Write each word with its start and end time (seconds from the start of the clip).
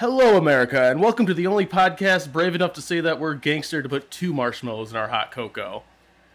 Hello, 0.00 0.36
America, 0.36 0.90
and 0.90 1.00
welcome 1.00 1.24
to 1.24 1.32
the 1.32 1.46
only 1.46 1.64
podcast 1.64 2.30
brave 2.30 2.54
enough 2.54 2.74
to 2.74 2.82
say 2.82 3.00
that 3.00 3.18
we're 3.18 3.32
gangster 3.32 3.82
to 3.82 3.88
put 3.88 4.10
two 4.10 4.34
marshmallows 4.34 4.90
in 4.90 4.96
our 4.98 5.08
hot 5.08 5.30
cocoa. 5.30 5.84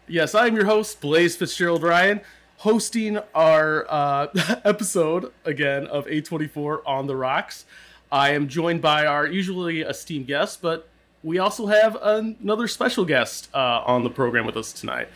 Yes, 0.08 0.34
I'm 0.34 0.56
your 0.56 0.66
host, 0.66 1.00
Blaze 1.00 1.36
Fitzgerald 1.36 1.84
Ryan, 1.84 2.22
hosting 2.58 3.20
our 3.36 3.86
uh, 3.88 4.28
episode 4.66 5.32
again 5.46 5.86
of 5.86 6.08
A24 6.08 6.80
on 6.88 7.06
the 7.06 7.16
Rocks. 7.16 7.66
I 8.12 8.32
am 8.32 8.48
joined 8.48 8.82
by 8.82 9.06
our 9.06 9.28
usually 9.28 9.82
esteemed 9.82 10.26
guest, 10.26 10.64
but 10.64 10.90
we 11.22 11.38
also 11.38 11.68
have 11.68 11.96
another 12.02 12.68
special 12.68 13.06
guest 13.06 13.48
uh, 13.54 13.84
on 13.86 14.04
the 14.04 14.10
program 14.10 14.48
with 14.48 14.58
us 14.58 14.74
tonight. 14.74 15.08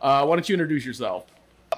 Uh, 0.00 0.24
why 0.24 0.36
don't 0.36 0.48
you 0.48 0.54
introduce 0.54 0.86
yourself? 0.86 1.26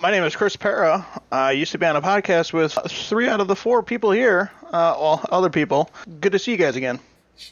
My 0.01 0.13
name 0.13 0.23
is 0.23 0.37
Chris 0.37 0.55
Para. 0.55 1.05
I 1.33 1.51
used 1.51 1.73
to 1.73 1.79
be 1.79 1.87
on 1.87 1.97
a 1.97 2.03
podcast 2.03 2.53
with 2.53 2.79
three 2.89 3.29
out 3.29 3.41
of 3.41 3.49
the 3.49 3.57
four 3.57 3.83
people 3.83 4.13
here, 4.13 4.53
uh, 4.73 4.97
well, 4.99 5.25
other 5.31 5.51
people. 5.51 5.91
Good 6.21 6.33
to 6.33 6.39
see 6.39 6.53
you 6.53 6.57
guys 6.57 6.77
again. 6.77 6.99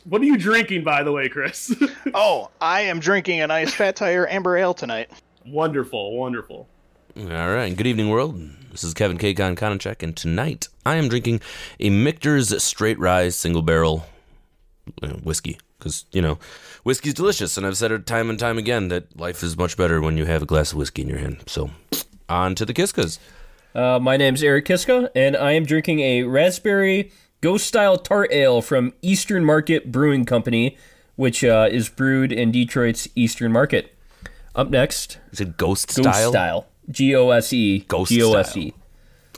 What 0.05 0.21
are 0.23 0.27
you 0.27 0.37
drinking, 0.37 0.85
by 0.85 1.03
the 1.03 1.13
way, 1.13 1.29
Chris? 1.29 1.75
oh, 2.15 2.51
I 2.61 2.83
am 2.83 3.01
drinking 3.01 3.41
a 3.41 3.47
nice 3.47 3.75
Fat 3.75 3.97
Tire 3.97 4.29
Amber 4.29 4.57
Ale 4.57 4.75
tonight. 4.75 5.11
Wonderful, 5.47 6.17
wonderful. 6.17 6.69
All 7.17 7.25
right. 7.25 7.77
Good 7.77 7.87
evening, 7.87 8.09
world. 8.09 8.41
This 8.71 8.85
is 8.85 8.95
Kevin 8.95 9.19
K. 9.19 9.35
Konachek, 9.35 10.03
and 10.03 10.17
tonight 10.17 10.69
I 10.87 10.95
am 10.95 11.09
drinking 11.09 11.41
a 11.81 11.91
Michter's 11.91 12.63
Straight 12.63 12.99
Rye 12.99 13.31
Single 13.31 13.63
Barrel 13.63 14.07
uh, 15.03 15.09
whiskey. 15.09 15.59
Because, 15.79 16.05
you 16.13 16.23
know, 16.23 16.39
whiskey's 16.85 17.15
delicious, 17.15 17.57
and 17.57 17.67
I've 17.67 17.77
said 17.77 17.91
it 17.91 18.07
time 18.07 18.31
and 18.31 18.39
time 18.39 18.59
again 18.59 18.89
that 18.89 19.19
life 19.19 19.43
is 19.43 19.57
much 19.57 19.77
better 19.77 20.01
when 20.01 20.17
you 20.17 20.27
have 20.27 20.43
a 20.43 20.47
glass 20.47 20.73
of 20.73 20.79
whiskey 20.79 21.03
in 21.03 21.09
your 21.09 21.19
hand. 21.19 21.43
So, 21.47 21.71
on 22.29 22.55
to 22.57 22.65
the 22.65 22.75
Kiskas. 22.75 23.19
Uh, 23.75 23.99
my 24.01 24.17
name's 24.17 24.43
Eric 24.43 24.65
Kiska, 24.67 25.11
and 25.15 25.37
I 25.37 25.53
am 25.53 25.65
drinking 25.65 26.01
a 26.01 26.25
raspberry 26.25 27.13
ghost 27.41 27.67
style 27.67 27.97
tart 27.97 28.33
ale 28.33 28.61
from 28.63 28.93
Eastern 29.01 29.45
Market 29.45 29.93
Brewing 29.93 30.25
Company, 30.25 30.77
which 31.17 31.45
uh, 31.45 31.69
is 31.71 31.89
brewed 31.89 32.33
in 32.33 32.51
Detroit's 32.51 33.09
Eastern 33.15 33.53
Market. 33.53 33.95
Up 34.57 34.71
next, 34.71 35.19
Is 35.31 35.41
it 35.41 35.57
ghost 35.57 35.89
Ghost 35.95 36.01
style? 36.01 36.31
Style. 36.33 36.67
G 36.91 37.15
O 37.15 37.31
S 37.31 37.53
E. 37.53 37.81
Ghost 37.87 38.11
G 38.11 38.23
O 38.23 38.33
S 38.35 38.57
E. 38.57 38.75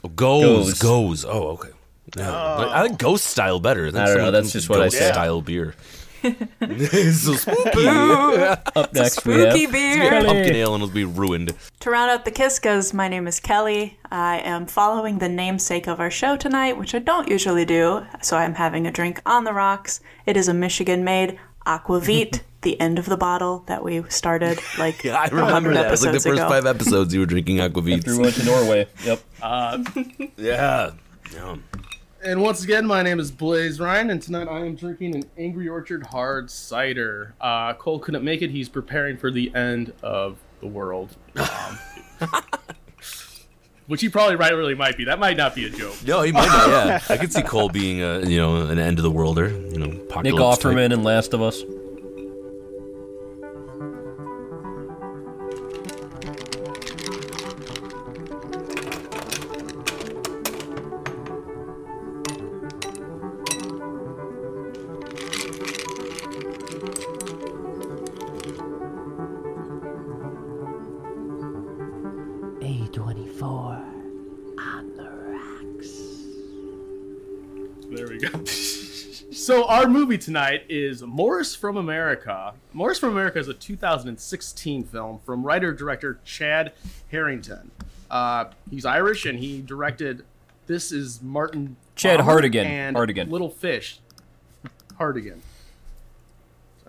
Oh, 0.03 0.09
goes, 0.09 0.79
Goes. 0.79 1.23
goes. 1.23 1.25
Oh, 1.25 1.47
okay. 1.49 1.69
Yeah. 2.17 2.25
But 2.25 2.69
I 2.69 2.81
like 2.81 2.97
ghost 2.97 3.25
style 3.27 3.59
better. 3.59 3.91
Than 3.91 4.01
I 4.01 4.07
don't 4.07 4.17
know, 4.17 4.31
that's 4.31 4.51
just 4.51 4.69
what 4.69 4.79
I 4.81 4.85
ghost 4.85 4.97
said. 4.97 5.13
style 5.13 5.41
beer. 5.41 5.75
It's 6.23 7.19
so 7.21 7.33
spooky. 7.35 7.87
Up 7.87 8.93
next, 8.93 9.25
we 9.25 9.33
have 9.33 9.51
Spooky 9.51 9.65
beer. 9.67 10.09
Kelly. 10.09 10.25
Pumpkin 10.25 10.55
ale 10.55 10.73
and 10.75 10.83
it'll 10.83 10.93
be 10.93 11.05
ruined. 11.05 11.53
To 11.81 11.89
round 11.89 12.11
out 12.11 12.25
the 12.25 12.31
Kiskas, 12.31 12.93
my 12.93 13.07
name 13.07 13.27
is 13.27 13.39
Kelly. 13.39 13.97
I 14.11 14.39
am 14.39 14.65
following 14.65 15.19
the 15.19 15.29
namesake 15.29 15.87
of 15.87 15.99
our 15.99 16.11
show 16.11 16.37
tonight, 16.37 16.77
which 16.77 16.95
I 16.95 16.99
don't 16.99 17.27
usually 17.27 17.65
do, 17.65 18.05
so 18.21 18.37
I'm 18.37 18.55
having 18.55 18.87
a 18.87 18.91
drink 18.91 19.21
on 19.25 19.43
the 19.43 19.53
rocks. 19.53 19.99
It 20.25 20.37
is 20.37 20.47
a 20.47 20.53
Michigan 20.53 21.03
made 21.03 21.39
Aquavit, 21.65 22.41
the 22.61 22.79
end 22.79 22.97
of 22.99 23.05
the 23.05 23.17
bottle 23.17 23.63
that 23.67 23.83
we 23.83 24.03
started 24.09 24.59
like 24.77 25.03
Yeah, 25.03 25.15
I 25.19 25.25
remember 25.25 25.43
100 25.43 25.75
that. 25.75 25.87
It 25.87 25.91
was 25.91 26.01
like 26.03 26.11
the 26.11 26.15
episodes 26.17 26.23
first 26.37 26.41
ago. 26.41 26.49
five 26.49 26.65
episodes 26.65 27.13
you 27.13 27.19
were 27.19 27.25
drinking 27.25 27.59
After 27.59 27.81
we 27.81 27.91
went 28.17 28.35
to 28.35 28.45
Norway. 28.45 28.87
Yep. 29.03 29.19
Yeah. 30.37 30.91
yeah. 31.33 31.55
And 32.23 32.41
once 32.41 32.63
again, 32.63 32.85
my 32.85 33.01
name 33.01 33.19
is 33.19 33.31
Blaze 33.31 33.81
Ryan, 33.81 34.09
and 34.09 34.21
tonight 34.21 34.47
I 34.47 34.59
am 34.59 34.75
drinking 34.75 35.13
an 35.15 35.23
Angry 35.37 35.67
Orchard 35.67 36.03
hard 36.03 36.49
cider. 36.49 37.35
Uh, 37.41 37.73
Cole 37.73 37.99
couldn't 37.99 38.23
make 38.23 38.41
it; 38.41 38.49
he's 38.49 38.69
preparing 38.69 39.17
for 39.17 39.29
the 39.29 39.53
end 39.53 39.91
of 40.01 40.37
the 40.61 40.67
world, 40.67 41.17
um, 41.35 41.79
which 43.87 43.99
he 43.99 44.07
probably 44.07 44.37
right 44.37 44.53
really 44.53 44.73
might 44.73 44.95
be. 44.95 45.03
That 45.03 45.19
might 45.19 45.35
not 45.35 45.53
be 45.53 45.65
a 45.65 45.69
joke. 45.69 45.95
No, 46.05 46.21
he 46.21 46.31
might 46.31 46.47
not. 46.47 46.69
Yeah, 46.69 47.01
I 47.09 47.17
could 47.17 47.33
see 47.33 47.41
Cole 47.41 47.67
being 47.67 48.01
a 48.01 48.21
you 48.21 48.37
know 48.37 48.67
an 48.67 48.79
end 48.79 48.99
of 48.99 49.03
the 49.03 49.11
worlder. 49.11 49.49
You 49.49 49.79
know, 49.79 49.85
Nick 49.87 50.03
apocalypse 50.03 50.59
type. 50.59 50.71
Offerman 50.71 50.93
and 50.93 51.03
Last 51.03 51.33
of 51.33 51.41
Us. 51.41 51.61
Our 79.83 79.89
movie 79.89 80.17
tonight 80.17 80.63
is 80.69 81.01
Morris 81.01 81.53
from 81.57 81.75
America. 81.75 82.53
Morris 82.71 82.99
from 82.99 83.09
America 83.09 83.37
is 83.37 83.49
a 83.49 83.53
2016 83.53 84.85
film 84.85 85.19
from 85.25 85.43
writer-director 85.43 86.19
Chad 86.23 86.71
Harrington. 87.11 87.69
Uh, 88.09 88.45
he's 88.71 88.85
Irish, 88.85 89.25
and 89.25 89.37
he 89.39 89.61
directed. 89.61 90.23
This 90.67 90.93
is 90.93 91.21
Martin. 91.21 91.75
Chad 91.97 92.19
Bauer 92.19 92.25
Hartigan. 92.27 92.65
and 92.65 92.95
Hartigan. 92.95 93.29
Little 93.29 93.49
Fish. 93.49 93.99
Hardigan. 94.97 95.39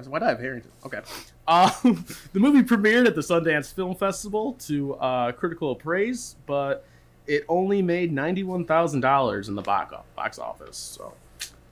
Why 0.07 0.21
did 0.21 0.27
I 0.27 0.29
have 0.29 0.39
Harrington? 0.39 0.71
Okay. 0.87 1.01
Um, 1.49 2.05
the 2.33 2.39
movie 2.39 2.63
premiered 2.63 3.09
at 3.09 3.17
the 3.17 3.23
Sundance 3.23 3.75
Film 3.75 3.97
Festival 3.97 4.53
to 4.69 4.95
uh, 4.95 5.33
critical 5.33 5.75
praise, 5.75 6.37
but 6.47 6.87
it 7.27 7.45
only 7.49 7.83
made 7.83 8.13
ninety-one 8.13 8.65
thousand 8.67 9.01
dollars 9.01 9.49
in 9.49 9.57
the 9.57 9.63
box 9.63 10.39
office, 10.39 10.77
so 10.77 11.13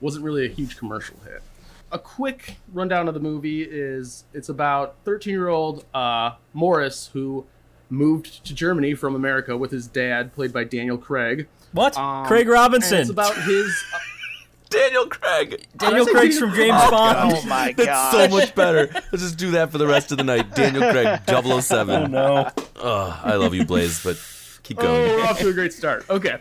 wasn't 0.03 0.25
really 0.25 0.45
a 0.45 0.49
huge 0.51 0.77
commercial 0.77 1.17
hit. 1.25 1.43
A 1.91 1.99
quick 1.99 2.57
rundown 2.73 3.09
of 3.09 3.15
the 3.15 3.21
movie 3.21 3.63
is 3.63 4.25
it's 4.35 4.49
about 4.51 4.97
thirteen-year-old 5.05 5.85
uh, 5.95 6.33
Morris 6.53 7.11
who 7.13 7.47
moved 7.91 8.45
to 8.47 8.55
Germany 8.55 8.95
from 8.95 9.15
America 9.15 9.57
with 9.57 9.71
his 9.71 9.87
dad, 9.87 10.35
played 10.35 10.53
by 10.53 10.65
Daniel 10.65 10.97
Craig. 10.99 11.49
What? 11.73 11.97
Um, 11.97 12.27
Craig 12.27 12.43
and 12.43 12.51
Robinson. 12.51 12.99
it's 13.01 13.11
about 13.11 13.35
his. 13.43 13.75
Daniel 14.71 15.07
Craig. 15.07 15.67
Daniel 15.77 16.07
Did 16.07 16.15
Craig's 16.15 16.39
Daniel 16.41 16.49
from 16.51 16.57
James 16.59 16.91
Bond. 16.91 17.19
Oh 17.35 17.47
my 17.47 17.73
That's 17.77 17.87
god. 17.87 18.13
so 18.13 18.29
much 18.35 18.55
better. 18.55 18.89
Let's 19.13 19.23
just 19.23 19.37
do 19.37 19.51
that 19.51 19.71
for 19.71 19.77
the 19.77 19.87
rest 19.87 20.13
of 20.13 20.17
the 20.19 20.25
night. 20.25 20.55
Daniel 20.55 20.91
Craig, 20.91 21.21
007. 21.63 22.03
Oh 22.05 22.07
No. 22.07 22.51
Oh, 22.77 23.21
I 23.23 23.35
love 23.35 23.53
you, 23.55 23.67
Blaze, 23.67 24.03
but 24.03 24.17
keep 24.63 24.79
Oh, 24.79 24.83
going. 24.83 25.11
we're 25.17 25.25
off 25.27 25.39
to 25.41 25.49
a 25.49 25.53
great 25.53 25.75
start. 25.75 26.09
Okay. 26.09 26.39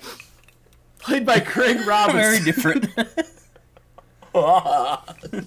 Played 1.00 1.26
by 1.26 1.42
Craig 1.42 1.86
Robinson. 1.86 2.22
Very 2.22 2.40
different. 2.40 2.86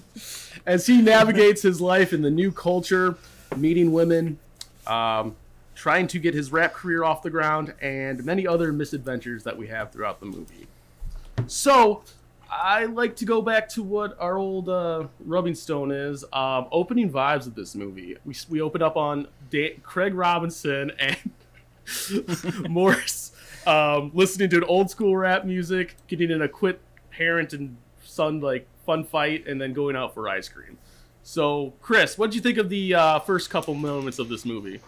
as 0.65 0.87
he 0.87 1.01
navigates 1.01 1.61
his 1.61 1.81
life 1.81 2.13
in 2.13 2.21
the 2.21 2.29
new 2.29 2.51
culture, 2.51 3.17
meeting 3.55 3.91
women, 3.91 4.39
um, 4.87 5.35
trying 5.75 6.07
to 6.07 6.19
get 6.19 6.33
his 6.33 6.51
rap 6.51 6.73
career 6.73 7.03
off 7.03 7.21
the 7.21 7.29
ground, 7.29 7.73
and 7.81 8.23
many 8.23 8.47
other 8.47 8.71
misadventures 8.71 9.43
that 9.43 9.57
we 9.57 9.67
have 9.67 9.91
throughout 9.91 10.19
the 10.19 10.25
movie. 10.25 10.67
So, 11.47 12.03
I 12.49 12.85
like 12.85 13.15
to 13.17 13.25
go 13.25 13.41
back 13.41 13.67
to 13.69 13.83
what 13.83 14.15
our 14.19 14.37
old 14.37 14.69
uh, 14.69 15.07
rubbing 15.25 15.55
stone 15.55 15.91
is 15.91 16.23
um, 16.31 16.67
opening 16.71 17.11
vibes 17.11 17.47
of 17.47 17.55
this 17.55 17.75
movie. 17.75 18.17
We, 18.23 18.35
we 18.49 18.61
open 18.61 18.81
up 18.81 18.95
on 18.95 19.27
Craig 19.83 20.13
Robinson 20.13 20.91
and 20.99 21.17
Morris 22.69 23.31
um, 23.65 24.11
listening 24.13 24.49
to 24.51 24.57
an 24.57 24.63
old 24.65 24.89
school 24.89 25.15
rap 25.17 25.45
music, 25.45 25.95
getting 26.07 26.31
in 26.31 26.41
a 26.41 26.47
quick 26.47 26.79
parent 27.11 27.53
and 27.53 27.77
son 28.03 28.39
like 28.39 28.67
fun 28.85 29.03
fight, 29.03 29.47
and 29.47 29.59
then 29.59 29.73
going 29.73 29.95
out 29.95 30.13
for 30.13 30.29
ice 30.29 30.47
cream. 30.47 30.77
So, 31.23 31.73
Chris, 31.81 32.17
what 32.17 32.27
did 32.27 32.35
you 32.35 32.41
think 32.41 32.57
of 32.57 32.69
the 32.69 32.93
uh, 32.93 33.19
first 33.19 33.49
couple 33.49 33.73
moments 33.73 34.19
of 34.19 34.29
this 34.29 34.45
movie? 34.45 34.79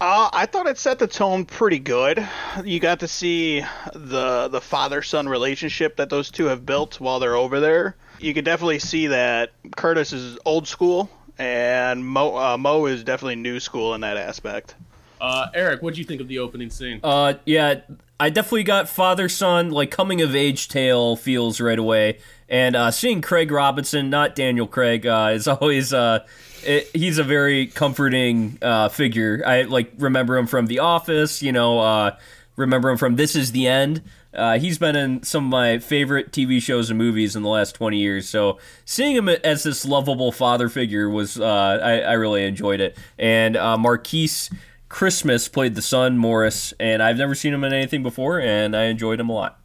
Uh, 0.00 0.30
I 0.32 0.46
thought 0.46 0.66
it 0.66 0.78
set 0.78 1.00
the 1.00 1.08
tone 1.08 1.44
pretty 1.44 1.80
good. 1.80 2.26
You 2.64 2.78
got 2.78 3.00
to 3.00 3.08
see 3.08 3.64
the 3.92 4.48
the 4.48 4.60
father 4.60 5.02
son 5.02 5.28
relationship 5.28 5.96
that 5.96 6.08
those 6.08 6.30
two 6.30 6.44
have 6.44 6.64
built 6.64 7.00
while 7.00 7.18
they're 7.18 7.34
over 7.34 7.58
there. 7.58 7.96
You 8.20 8.32
could 8.32 8.44
definitely 8.44 8.78
see 8.78 9.08
that 9.08 9.50
Curtis 9.76 10.12
is 10.12 10.38
old 10.44 10.68
school 10.68 11.10
and 11.38 12.06
Mo 12.06 12.36
uh, 12.36 12.56
Mo 12.56 12.86
is 12.86 13.02
definitely 13.02 13.36
new 13.36 13.58
school 13.58 13.94
in 13.94 14.02
that 14.02 14.16
aspect. 14.16 14.74
Uh, 15.20 15.48
Eric, 15.54 15.82
what 15.82 15.94
did 15.94 15.98
you 15.98 16.04
think 16.04 16.20
of 16.20 16.28
the 16.28 16.38
opening 16.38 16.70
scene? 16.70 17.00
Uh, 17.02 17.34
yeah, 17.44 17.80
I 18.20 18.30
definitely 18.30 18.64
got 18.64 18.88
father 18.88 19.28
son 19.28 19.70
like 19.70 19.90
coming 19.90 20.20
of 20.20 20.36
age 20.36 20.68
tale 20.68 21.16
feels 21.16 21.60
right 21.60 21.78
away, 21.78 22.18
and 22.48 22.76
uh, 22.76 22.90
seeing 22.90 23.20
Craig 23.20 23.50
Robinson, 23.50 24.10
not 24.10 24.34
Daniel 24.34 24.66
Craig, 24.66 25.06
uh, 25.06 25.30
is 25.32 25.48
always 25.48 25.92
uh, 25.92 26.24
it, 26.64 26.88
he's 26.94 27.18
a 27.18 27.24
very 27.24 27.66
comforting 27.66 28.58
uh, 28.62 28.88
figure. 28.88 29.42
I 29.46 29.62
like 29.62 29.92
remember 29.98 30.36
him 30.36 30.46
from 30.46 30.66
The 30.66 30.80
Office, 30.80 31.42
you 31.42 31.52
know, 31.52 31.78
uh, 31.80 32.16
remember 32.56 32.90
him 32.90 32.96
from 32.96 33.16
This 33.16 33.36
Is 33.36 33.52
the 33.52 33.66
End. 33.66 34.02
Uh, 34.34 34.58
he's 34.58 34.78
been 34.78 34.94
in 34.94 35.22
some 35.22 35.46
of 35.46 35.50
my 35.50 35.78
favorite 35.78 36.32
TV 36.32 36.60
shows 36.60 36.90
and 36.90 36.98
movies 36.98 37.34
in 37.34 37.42
the 37.42 37.48
last 37.48 37.74
20 37.74 37.98
years. 37.98 38.28
So 38.28 38.58
seeing 38.84 39.16
him 39.16 39.28
as 39.28 39.62
this 39.62 39.84
lovable 39.84 40.32
father 40.32 40.68
figure 40.68 41.08
was, 41.08 41.40
I, 41.40 42.00
I 42.00 42.12
really 42.12 42.44
enjoyed 42.44 42.80
it. 42.80 42.96
And 43.18 43.54
Markees 43.54 44.50
Christmas 44.88 45.48
played 45.48 45.74
the 45.74 45.82
son, 45.82 46.18
Morris, 46.18 46.72
and 46.80 47.02
I've 47.02 47.16
never 47.16 47.34
seen 47.34 47.52
him 47.52 47.64
in 47.64 47.72
anything 47.72 48.02
before, 48.02 48.40
and 48.40 48.76
I 48.76 48.84
enjoyed 48.84 49.20
him 49.20 49.28
a 49.28 49.32
lot. 49.32 49.60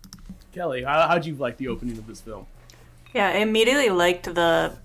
Kelly, 0.54 0.84
how, 0.84 1.08
how'd 1.08 1.26
you 1.26 1.36
like 1.36 1.58
the 1.58 1.68
opening 1.70 1.98
of 1.98 2.06
this 2.08 2.22
film? 2.22 2.46
Yeah, 3.14 3.30
I 3.30 3.38
immediately 3.38 3.90
liked 3.90 4.34
the 4.34 4.78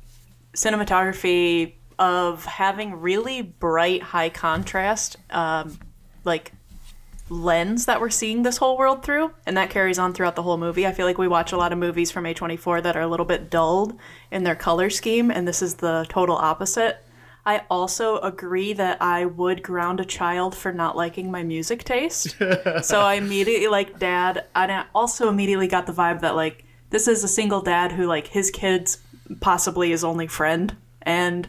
cinematography 0.55 1.75
of 1.99 2.45
having 2.45 3.01
really 3.01 3.43
bright, 3.43 4.03
high 4.03 4.29
contrast, 4.29 5.17
um, 5.31 5.79
like 6.25 6.53
lens 7.31 7.87
that 7.87 8.01
we're 8.01 8.11
seeing 8.11 8.43
this 8.43 8.59
whole 8.59 8.79
world 8.79 9.03
through, 9.03 9.33
and 9.47 9.57
that 9.57 9.71
carries 9.71 9.99
on 9.99 10.13
throughout 10.13 10.37
the 10.37 10.43
whole 10.43 10.57
movie. 10.57 10.87
I 10.87 10.93
feel 10.93 11.07
like 11.07 11.19
we 11.19 11.29
watch 11.29 11.53
a 11.53 11.57
lot 11.57 11.73
of 11.73 11.79
movies 11.79 12.11
from 12.11 12.25
A24 12.25 12.83
that 12.83 12.97
are 12.97 13.03
a 13.03 13.07
little 13.07 13.27
bit 13.27 13.51
dulled 13.51 13.99
in 14.31 14.45
their 14.45 14.55
color 14.55 14.91
scheme, 14.91 15.31
and 15.31 15.47
this 15.47 15.63
is 15.63 15.75
the 15.77 16.07
total 16.09 16.37
opposite. 16.37 17.05
I 17.45 17.63
also 17.71 18.19
agree 18.19 18.75
that 18.75 19.01
I 19.01 19.25
would 19.25 19.63
ground 19.63 20.01
a 20.01 20.05
child 20.05 20.55
for 20.55 20.73
not 20.73 20.97
liking 20.97 21.31
my 21.31 21.43
music 21.43 21.83
taste. 21.83 22.37
so 22.83 23.01
I 23.01 23.15
immediately 23.15 23.69
like 23.69 23.99
dad, 23.99 24.45
and 24.55 24.71
I 24.71 24.85
also 24.95 25.29
immediately 25.29 25.67
got 25.67 25.87
the 25.87 25.93
vibe 25.93 26.21
that 26.21 26.37
like 26.37 26.65
this 26.91 27.09
is 27.09 27.25
a 27.25 27.29
single 27.29 27.61
dad 27.61 27.93
who 27.93 28.07
like 28.07 28.29
his 28.29 28.51
kids 28.51 28.99
possibly 29.41 29.91
his 29.91 30.05
only 30.05 30.27
friend, 30.27 30.77
and 31.03 31.49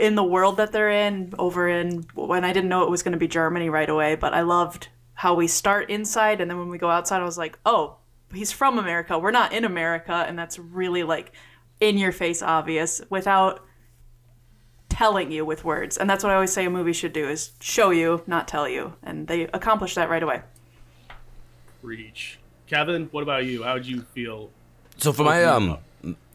in 0.00 0.14
the 0.16 0.24
world 0.24 0.58
that 0.58 0.72
they're 0.72 0.90
in 0.90 1.32
over 1.38 1.68
in 1.68 2.04
when 2.14 2.44
I 2.44 2.52
didn't 2.52 2.68
know 2.68 2.82
it 2.82 2.90
was 2.90 3.02
going 3.02 3.12
to 3.12 3.18
be 3.18 3.28
Germany 3.28 3.70
right 3.70 3.88
away, 3.88 4.16
but 4.16 4.34
I 4.34 4.42
loved 4.42 4.88
how 5.14 5.34
we 5.34 5.46
start 5.46 5.90
inside 5.90 6.40
and 6.40 6.50
then 6.50 6.58
when 6.58 6.68
we 6.68 6.78
go 6.78 6.90
outside 6.90 7.20
I 7.20 7.24
was 7.24 7.38
like, 7.38 7.58
"Oh, 7.64 7.96
he's 8.32 8.52
from 8.52 8.78
America. 8.78 9.18
We're 9.18 9.30
not 9.30 9.52
in 9.52 9.64
America." 9.64 10.12
And 10.12 10.38
that's 10.38 10.58
really 10.58 11.02
like 11.02 11.32
in 11.80 11.96
your 11.96 12.12
face 12.12 12.42
obvious 12.42 13.00
without 13.08 13.64
telling 14.88 15.30
you 15.30 15.44
with 15.44 15.64
words. 15.64 15.96
And 15.96 16.10
that's 16.10 16.24
what 16.24 16.30
I 16.30 16.34
always 16.34 16.52
say 16.52 16.64
a 16.64 16.70
movie 16.70 16.92
should 16.92 17.12
do 17.12 17.28
is 17.28 17.52
show 17.60 17.90
you, 17.90 18.22
not 18.26 18.48
tell 18.48 18.68
you. 18.68 18.94
And 19.02 19.28
they 19.28 19.42
accomplish 19.42 19.94
that 19.94 20.10
right 20.10 20.22
away. 20.22 20.42
Reach. 21.82 22.40
Kevin, 22.68 23.08
what 23.10 23.22
about 23.22 23.46
you? 23.46 23.62
How 23.62 23.74
would 23.74 23.86
you 23.86 24.02
feel? 24.02 24.50
So 24.98 25.12
for 25.12 25.24
my 25.24 25.44
um 25.44 25.78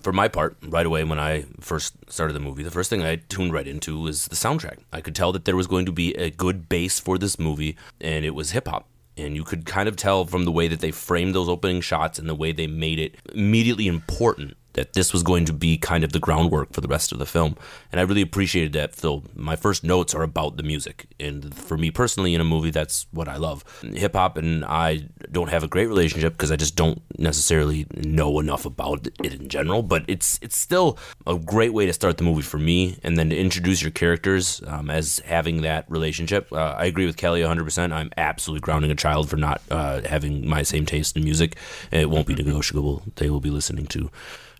for 0.01 0.11
my 0.11 0.27
part, 0.27 0.57
right 0.63 0.85
away 0.85 1.03
when 1.03 1.19
I 1.19 1.45
first 1.61 1.95
started 2.09 2.33
the 2.33 2.39
movie, 2.39 2.63
the 2.63 2.71
first 2.71 2.89
thing 2.89 3.03
I 3.03 3.15
tuned 3.15 3.53
right 3.53 3.67
into 3.67 3.99
was 3.99 4.27
the 4.27 4.35
soundtrack. 4.35 4.79
I 4.91 4.99
could 4.99 5.15
tell 5.15 5.31
that 5.31 5.45
there 5.45 5.55
was 5.55 5.67
going 5.67 5.85
to 5.85 5.91
be 5.91 6.13
a 6.15 6.29
good 6.29 6.67
base 6.67 6.99
for 6.99 7.17
this 7.17 7.39
movie, 7.39 7.77
and 8.01 8.25
it 8.25 8.31
was 8.31 8.51
hip 8.51 8.67
hop. 8.67 8.87
And 9.15 9.35
you 9.35 9.43
could 9.43 9.65
kind 9.65 9.87
of 9.87 9.95
tell 9.95 10.25
from 10.25 10.43
the 10.43 10.51
way 10.51 10.67
that 10.67 10.79
they 10.79 10.91
framed 10.91 11.35
those 11.35 11.47
opening 11.47 11.81
shots 11.81 12.17
and 12.17 12.27
the 12.27 12.35
way 12.35 12.51
they 12.51 12.67
made 12.67 12.99
it 12.99 13.15
immediately 13.33 13.87
important 13.87 14.55
that 14.73 14.93
this 14.93 15.13
was 15.13 15.23
going 15.23 15.45
to 15.45 15.53
be 15.53 15.77
kind 15.77 16.03
of 16.03 16.11
the 16.11 16.19
groundwork 16.19 16.73
for 16.73 16.81
the 16.81 16.87
rest 16.87 17.11
of 17.11 17.19
the 17.19 17.25
film. 17.25 17.55
And 17.91 17.99
I 17.99 18.03
really 18.03 18.21
appreciated 18.21 18.73
that. 18.73 18.95
So 18.95 19.23
my 19.35 19.55
first 19.55 19.83
notes 19.83 20.13
are 20.13 20.23
about 20.23 20.57
the 20.57 20.63
music. 20.63 21.07
And 21.19 21.53
for 21.53 21.77
me 21.77 21.91
personally, 21.91 22.33
in 22.33 22.41
a 22.41 22.45
movie, 22.45 22.71
that's 22.71 23.07
what 23.11 23.27
I 23.27 23.37
love. 23.37 23.63
Hip 23.81 24.13
hop 24.13 24.37
and 24.37 24.65
I 24.65 25.09
don't 25.31 25.49
have 25.49 25.63
a 25.63 25.67
great 25.67 25.87
relationship 25.87 26.33
because 26.33 26.51
I 26.51 26.55
just 26.55 26.75
don't 26.75 27.01
necessarily 27.17 27.85
know 27.95 28.39
enough 28.39 28.65
about 28.65 29.07
it 29.23 29.33
in 29.33 29.47
general. 29.47 29.83
But 29.83 30.05
it's 30.07 30.39
it's 30.41 30.57
still 30.57 30.97
a 31.27 31.37
great 31.37 31.73
way 31.73 31.85
to 31.85 31.93
start 31.93 32.17
the 32.17 32.23
movie 32.23 32.41
for 32.41 32.57
me, 32.57 32.97
and 33.03 33.17
then 33.17 33.29
to 33.29 33.37
introduce 33.37 33.81
your 33.81 33.91
characters 33.91 34.61
um, 34.67 34.89
as 34.89 35.19
having 35.25 35.61
that 35.61 35.89
relationship. 35.89 36.51
Uh, 36.51 36.75
I 36.77 36.85
agree 36.85 37.05
with 37.05 37.17
Kelly 37.17 37.41
100%. 37.41 37.91
I'm 37.91 38.11
absolutely 38.17 38.61
grounding 38.61 38.91
a 38.91 38.95
child 38.95 39.29
for 39.29 39.37
not 39.37 39.61
uh, 39.69 40.01
having 40.01 40.47
my 40.47 40.63
same 40.63 40.85
taste 40.85 41.15
in 41.15 41.23
music. 41.23 41.57
It 41.91 42.09
won't 42.09 42.27
be 42.27 42.35
negotiable. 42.35 43.03
They 43.15 43.29
will 43.29 43.39
be 43.39 43.49
listening 43.49 43.87
to 43.87 44.09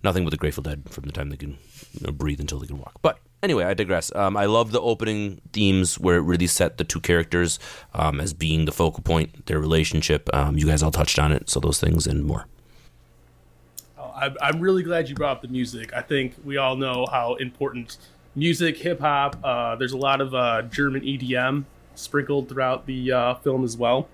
nothing 0.04 0.24
but 0.24 0.32
the 0.32 0.38
Grateful 0.38 0.64
Dead 0.64 0.84
from 0.90 1.06
the 1.06 1.12
time 1.12 1.30
they 1.30 1.38
can 1.38 1.58
you 1.94 2.06
know, 2.06 2.12
breathe 2.12 2.40
until 2.40 2.60
they 2.60 2.68
can 2.68 2.78
walk. 2.78 2.94
But 3.02 3.20
anyway, 3.42 3.66
I 3.66 3.74
digress. 3.74 4.14
Um, 4.16 4.36
I 4.36 4.46
love 4.46 4.72
the 4.72 4.82
opening 4.82 5.42
themes 5.52 6.00
where 6.00 6.18
it 6.18 6.22
really 6.22 6.48
set 6.48 6.78
the 6.78 6.84
two 6.84 7.00
characters 7.00 7.60
um, 7.94 8.20
as 8.20 8.34
being 8.34 8.66
the 8.66 8.72
focal 8.72 9.04
point, 9.04 9.46
their 9.46 9.60
relationship. 9.60 10.30
Um, 10.34 10.58
you 10.58 10.66
guys 10.66 10.84
all 10.84 10.92
touched 10.92 11.20
on 11.20 11.32
it, 11.32 11.50
so 11.50 11.60
those 11.60 11.80
things 11.80 12.08
and 12.08 12.24
more. 12.24 12.48
Oh, 13.98 14.14
I'm 14.42 14.60
really 14.60 14.84
glad 14.84 15.10
you 15.10 15.16
brought 15.16 15.38
up 15.38 15.42
the 15.42 15.48
music. 15.48 15.94
I 15.94 16.02
think 16.02 16.36
we 16.44 16.58
all 16.58 16.76
know 16.76 17.06
how 17.12 17.36
important 17.36 17.98
music, 18.36 18.78
hip 18.78 19.00
hop. 19.00 19.38
Uh, 19.44 19.76
there's 19.76 19.94
a 19.94 19.98
lot 19.98 20.22
of 20.22 20.34
uh, 20.34 20.64
German 20.64 21.02
EDM 21.02 21.66
sprinkled 21.96 22.50
throughout 22.50 22.86
the 22.86 23.12
uh, 23.12 23.36
film 23.36 23.64
as 23.64 23.78
well. 23.78 24.08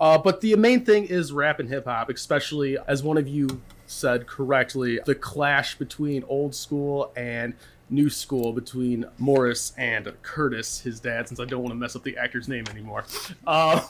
Uh, 0.00 0.18
but 0.18 0.40
the 0.40 0.56
main 0.56 0.84
thing 0.84 1.04
is 1.04 1.32
rap 1.32 1.60
and 1.60 1.68
hip 1.68 1.84
hop, 1.84 2.10
especially 2.10 2.76
as 2.88 3.02
one 3.02 3.16
of 3.16 3.28
you 3.28 3.62
said 3.92 4.26
correctly, 4.26 5.00
the 5.04 5.14
clash 5.14 5.76
between 5.76 6.24
old 6.24 6.54
school 6.54 7.12
and 7.16 7.54
new 7.90 8.08
school 8.08 8.52
between 8.52 9.04
Morris 9.18 9.72
and 9.76 10.12
Curtis, 10.22 10.80
his 10.80 10.98
dad, 10.98 11.28
since 11.28 11.38
I 11.38 11.44
don't 11.44 11.62
want 11.62 11.72
to 11.72 11.76
mess 11.76 11.94
up 11.94 12.02
the 12.02 12.16
actor's 12.16 12.48
name 12.48 12.64
anymore. 12.70 13.04
Uh, 13.46 13.82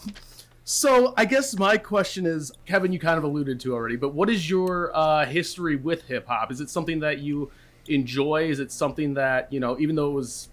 so 0.65 1.15
I 1.17 1.25
guess 1.25 1.57
my 1.59 1.77
question 1.77 2.27
is, 2.27 2.53
Kevin, 2.67 2.93
you 2.93 2.99
kind 2.99 3.19
of 3.19 3.25
alluded 3.25 3.61
to 3.61 3.75
already, 3.75 3.97
but 3.97 4.15
what 4.15 4.29
is 4.29 4.49
your 4.49 4.95
uh, 4.95 5.25
history 5.27 5.77
with 5.77 6.03
hip 6.03 6.27
hop? 6.27 6.53
Is 6.53 6.61
it 6.61 6.69
something 6.69 7.01
that 7.01 7.19
you 7.19 7.51
enjoy? 7.89 8.49
Is 8.49 8.61
it 8.61 8.71
something 8.71 9.15
that 9.15 9.53
you 9.53 9.61
know, 9.61 9.79
even 9.79 9.97
though 9.97 10.09
it 10.09 10.15
was 10.15 10.49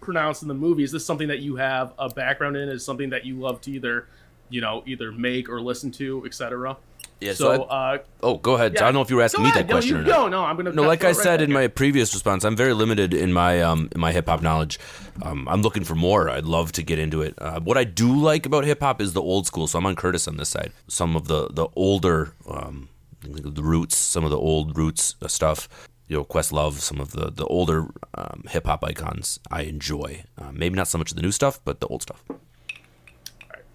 pronounced 0.00 0.42
in 0.42 0.48
the 0.48 0.54
movie, 0.54 0.82
is 0.82 0.92
this 0.92 1.04
something 1.04 1.28
that 1.28 1.40
you 1.40 1.56
have 1.56 1.92
a 1.98 2.08
background 2.08 2.56
in? 2.56 2.68
Is 2.68 2.84
something 2.84 3.10
that 3.10 3.24
you 3.24 3.36
love 3.36 3.60
to 3.62 3.70
either, 3.70 4.06
you 4.48 4.60
know, 4.60 4.82
either 4.86 5.12
make 5.12 5.48
or 5.48 5.60
listen 5.60 5.90
to, 5.92 6.24
etc. 6.24 6.76
Yeah, 7.20 7.34
So, 7.34 7.54
so 7.54 7.62
I- 7.64 7.94
uh, 7.96 7.98
Oh, 8.22 8.36
go 8.38 8.54
ahead. 8.54 8.72
yeah. 8.74 8.80
I 8.80 8.84
don't 8.86 8.94
know 8.94 9.02
if 9.02 9.10
you 9.10 9.16
were 9.16 9.22
asking 9.22 9.44
me 9.44 9.50
that 9.52 9.66
No, 9.66 9.74
question 9.74 9.96
you 9.96 10.02
or 10.02 10.06
not. 10.06 10.16
go. 10.16 10.28
No, 10.28 10.44
I'm 10.44 10.56
gonna. 10.56 10.72
No, 10.72 10.82
like 10.82 11.04
I 11.04 11.08
right 11.08 11.16
said 11.16 11.42
in 11.42 11.50
at 11.50 11.54
my 11.54 11.68
previous 11.68 12.14
response, 12.14 12.44
I'm 12.44 12.56
very 12.56 12.72
limited 12.72 13.12
in 13.12 13.32
my 13.32 13.60
um 13.60 13.88
in 13.94 14.00
my 14.00 14.12
hip 14.12 14.26
hop 14.26 14.40
knowledge. 14.42 14.78
Um, 15.22 15.46
I'm 15.48 15.60
looking 15.62 15.84
for 15.84 15.94
more. 15.94 16.30
I'd 16.30 16.44
love 16.46 16.72
to 16.72 16.82
get 16.82 16.98
into 16.98 17.20
it. 17.20 17.34
Uh, 17.38 17.60
what 17.60 17.76
I 17.76 17.84
do 17.84 18.14
like 18.18 18.46
about 18.46 18.64
hip 18.64 18.80
hop 18.80 19.00
is 19.02 19.12
the 19.12 19.20
old 19.22 19.46
school. 19.46 19.66
So 19.66 19.78
I'm 19.78 19.84
on 19.86 19.96
Curtis 19.96 20.26
on 20.26 20.38
this 20.38 20.48
side. 20.48 20.72
Some 20.88 21.14
of 21.14 21.28
the 21.28 21.48
the 21.50 21.68
older 21.76 22.32
um 22.48 22.88
the 23.22 23.62
roots, 23.62 23.96
some 23.98 24.24
of 24.24 24.30
the 24.30 24.38
old 24.38 24.76
roots 24.78 25.14
uh, 25.22 25.28
stuff. 25.28 25.68
You 26.08 26.16
know, 26.16 26.24
Questlove, 26.24 26.80
some 26.80 27.00
of 27.00 27.12
the 27.12 27.30
the 27.30 27.44
older 27.46 27.86
um, 28.14 28.44
hip 28.48 28.66
hop 28.66 28.82
icons 28.82 29.38
I 29.50 29.62
enjoy. 29.62 30.24
Uh, 30.38 30.52
maybe 30.52 30.74
not 30.74 30.88
so 30.88 30.96
much 30.98 31.10
of 31.12 31.16
the 31.16 31.22
new 31.22 31.32
stuff, 31.32 31.60
but 31.64 31.80
the 31.80 31.86
old 31.86 32.02
stuff. 32.02 32.22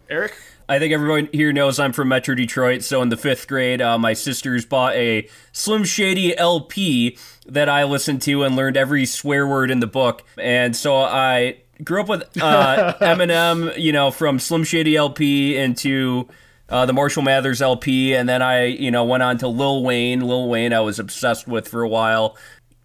Eric. 0.10 0.34
I 0.68 0.80
think 0.80 0.94
everyone 0.94 1.30
here 1.32 1.54
knows 1.54 1.80
I'm 1.80 1.94
from 1.94 2.08
Metro 2.08 2.34
Detroit. 2.34 2.84
So 2.84 3.02
in 3.02 3.10
the 3.10 3.18
fifth 3.18 3.48
grade, 3.48 3.82
uh, 3.82 3.98
my 3.98 4.14
sisters 4.14 4.66
bought 4.66 4.96
a 4.96 5.28
Slim 5.52 5.84
Shady 5.84 6.36
LP 6.38 7.18
that 7.46 7.70
I 7.70 7.84
listened 7.84 8.22
to 8.24 8.44
and 8.44 8.56
learned 8.56 8.76
every 8.76 9.06
swear 9.06 9.48
word 9.48 9.70
in 9.70 9.80
the 9.80 9.88
book. 9.88 10.24
And 10.40 10.76
so 10.76 10.98
I 10.98 11.58
grew 11.84 12.02
up 12.02 12.10
with 12.10 12.24
uh, 12.42 12.94
Eminem, 13.02 13.78
you 13.78 13.92
know, 13.92 14.10
from 14.10 14.40
Slim 14.40 14.64
Shady 14.64 14.96
LP 14.96 15.56
into 15.56 16.28
uh, 16.68 16.86
the 16.86 16.94
Marshall 16.94 17.22
Mathers 17.22 17.62
LP, 17.62 18.16
and 18.16 18.28
then 18.28 18.42
I, 18.42 18.66
you 18.66 18.90
know, 18.90 19.04
went 19.04 19.22
on 19.22 19.38
to 19.40 19.48
Lil 19.48 19.84
Wayne. 19.84 20.22
Lil 20.22 20.50
Wayne, 20.50 20.74
I 20.74 20.80
was 20.80 20.98
obsessed 20.98 21.48
with 21.48 21.68
for 21.68 21.84
a 21.84 21.88
while. 21.88 22.36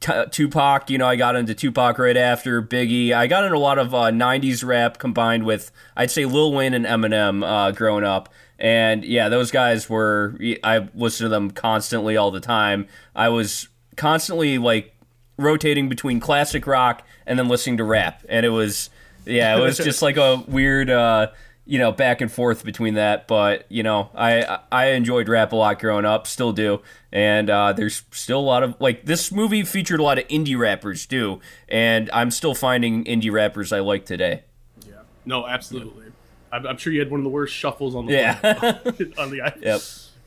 T- 0.00 0.24
Tupac, 0.30 0.88
you 0.88 0.96
know, 0.96 1.06
I 1.06 1.16
got 1.16 1.36
into 1.36 1.54
Tupac 1.54 1.98
right 1.98 2.16
after 2.16 2.62
Biggie. 2.62 3.12
I 3.12 3.26
got 3.26 3.44
into 3.44 3.56
a 3.56 3.58
lot 3.58 3.78
of 3.78 3.94
uh, 3.94 4.10
'90s 4.10 4.64
rap 4.64 4.98
combined 4.98 5.44
with, 5.44 5.70
I'd 5.96 6.10
say, 6.10 6.24
Lil 6.24 6.52
Wayne 6.52 6.72
and 6.72 6.86
Eminem 6.86 7.44
uh, 7.46 7.70
growing 7.72 8.04
up. 8.04 8.30
And 8.58 9.04
yeah, 9.04 9.28
those 9.28 9.50
guys 9.50 9.88
were. 9.88 10.38
I 10.64 10.88
listened 10.94 11.26
to 11.26 11.28
them 11.28 11.50
constantly 11.50 12.16
all 12.16 12.30
the 12.30 12.40
time. 12.40 12.88
I 13.14 13.28
was 13.28 13.68
constantly 13.96 14.58
like 14.58 14.94
rotating 15.36 15.88
between 15.88 16.20
classic 16.20 16.66
rock 16.66 17.02
and 17.26 17.38
then 17.38 17.48
listening 17.48 17.76
to 17.78 17.84
rap, 17.84 18.24
and 18.28 18.44
it 18.44 18.50
was 18.50 18.90
yeah, 19.26 19.56
it 19.56 19.60
was 19.60 19.76
just 19.78 20.02
like 20.02 20.16
a 20.16 20.42
weird. 20.46 20.90
Uh, 20.90 21.28
you 21.70 21.78
know, 21.78 21.92
back 21.92 22.20
and 22.20 22.32
forth 22.32 22.64
between 22.64 22.94
that, 22.94 23.28
but 23.28 23.64
you 23.68 23.84
know, 23.84 24.10
I 24.16 24.58
I 24.72 24.86
enjoyed 24.86 25.28
rap 25.28 25.52
a 25.52 25.56
lot 25.56 25.78
growing 25.78 26.04
up, 26.04 26.26
still 26.26 26.52
do, 26.52 26.82
and 27.12 27.48
uh, 27.48 27.72
there's 27.72 28.02
still 28.10 28.40
a 28.40 28.42
lot 28.42 28.64
of 28.64 28.74
like 28.80 29.06
this 29.06 29.30
movie 29.30 29.62
featured 29.62 30.00
a 30.00 30.02
lot 30.02 30.18
of 30.18 30.26
indie 30.26 30.58
rappers 30.58 31.06
too, 31.06 31.38
and 31.68 32.10
I'm 32.12 32.32
still 32.32 32.56
finding 32.56 33.04
indie 33.04 33.30
rappers 33.30 33.72
I 33.72 33.78
like 33.78 34.04
today. 34.04 34.42
Yeah. 34.84 34.94
No, 35.24 35.46
absolutely. 35.46 36.06
I'm, 36.50 36.66
I'm 36.66 36.76
sure 36.76 36.92
you 36.92 36.98
had 36.98 37.08
one 37.08 37.20
of 37.20 37.24
the 37.24 37.30
worst 37.30 37.54
shuffles 37.54 37.94
on 37.94 38.06
the 38.06 38.14
Yeah. 38.14 38.38
on 39.16 39.30
the 39.30 39.54
Yep. 39.62 39.80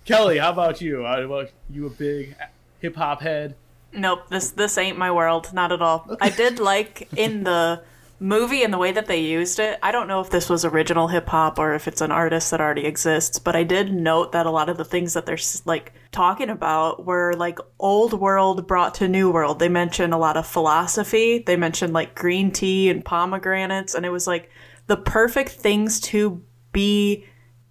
Kelly, 0.06 0.38
how 0.38 0.52
about 0.54 0.80
you? 0.80 1.04
How 1.04 1.20
about 1.24 1.52
you? 1.70 1.88
A 1.88 1.90
big 1.90 2.38
hip 2.80 2.96
hop 2.96 3.22
head? 3.22 3.56
Nope, 3.92 4.30
this 4.30 4.52
this 4.52 4.78
ain't 4.78 4.98
my 4.98 5.12
world, 5.12 5.52
not 5.52 5.74
at 5.74 5.82
all. 5.82 6.08
I 6.22 6.30
did 6.30 6.60
like 6.60 7.10
in 7.18 7.44
the 7.44 7.84
movie 8.24 8.64
and 8.64 8.74
the 8.74 8.78
way 8.78 8.94
that 8.94 9.08
they 9.08 9.20
used 9.20 9.60
it. 9.60 9.78
I 9.84 9.92
don't 9.92 10.08
know 10.08 10.22
if 10.22 10.30
this 10.30 10.50
was 10.50 10.64
original 10.64 11.10
hip 11.10 11.28
hop 11.28 11.60
or 11.60 11.74
if 11.74 11.90
it's 11.90 12.00
an 12.00 12.10
artist 12.10 12.52
that 12.52 12.62
already 12.62 12.86
exists, 12.86 13.38
but 13.38 13.54
I 13.54 13.64
did 13.64 13.94
note 13.94 14.32
that 14.32 14.46
a 14.46 14.50
lot 14.50 14.70
of 14.70 14.78
the 14.78 14.86
things 14.86 15.14
that 15.14 15.26
they're 15.26 15.38
like 15.66 15.92
talking 16.14 16.50
about 16.50 17.06
were 17.06 17.34
like 17.34 17.60
old 17.80 18.14
world 18.14 18.66
brought 18.66 18.96
to 18.96 19.10
new 19.10 19.30
world. 19.30 19.60
They 19.60 19.68
mentioned 19.68 20.14
a 20.14 20.18
lot 20.18 20.38
of 20.38 20.48
philosophy. 20.48 21.40
They 21.46 21.58
mentioned 21.58 21.92
like 21.92 22.16
green 22.16 22.50
tea 22.50 22.90
and 22.90 23.04
pomegranates 23.04 23.94
and 23.94 24.06
it 24.06 24.10
was 24.10 24.26
like 24.26 24.50
the 24.88 24.98
perfect 24.98 25.52
things 25.52 26.00
to 26.00 26.42
be 26.72 27.26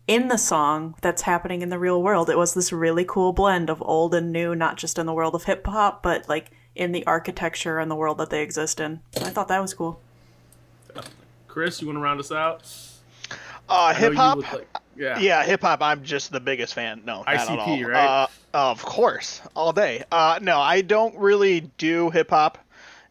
in 0.06 0.28
the 0.28 0.37
song 0.37 0.94
that's 1.00 1.23
happening 1.23 1.62
in 1.62 1.71
the 1.71 1.78
real 1.78 2.02
world. 2.02 2.28
It 2.28 2.37
was 2.37 2.52
this 2.52 2.75
really 2.75 3.06
cool 3.06 3.32
blend 3.32 3.71
of 3.71 3.80
old 3.80 4.14
and 4.14 4.30
new, 4.30 4.54
not 4.54 4.76
just 4.76 4.99
in 4.99 5.06
the 5.06 5.14
world 5.14 5.35
of 5.35 5.44
hip 5.44 5.66
hop, 5.66 6.02
but 6.02 6.28
like 6.28 6.50
in 6.75 6.92
the 6.92 7.06
architecture 7.06 7.78
and 7.78 7.90
the 7.90 7.97
world 7.97 8.18
that 8.18 8.28
they 8.28 8.42
exist 8.42 8.80
in. 8.80 9.00
I 9.16 9.30
thought 9.30 9.49
that 9.49 9.62
was 9.62 9.73
cool. 9.73 9.99
Chris, 11.49 11.80
you 11.80 11.87
want 11.88 11.96
to 11.99 12.00
round 12.00 12.20
us 12.20 12.32
out? 12.32 12.62
Uh, 13.68 13.94
hip 13.94 14.14
hop. 14.14 14.38
like- 14.52 14.66
Yeah. 14.96 15.18
Yeah, 15.18 15.42
hip 15.44 15.62
hop. 15.62 15.82
I'm 15.82 16.02
just 16.02 16.32
the 16.32 16.40
biggest 16.40 16.75
fan. 16.75 17.02
No, 17.04 17.18
not 17.22 17.28
at 17.28 17.49
ICP, 17.49 17.84
all. 17.84 17.90
right? 17.90 18.25
Uh, 18.25 18.26
of 18.54 18.82
course, 18.84 19.40
all 19.56 19.72
day. 19.72 20.04
Uh, 20.12 20.38
no, 20.42 20.61
I 20.61 20.82
don't 20.82 21.16
really 21.16 21.61
do 21.78 22.11
hip 22.11 22.30
hop. 22.30 22.58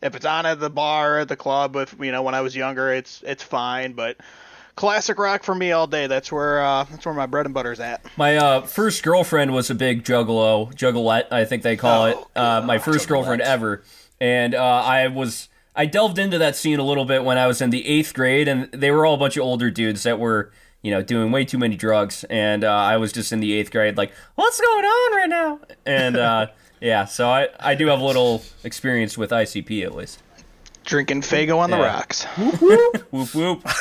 If 0.01 0.15
it's 0.15 0.25
on 0.25 0.45
at 0.45 0.59
the 0.59 0.69
bar 0.69 1.19
at 1.19 1.27
the 1.27 1.35
club, 1.35 1.75
if 1.75 1.95
you 1.99 2.11
know 2.11 2.21
when 2.23 2.33
I 2.35 2.41
was 2.41 2.55
younger, 2.55 2.91
it's 2.91 3.23
it's 3.25 3.43
fine. 3.43 3.93
But 3.93 4.17
classic 4.75 5.19
rock 5.19 5.43
for 5.43 5.53
me 5.53 5.71
all 5.71 5.85
day. 5.87 6.07
That's 6.07 6.31
where 6.31 6.63
uh, 6.63 6.83
that's 6.85 7.05
where 7.05 7.13
my 7.13 7.27
bread 7.27 7.45
and 7.45 7.53
butter's 7.53 7.79
at. 7.79 8.01
My 8.17 8.35
uh, 8.37 8.61
first 8.61 9.03
girlfriend 9.03 9.53
was 9.53 9.69
a 9.69 9.75
big 9.75 10.03
juggalo, 10.03 10.73
juggalette, 10.73 11.31
I 11.31 11.45
think 11.45 11.61
they 11.63 11.77
call 11.77 12.05
it. 12.07 12.17
Uh, 12.35 12.61
my 12.65 12.79
first 12.79 13.07
girlfriend 13.07 13.41
ever, 13.43 13.83
and 14.19 14.55
uh, 14.55 14.63
I 14.63 15.07
was 15.07 15.49
I 15.75 15.85
delved 15.85 16.19
into 16.19 16.37
that 16.37 16.55
scene 16.55 16.79
a 16.79 16.83
little 16.83 17.05
bit 17.05 17.23
when 17.23 17.37
I 17.37 17.47
was 17.47 17.61
in 17.61 17.69
the 17.69 17.87
eighth 17.87 18.13
grade, 18.13 18.47
and 18.47 18.69
they 18.71 18.91
were 18.91 19.05
all 19.05 19.13
a 19.15 19.17
bunch 19.17 19.37
of 19.37 19.43
older 19.43 19.69
dudes 19.71 20.03
that 20.03 20.19
were 20.19 20.51
you 20.81 20.91
know 20.91 21.01
doing 21.01 21.31
way 21.31 21.45
too 21.45 21.57
many 21.57 21.75
drugs, 21.75 22.23
and 22.29 22.63
uh, 22.63 22.71
I 22.73 22.97
was 22.97 23.11
just 23.13 23.31
in 23.31 23.39
the 23.39 23.53
eighth 23.53 23.71
grade, 23.71 23.97
like 23.97 24.11
what's 24.35 24.59
going 24.59 24.85
on 24.85 25.15
right 25.17 25.29
now? 25.29 25.59
And 25.85 26.17
uh, 26.17 26.47
yeah, 26.81 27.05
so 27.05 27.29
I 27.29 27.47
I 27.59 27.75
do 27.75 27.87
have 27.87 27.99
a 27.99 28.03
little 28.05 28.43
experience 28.63 29.17
with 29.17 29.31
ICP 29.31 29.83
at 29.85 29.95
least. 29.95 30.21
Drinking 30.83 31.21
Faygo 31.21 31.57
on 31.59 31.69
the 31.69 31.77
Yeah. 31.77 31.85
rocks. 31.85 32.23
Whoop 33.11 33.33
whoop. 33.35 33.65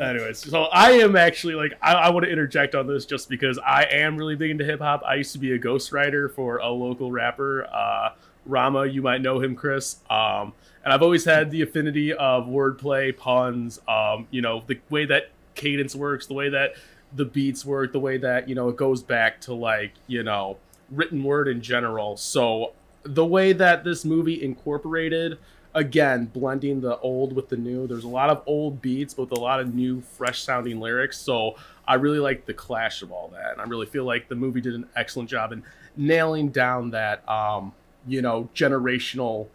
Anyways, 0.00 0.38
so 0.48 0.64
I 0.64 0.92
am 0.92 1.16
actually 1.16 1.54
like 1.54 1.72
I, 1.82 1.92
I 1.94 2.10
want 2.10 2.24
to 2.24 2.30
interject 2.30 2.74
on 2.76 2.86
this 2.86 3.04
just 3.04 3.28
because 3.28 3.58
I 3.58 3.82
am 3.90 4.16
really 4.16 4.36
big 4.36 4.50
into 4.50 4.64
hip 4.64 4.78
hop. 4.80 5.02
I 5.04 5.16
used 5.16 5.32
to 5.32 5.38
be 5.38 5.52
a 5.52 5.58
ghostwriter 5.58 6.32
for 6.32 6.58
a 6.58 6.68
local 6.68 7.10
rapper, 7.10 7.64
uh, 7.72 8.10
Rama. 8.50 8.86
You 8.86 9.02
might 9.02 9.22
know 9.22 9.40
him, 9.40 9.54
Chris. 9.54 9.96
Um, 10.08 10.52
and 10.84 10.92
I've 10.92 11.02
always 11.02 11.24
had 11.24 11.50
the 11.50 11.62
affinity 11.62 12.12
of 12.12 12.46
wordplay, 12.46 13.16
puns. 13.16 13.80
Um, 13.88 14.26
you 14.30 14.42
know, 14.42 14.62
the 14.66 14.78
way 14.90 15.04
that 15.06 15.30
cadence 15.54 15.94
works, 15.94 16.26
the 16.26 16.34
way 16.34 16.48
that 16.48 16.74
the 17.14 17.24
beats 17.24 17.64
work, 17.64 17.92
the 17.92 18.00
way 18.00 18.16
that 18.18 18.48
you 18.48 18.54
know 18.54 18.68
it 18.68 18.76
goes 18.76 19.02
back 19.02 19.40
to 19.42 19.54
like 19.54 19.92
you 20.06 20.22
know 20.22 20.56
written 20.90 21.22
word 21.22 21.48
in 21.48 21.60
general. 21.60 22.16
So 22.16 22.72
the 23.02 23.24
way 23.24 23.52
that 23.52 23.84
this 23.84 24.04
movie 24.04 24.42
incorporated 24.42 25.38
again 25.74 26.26
blending 26.26 26.80
the 26.80 26.98
old 26.98 27.32
with 27.32 27.48
the 27.48 27.56
new 27.56 27.86
there's 27.86 28.04
a 28.04 28.08
lot 28.08 28.28
of 28.28 28.42
old 28.46 28.82
beats 28.82 29.16
with 29.16 29.30
a 29.30 29.38
lot 29.38 29.60
of 29.60 29.72
new 29.72 30.00
fresh 30.00 30.42
sounding 30.42 30.80
lyrics 30.80 31.16
so 31.16 31.54
i 31.86 31.94
really 31.94 32.18
like 32.18 32.44
the 32.44 32.52
clash 32.52 33.02
of 33.02 33.12
all 33.12 33.28
that 33.28 33.52
and 33.52 33.60
i 33.60 33.64
really 33.64 33.86
feel 33.86 34.04
like 34.04 34.28
the 34.28 34.34
movie 34.34 34.60
did 34.60 34.74
an 34.74 34.84
excellent 34.96 35.30
job 35.30 35.52
in 35.52 35.62
nailing 35.96 36.48
down 36.48 36.90
that 36.90 37.26
um 37.28 37.72
you 38.06 38.22
know 38.22 38.48
generational 38.54 39.48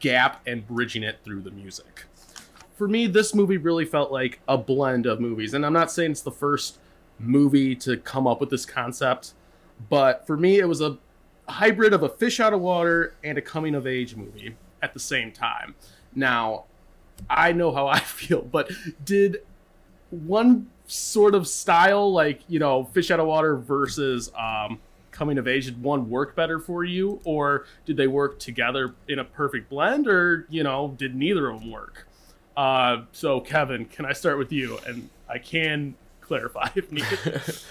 gap 0.00 0.40
and 0.46 0.66
bridging 0.66 1.02
it 1.02 1.18
through 1.24 1.40
the 1.40 1.50
music 1.50 2.04
for 2.76 2.88
me 2.88 3.06
this 3.06 3.34
movie 3.34 3.56
really 3.56 3.84
felt 3.84 4.12
like 4.12 4.40
a 4.48 4.58
blend 4.58 5.06
of 5.06 5.20
movies 5.20 5.54
and 5.54 5.64
i'm 5.64 5.72
not 5.72 5.90
saying 5.90 6.10
it's 6.10 6.20
the 6.20 6.30
first 6.30 6.78
movie 7.18 7.74
to 7.74 7.96
come 7.96 8.26
up 8.26 8.40
with 8.40 8.50
this 8.50 8.66
concept 8.66 9.32
but 9.88 10.26
for 10.26 10.36
me 10.36 10.58
it 10.58 10.68
was 10.68 10.80
a 10.80 10.98
hybrid 11.48 11.92
of 11.92 12.02
a 12.02 12.08
fish 12.08 12.40
out 12.40 12.52
of 12.52 12.60
water 12.60 13.14
and 13.24 13.38
a 13.38 13.42
coming 13.42 13.74
of 13.74 13.86
age 13.86 14.14
movie 14.14 14.54
at 14.82 14.92
the 14.92 15.00
same 15.00 15.32
time. 15.32 15.74
Now, 16.14 16.64
I 17.28 17.52
know 17.52 17.72
how 17.72 17.86
I 17.86 18.00
feel, 18.00 18.42
but 18.42 18.70
did 19.04 19.38
one 20.10 20.68
sort 20.86 21.34
of 21.34 21.46
style, 21.46 22.12
like, 22.12 22.40
you 22.48 22.58
know, 22.58 22.84
fish 22.84 23.10
out 23.10 23.20
of 23.20 23.26
water 23.26 23.56
versus 23.56 24.30
um, 24.38 24.80
coming 25.18 25.38
of 25.38 25.48
age, 25.48 25.64
did 25.66 25.82
one 25.82 26.08
work 26.08 26.36
better 26.36 26.58
for 26.60 26.84
you? 26.84 27.20
Or 27.24 27.66
did 27.84 27.96
they 27.96 28.06
work 28.06 28.38
together 28.38 28.94
in 29.08 29.18
a 29.18 29.24
perfect 29.24 29.68
blend? 29.68 30.06
Or, 30.06 30.46
you 30.48 30.62
know, 30.62 30.94
did 30.96 31.14
neither 31.14 31.50
of 31.50 31.60
them 31.60 31.70
work? 31.70 32.06
Uh, 32.56 33.02
so, 33.12 33.40
Kevin, 33.40 33.84
can 33.84 34.06
I 34.06 34.12
start 34.12 34.38
with 34.38 34.52
you? 34.52 34.78
And 34.86 35.10
I 35.28 35.38
can 35.38 35.94
clarify 36.20 36.68
if 36.74 36.90
needed. 36.92 37.42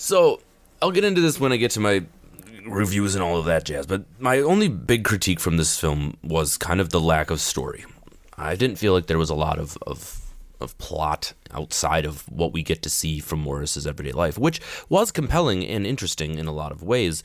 So 0.00 0.40
I'll 0.80 0.92
get 0.92 1.02
into 1.02 1.20
this 1.20 1.40
when 1.40 1.50
I 1.50 1.56
get 1.56 1.72
to 1.72 1.80
my 1.80 2.04
reviews 2.64 3.16
and 3.16 3.22
all 3.22 3.36
of 3.36 3.46
that 3.46 3.64
jazz. 3.64 3.84
But 3.84 4.04
my 4.20 4.38
only 4.38 4.68
big 4.68 5.04
critique 5.04 5.40
from 5.40 5.56
this 5.56 5.76
film 5.76 6.16
was 6.22 6.56
kind 6.56 6.80
of 6.80 6.90
the 6.90 7.00
lack 7.00 7.30
of 7.30 7.40
story. 7.40 7.84
I 8.36 8.54
didn't 8.54 8.76
feel 8.76 8.92
like 8.92 9.06
there 9.08 9.18
was 9.18 9.28
a 9.28 9.34
lot 9.34 9.58
of 9.58 9.76
of, 9.88 10.27
of 10.60 10.76
plot 10.78 11.34
outside 11.52 12.04
of 12.04 12.28
what 12.28 12.52
we 12.52 12.62
get 12.62 12.82
to 12.82 12.90
see 12.90 13.20
from 13.20 13.40
Morris's 13.40 13.86
everyday 13.86 14.12
life, 14.12 14.38
which 14.38 14.60
was 14.88 15.10
compelling 15.10 15.64
and 15.66 15.86
interesting 15.86 16.38
in 16.38 16.46
a 16.46 16.52
lot 16.52 16.72
of 16.72 16.82
ways. 16.82 17.22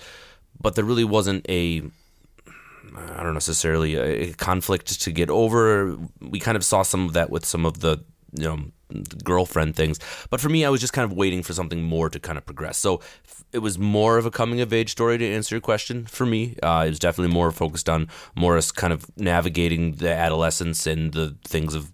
But 0.61 0.75
there 0.75 0.85
really 0.85 1.03
wasn't 1.03 1.45
a 1.49 1.83
I 2.95 3.23
don't 3.23 3.33
necessarily 3.33 3.95
a 3.95 4.33
conflict 4.33 5.01
to 5.01 5.11
get 5.11 5.29
over. 5.29 5.97
We 6.21 6.39
kind 6.39 6.55
of 6.55 6.63
saw 6.63 6.83
some 6.83 7.05
of 7.05 7.13
that 7.13 7.29
with 7.29 7.45
some 7.45 7.65
of 7.65 7.79
the 7.79 8.03
you 8.37 8.43
know 8.43 8.59
girlfriend 9.23 9.75
things, 9.75 9.99
but 10.29 10.39
for 10.39 10.49
me, 10.49 10.65
I 10.65 10.69
was 10.69 10.81
just 10.81 10.93
kind 10.93 11.09
of 11.09 11.17
waiting 11.17 11.41
for 11.41 11.53
something 11.53 11.81
more 11.81 12.09
to 12.09 12.19
kind 12.19 12.37
of 12.37 12.45
progress. 12.45 12.77
So 12.77 13.01
it 13.51 13.59
was 13.59 13.79
more 13.79 14.17
of 14.17 14.25
a 14.25 14.31
coming 14.31 14.61
of 14.61 14.73
age 14.73 14.91
story 14.91 15.17
to 15.17 15.27
answer 15.27 15.55
your 15.55 15.61
question 15.61 16.05
for 16.05 16.25
me. 16.25 16.55
Uh, 16.61 16.83
it 16.85 16.89
was 16.89 16.99
definitely 16.99 17.33
more 17.33 17.51
focused 17.51 17.89
on 17.89 18.07
Morris 18.35 18.71
kind 18.71 18.93
of 18.93 19.05
navigating 19.17 19.93
the 19.93 20.11
adolescence 20.11 20.85
and 20.85 21.13
the 21.13 21.35
things 21.43 21.73
of 21.73 21.91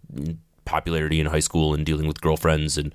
popularity 0.70 1.20
in 1.20 1.26
high 1.26 1.40
school 1.40 1.74
and 1.74 1.86
dealing 1.86 2.08
with 2.08 2.22
girlfriends 2.22 2.78
and 2.78 2.94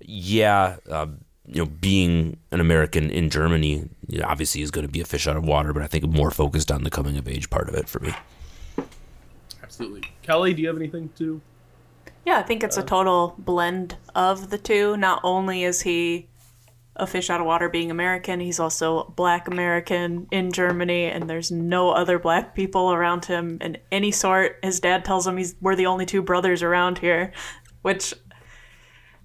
yeah. 0.00 0.76
Uh, 0.90 1.06
you 1.44 1.58
know, 1.58 1.66
being 1.66 2.38
an 2.52 2.60
American 2.60 3.10
in 3.10 3.28
Germany, 3.28 3.88
you 4.06 4.20
know, 4.20 4.26
obviously 4.28 4.62
is 4.62 4.70
going 4.70 4.86
to 4.86 4.92
be 4.92 5.00
a 5.00 5.04
fish 5.04 5.26
out 5.26 5.36
of 5.36 5.44
water, 5.44 5.72
but 5.72 5.82
I 5.82 5.88
think 5.88 6.04
more 6.04 6.30
focused 6.30 6.70
on 6.70 6.84
the 6.84 6.90
coming 6.90 7.18
of 7.18 7.26
age 7.26 7.50
part 7.50 7.68
of 7.68 7.74
it 7.74 7.88
for 7.88 7.98
me. 7.98 8.14
Absolutely. 9.60 10.02
Kelly, 10.22 10.54
do 10.54 10.62
you 10.62 10.68
have 10.68 10.76
anything 10.76 11.10
to? 11.16 11.40
Yeah, 12.24 12.38
I 12.38 12.42
think 12.42 12.62
it's 12.62 12.76
a 12.76 12.82
total 12.82 13.34
blend 13.38 13.96
of 14.14 14.50
the 14.50 14.58
two. 14.58 14.96
Not 14.96 15.20
only 15.24 15.64
is 15.64 15.82
he 15.82 16.28
a 16.96 17.06
fish 17.06 17.30
out 17.30 17.40
of 17.40 17.46
water 17.46 17.68
being 17.68 17.90
American, 17.90 18.40
he's 18.40 18.60
also 18.60 19.12
black 19.16 19.48
American 19.48 20.26
in 20.30 20.52
Germany, 20.52 21.06
and 21.06 21.28
there's 21.28 21.50
no 21.50 21.90
other 21.90 22.18
black 22.18 22.54
people 22.54 22.92
around 22.92 23.24
him 23.24 23.58
in 23.60 23.78
any 23.90 24.10
sort. 24.10 24.58
His 24.62 24.80
dad 24.80 25.04
tells 25.04 25.26
him 25.26 25.36
he's 25.36 25.54
we're 25.60 25.76
the 25.76 25.86
only 25.86 26.06
two 26.06 26.22
brothers 26.22 26.62
around 26.62 26.98
here, 26.98 27.32
which 27.82 28.14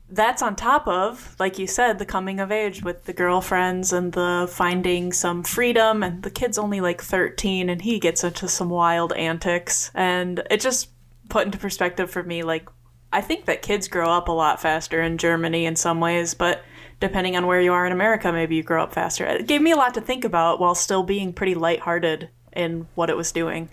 that's 0.10 0.42
on 0.42 0.56
top 0.56 0.88
of, 0.88 1.36
like 1.40 1.60
you 1.60 1.68
said, 1.68 2.00
the 2.00 2.06
coming 2.06 2.40
of 2.40 2.52
age 2.52 2.82
with 2.82 3.06
the 3.06 3.14
girlfriends 3.14 3.92
and 3.92 4.14
the 4.14 4.48
finding 4.50 5.12
some 5.12 5.44
freedom. 5.44 6.02
And 6.04 6.24
the 6.24 6.32
kid's 6.32 6.58
only 6.58 6.80
like 6.80 7.02
13 7.02 7.70
and 7.70 7.82
he 7.82 8.00
gets 8.00 8.24
into 8.24 8.48
some 8.48 8.70
wild 8.70 9.12
antics. 9.14 9.92
And 9.94 10.42
it 10.50 10.62
just 10.62 10.90
put 11.30 11.46
into 11.46 11.58
perspective 11.58 12.10
for 12.10 12.24
me, 12.24 12.44
like, 12.44 12.70
I 13.12 13.22
think 13.22 13.46
that 13.46 13.62
kids 13.62 13.88
grow 13.88 14.10
up 14.10 14.28
a 14.28 14.34
lot 14.34 14.62
faster 14.62 15.02
in 15.02 15.18
Germany 15.18 15.66
in 15.66 15.76
some 15.76 16.00
ways, 16.00 16.34
but 16.34 16.64
depending 17.00 17.36
on 17.36 17.46
where 17.46 17.62
you 17.62 17.74
are 17.74 17.86
in 17.86 17.92
America, 17.92 18.32
maybe 18.32 18.56
you 18.56 18.64
grow 18.64 18.84
up 18.84 18.94
faster. 18.94 19.26
It 19.26 19.48
gave 19.48 19.62
me 19.62 19.72
a 19.72 19.76
lot 19.76 19.94
to 19.96 20.02
think 20.02 20.24
about 20.24 20.60
while 20.60 20.76
still 20.76 21.04
being 21.04 21.34
pretty 21.34 21.56
lighthearted 21.56 22.30
in 22.54 22.88
what 22.96 23.10
it 23.10 23.18
was 23.18 23.32
doing. 23.32 23.70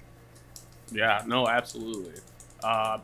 Yeah, 0.92 1.22
no, 1.26 1.48
absolutely. 1.48 2.20
Uh, 2.62 2.98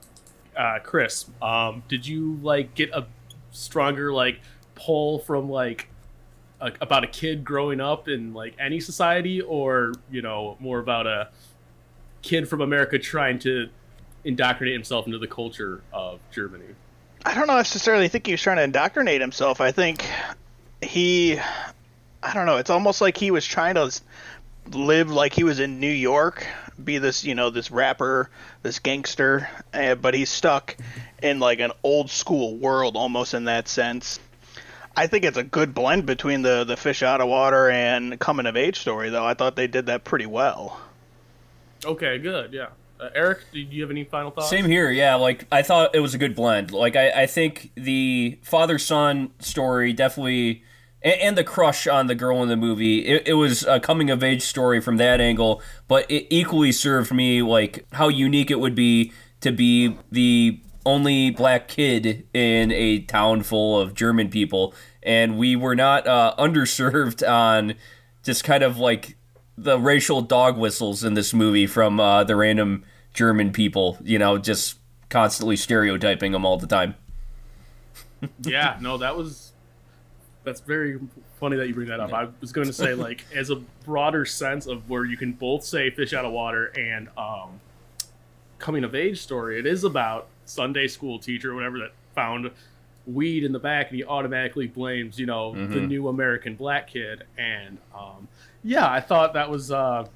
uh, 0.57 0.79
Chris, 0.83 1.27
um, 1.41 1.83
did 1.89 2.07
you 2.07 2.39
like 2.43 2.75
get 2.75 2.91
a 2.91 3.07
stronger 3.51 4.13
like 4.13 4.41
pull 4.75 5.19
from 5.21 5.51
like 5.51 5.89
a, 6.61 6.73
about 6.81 7.05
a 7.05 7.07
kid 7.07 7.45
growing 7.45 7.81
up 7.81 8.09
in 8.09 8.35
like 8.35 8.55
any 8.59 8.81
society, 8.81 9.41
or 9.41 9.93
you 10.11 10.23
know 10.23 10.57
more 10.61 10.79
about 10.79 11.07
a 11.07 11.29
kid 12.23 12.49
from 12.49 12.61
America 12.61 12.99
trying 12.99 13.39
to 13.41 13.69
indoctrinate 14.25 14.75
himself 14.75 15.07
into 15.07 15.19
the 15.19 15.27
culture 15.27 15.83
of 15.93 16.21
Germany? 16.31 16.75
I 17.25 17.35
don't 17.35 17.47
know 17.47 17.57
necessarily 17.57 18.09
think 18.09 18.27
he 18.27 18.33
was 18.33 18.43
trying 18.43 18.57
to 18.57 18.63
indoctrinate 18.63 19.21
himself. 19.21 19.61
I 19.61 19.73
think 19.73 20.07
he, 20.81 21.39
I 22.23 22.35
don't 22.35 22.47
know. 22.47 22.57
It's 22.57 22.71
almost 22.71 23.01
like 23.01 23.17
he 23.17 23.31
was 23.31 23.45
trying 23.45 23.75
to 23.75 23.91
live 24.73 25.11
like 25.11 25.33
he 25.33 25.45
was 25.45 25.61
in 25.61 25.81
New 25.81 25.91
York, 25.91 26.47
be 26.83 26.99
this, 26.99 27.25
you 27.25 27.35
know, 27.35 27.51
this 27.51 27.71
rapper, 27.71 28.31
this 28.63 28.79
gangster, 28.79 29.49
uh, 29.75 29.95
but 29.95 30.15
he's 30.15 30.31
stuck 30.31 30.77
in 31.23 31.41
like 31.41 31.61
an 31.61 31.73
old 31.83 32.11
school 32.11 32.57
world 32.57 32.97
almost 32.97 33.35
in 33.35 33.45
that 33.45 33.69
sense. 33.69 34.19
I 34.97 35.07
think 35.07 35.25
it's 35.25 35.37
a 35.37 35.45
good 35.45 35.73
blend 35.75 36.05
between 36.07 36.43
the 36.43 36.65
the 36.65 36.77
fish 36.77 37.03
out 37.03 37.21
of 37.21 37.29
water 37.29 37.71
and 37.71 38.19
coming 38.19 38.47
of 38.47 38.57
age 38.57 38.81
story, 38.81 39.09
though. 39.09 39.25
I 39.25 39.35
thought 39.35 39.57
they 39.57 39.69
did 39.69 39.87
that 39.87 40.05
pretty 40.05 40.27
well. 40.27 40.81
Okay, 41.85 42.19
good. 42.19 42.53
Yeah, 42.53 42.69
uh, 43.01 43.09
Eric, 43.15 43.41
do 43.53 43.61
you 43.61 43.83
have 43.83 43.91
any 43.91 44.05
final 44.05 44.31
thoughts? 44.31 44.51
Same 44.51 44.67
here, 44.67 44.91
yeah. 44.91 45.15
Like 45.15 45.47
I 45.51 45.63
thought 45.63 45.95
it 45.95 46.01
was 46.01 46.15
a 46.15 46.19
good 46.19 46.35
blend. 46.35 46.71
Like 46.71 46.97
I, 46.97 47.23
I 47.23 47.27
think 47.27 47.73
the 47.75 48.39
father 48.43 48.79
son 48.79 49.31
story 49.39 49.93
definitely, 49.93 50.63
and, 51.03 51.21
and 51.21 51.39
the 51.39 51.45
crush 51.45 51.87
on 51.87 52.07
the 52.09 52.15
girl 52.15 52.43
in 52.43 52.49
the 52.49 52.57
movie, 52.57 53.07
it, 53.07 53.29
it 53.29 53.35
was 53.35 53.65
a 53.65 53.81
coming 53.81 54.11
of 54.11 54.23
age 54.23 54.43
story 54.43 54.81
from 54.81 54.99
that 54.99 55.21
angle. 55.21 55.63
But 55.89 56.11
it 56.11 56.27
equally 56.31 56.73
served 56.73 57.13
me 57.13 57.43
like 57.43 57.87
how 57.93 58.09
unique 58.09 58.51
it 58.51 58.61
would 58.61 58.75
be 58.75 59.13
to 59.41 59.51
be 59.51 59.97
the 60.13 60.61
only 60.85 61.31
black 61.31 61.69
kid 61.69 62.27
in 62.35 62.73
a 62.73 63.01
town 63.01 63.43
full 63.43 63.81
of 63.81 63.95
German 63.95 64.29
people, 64.29 64.75
and 65.03 65.39
we 65.39 65.57
were 65.57 65.77
not 65.77 66.07
uh, 66.07 66.35
underserved 66.39 67.27
on 67.27 67.75
just 68.23 68.45
kind 68.45 68.63
of 68.63 68.77
like 68.79 69.17
the 69.63 69.79
racial 69.79 70.23
dog 70.23 70.57
whistles 70.57 71.05
in 71.05 71.15
this 71.15 71.35
movie 71.35 71.67
from 71.67 72.01
uh, 72.01 72.25
the 72.25 72.35
random 72.35 72.85
German 73.13 73.53
people, 73.53 73.99
you 74.03 74.19
know, 74.19 74.39
just 74.39 74.79
constantly 75.11 75.57
stereotyping 75.57 76.33
them 76.33 76.47
all 76.47 76.57
the 76.57 76.67
time. 76.67 76.95
yeah, 78.43 78.79
no, 78.81 78.97
that 78.99 79.17
was 79.17 79.53
that's 80.45 80.61
very 80.61 80.99
funny 81.39 81.57
that 81.57 81.69
you 81.69 81.75
bring 81.75 81.89
that 81.89 82.01
up. 82.01 82.13
I 82.13 82.29
was 82.41 82.53
going 82.53 82.67
to 82.67 82.73
say 82.73 82.95
like 82.95 83.25
as 83.35 83.51
a 83.51 83.57
broader 83.85 84.25
sense 84.25 84.67
of 84.67 84.89
where 84.89 85.05
you 85.05 85.17
can 85.17 85.33
both 85.33 85.65
say 85.65 85.91
fish 85.91 86.15
out 86.15 86.25
of 86.25 86.33
water 86.33 86.67
and 86.67 87.09
um, 87.19 87.61
coming 88.59 88.85
of 88.85 88.95
age 88.95 89.21
story. 89.21 89.59
It 89.59 89.67
is 89.67 89.85
about 89.85 90.29
Sunday 90.47 90.89
school 90.89 91.19
teacher 91.19 91.53
or 91.53 91.55
whatever 91.55 91.79
that 91.81 91.93
found 92.15 92.51
weed 93.07 93.45
in 93.45 93.53
the 93.53 93.59
back 93.59 93.89
and 93.89 93.97
he 93.97 94.05
automatically 94.05 94.67
blames 94.67 95.19
you 95.19 95.27
know 95.27 95.55
the 95.55 95.81
new 95.81 96.09
American 96.09 96.55
black 96.55 96.87
kid 96.89 97.25
and 97.39 97.79
um, 97.99 98.29
yeah, 98.63 98.89
I 98.91 99.01
thought 99.01 99.35
that 99.35 99.51
was. 99.51 99.71
Uh, 99.71 100.07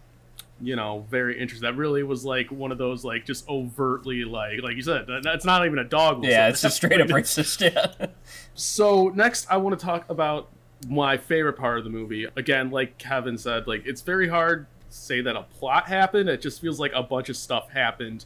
you 0.60 0.76
know, 0.76 1.04
very 1.10 1.38
interesting. 1.38 1.68
That 1.68 1.76
really 1.76 2.04
was 2.04 2.24
like 2.24 2.48
one 2.50 2.70
of 2.70 2.78
those 2.78 3.04
like 3.04 3.26
just 3.26 3.46
overtly 3.48 4.24
like 4.24 4.62
like 4.62 4.76
you 4.76 4.82
said. 4.82 5.06
that- 5.08 5.22
That's 5.24 5.44
not 5.44 5.66
even 5.66 5.80
a 5.80 5.84
dog. 5.84 6.20
whistle. 6.20 6.30
Yeah, 6.32 6.48
it's 6.48 6.62
just 6.62 6.76
straight 6.76 7.00
up 7.00 7.08
racist. 7.08 7.60
Yeah. 7.60 8.06
so 8.54 9.08
next, 9.08 9.46
I 9.50 9.56
want 9.56 9.78
to 9.78 9.84
talk 9.84 10.08
about 10.08 10.48
my 10.88 11.16
favorite 11.16 11.54
part 11.54 11.78
of 11.78 11.84
the 11.84 11.90
movie. 11.90 12.28
Again, 12.36 12.70
like 12.70 12.98
Kevin 12.98 13.36
said, 13.36 13.66
like 13.66 13.84
it's 13.84 14.00
very 14.02 14.28
hard 14.28 14.66
to 14.90 14.96
say 14.96 15.20
that 15.22 15.34
a 15.34 15.42
plot 15.42 15.88
happened. 15.88 16.28
It 16.28 16.40
just 16.40 16.60
feels 16.60 16.78
like 16.78 16.92
a 16.94 17.02
bunch 17.02 17.28
of 17.28 17.36
stuff 17.36 17.70
happened, 17.70 18.24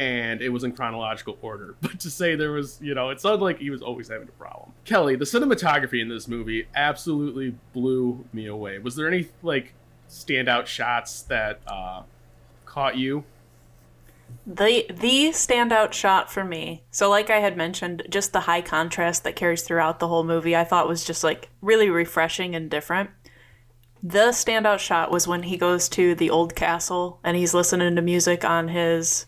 and 0.00 0.40
it 0.40 0.48
was 0.48 0.64
in 0.64 0.72
chronological 0.72 1.38
order. 1.42 1.74
But 1.82 2.00
to 2.00 2.10
say 2.10 2.34
there 2.34 2.52
was, 2.52 2.78
you 2.80 2.94
know, 2.94 3.10
it 3.10 3.20
sounded 3.20 3.44
like 3.44 3.58
he 3.58 3.68
was 3.68 3.82
always 3.82 4.08
having 4.08 4.28
a 4.28 4.32
problem. 4.32 4.72
Kelly, 4.86 5.14
the 5.14 5.26
cinematography 5.26 6.00
in 6.00 6.08
this 6.08 6.26
movie 6.26 6.66
absolutely 6.74 7.54
blew 7.74 8.24
me 8.32 8.46
away. 8.46 8.78
Was 8.78 8.96
there 8.96 9.06
any 9.06 9.28
like 9.42 9.74
standout 10.08 10.66
shots 10.66 11.22
that 11.22 11.60
uh, 11.66 12.02
caught 12.64 12.96
you? 12.96 13.24
The 14.46 14.86
the 14.88 15.30
standout 15.32 15.92
shot 15.92 16.32
for 16.32 16.44
me. 16.44 16.82
So 16.90 17.10
like 17.10 17.28
I 17.28 17.40
had 17.40 17.56
mentioned, 17.56 18.04
just 18.08 18.32
the 18.32 18.40
high 18.40 18.62
contrast 18.62 19.24
that 19.24 19.36
carries 19.36 19.62
throughout 19.62 19.98
the 19.98 20.08
whole 20.08 20.24
movie 20.24 20.56
I 20.56 20.64
thought 20.64 20.88
was 20.88 21.04
just 21.04 21.22
like 21.22 21.50
really 21.60 21.90
refreshing 21.90 22.54
and 22.54 22.70
different. 22.70 23.10
The 24.02 24.30
standout 24.30 24.78
shot 24.78 25.10
was 25.10 25.28
when 25.28 25.42
he 25.42 25.58
goes 25.58 25.88
to 25.90 26.14
the 26.14 26.30
old 26.30 26.54
castle 26.54 27.20
and 27.22 27.36
he's 27.36 27.52
listening 27.52 27.96
to 27.96 28.02
music 28.02 28.46
on 28.46 28.68
his 28.68 29.26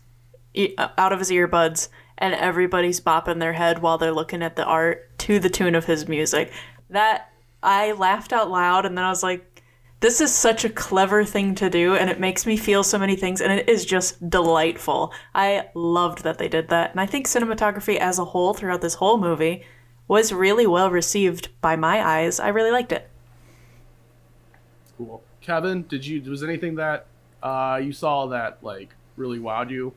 e- 0.53 0.75
out 0.77 1.13
of 1.13 1.19
his 1.19 1.31
earbuds 1.31 1.89
and 2.17 2.33
everybody's 2.33 3.01
bopping 3.01 3.39
their 3.39 3.53
head 3.53 3.79
while 3.79 3.97
they're 3.97 4.11
looking 4.11 4.43
at 4.43 4.55
the 4.55 4.65
art 4.65 5.17
to 5.19 5.39
the 5.39 5.49
tune 5.49 5.75
of 5.75 5.85
his 5.85 6.07
music. 6.07 6.51
That 6.89 7.29
I 7.61 7.93
laughed 7.93 8.33
out 8.33 8.49
loud 8.49 8.85
and 8.85 8.97
then 8.97 9.05
I 9.05 9.09
was 9.09 9.23
like 9.23 9.53
this 10.03 10.19
is 10.19 10.35
such 10.35 10.65
a 10.65 10.69
clever 10.69 11.23
thing 11.23 11.55
to 11.55 11.69
do 11.69 11.95
and 11.95 12.09
it 12.09 12.19
makes 12.19 12.45
me 12.45 12.57
feel 12.57 12.83
so 12.83 12.99
many 12.99 13.15
things 13.15 13.39
and 13.39 13.53
it 13.53 13.69
is 13.69 13.85
just 13.85 14.29
delightful. 14.29 15.13
I 15.33 15.69
loved 15.75 16.23
that 16.23 16.37
they 16.37 16.49
did 16.49 16.67
that. 16.69 16.91
And 16.91 16.99
I 16.99 17.05
think 17.05 17.25
cinematography 17.25 17.95
as 17.95 18.19
a 18.19 18.25
whole 18.25 18.53
throughout 18.53 18.81
this 18.81 18.95
whole 18.95 19.17
movie 19.17 19.63
was 20.09 20.33
really 20.33 20.67
well 20.67 20.91
received 20.91 21.47
by 21.61 21.77
my 21.77 22.05
eyes. 22.05 22.41
I 22.41 22.49
really 22.49 22.71
liked 22.71 22.91
it. 22.91 23.09
Cool. 24.97 25.23
Kevin, 25.39 25.83
did 25.83 26.05
you 26.05 26.21
was 26.29 26.43
anything 26.43 26.75
that 26.75 27.05
uh, 27.41 27.79
you 27.81 27.93
saw 27.93 28.27
that 28.27 28.57
like 28.61 28.89
really 29.15 29.39
wowed 29.39 29.69
you 29.69 29.93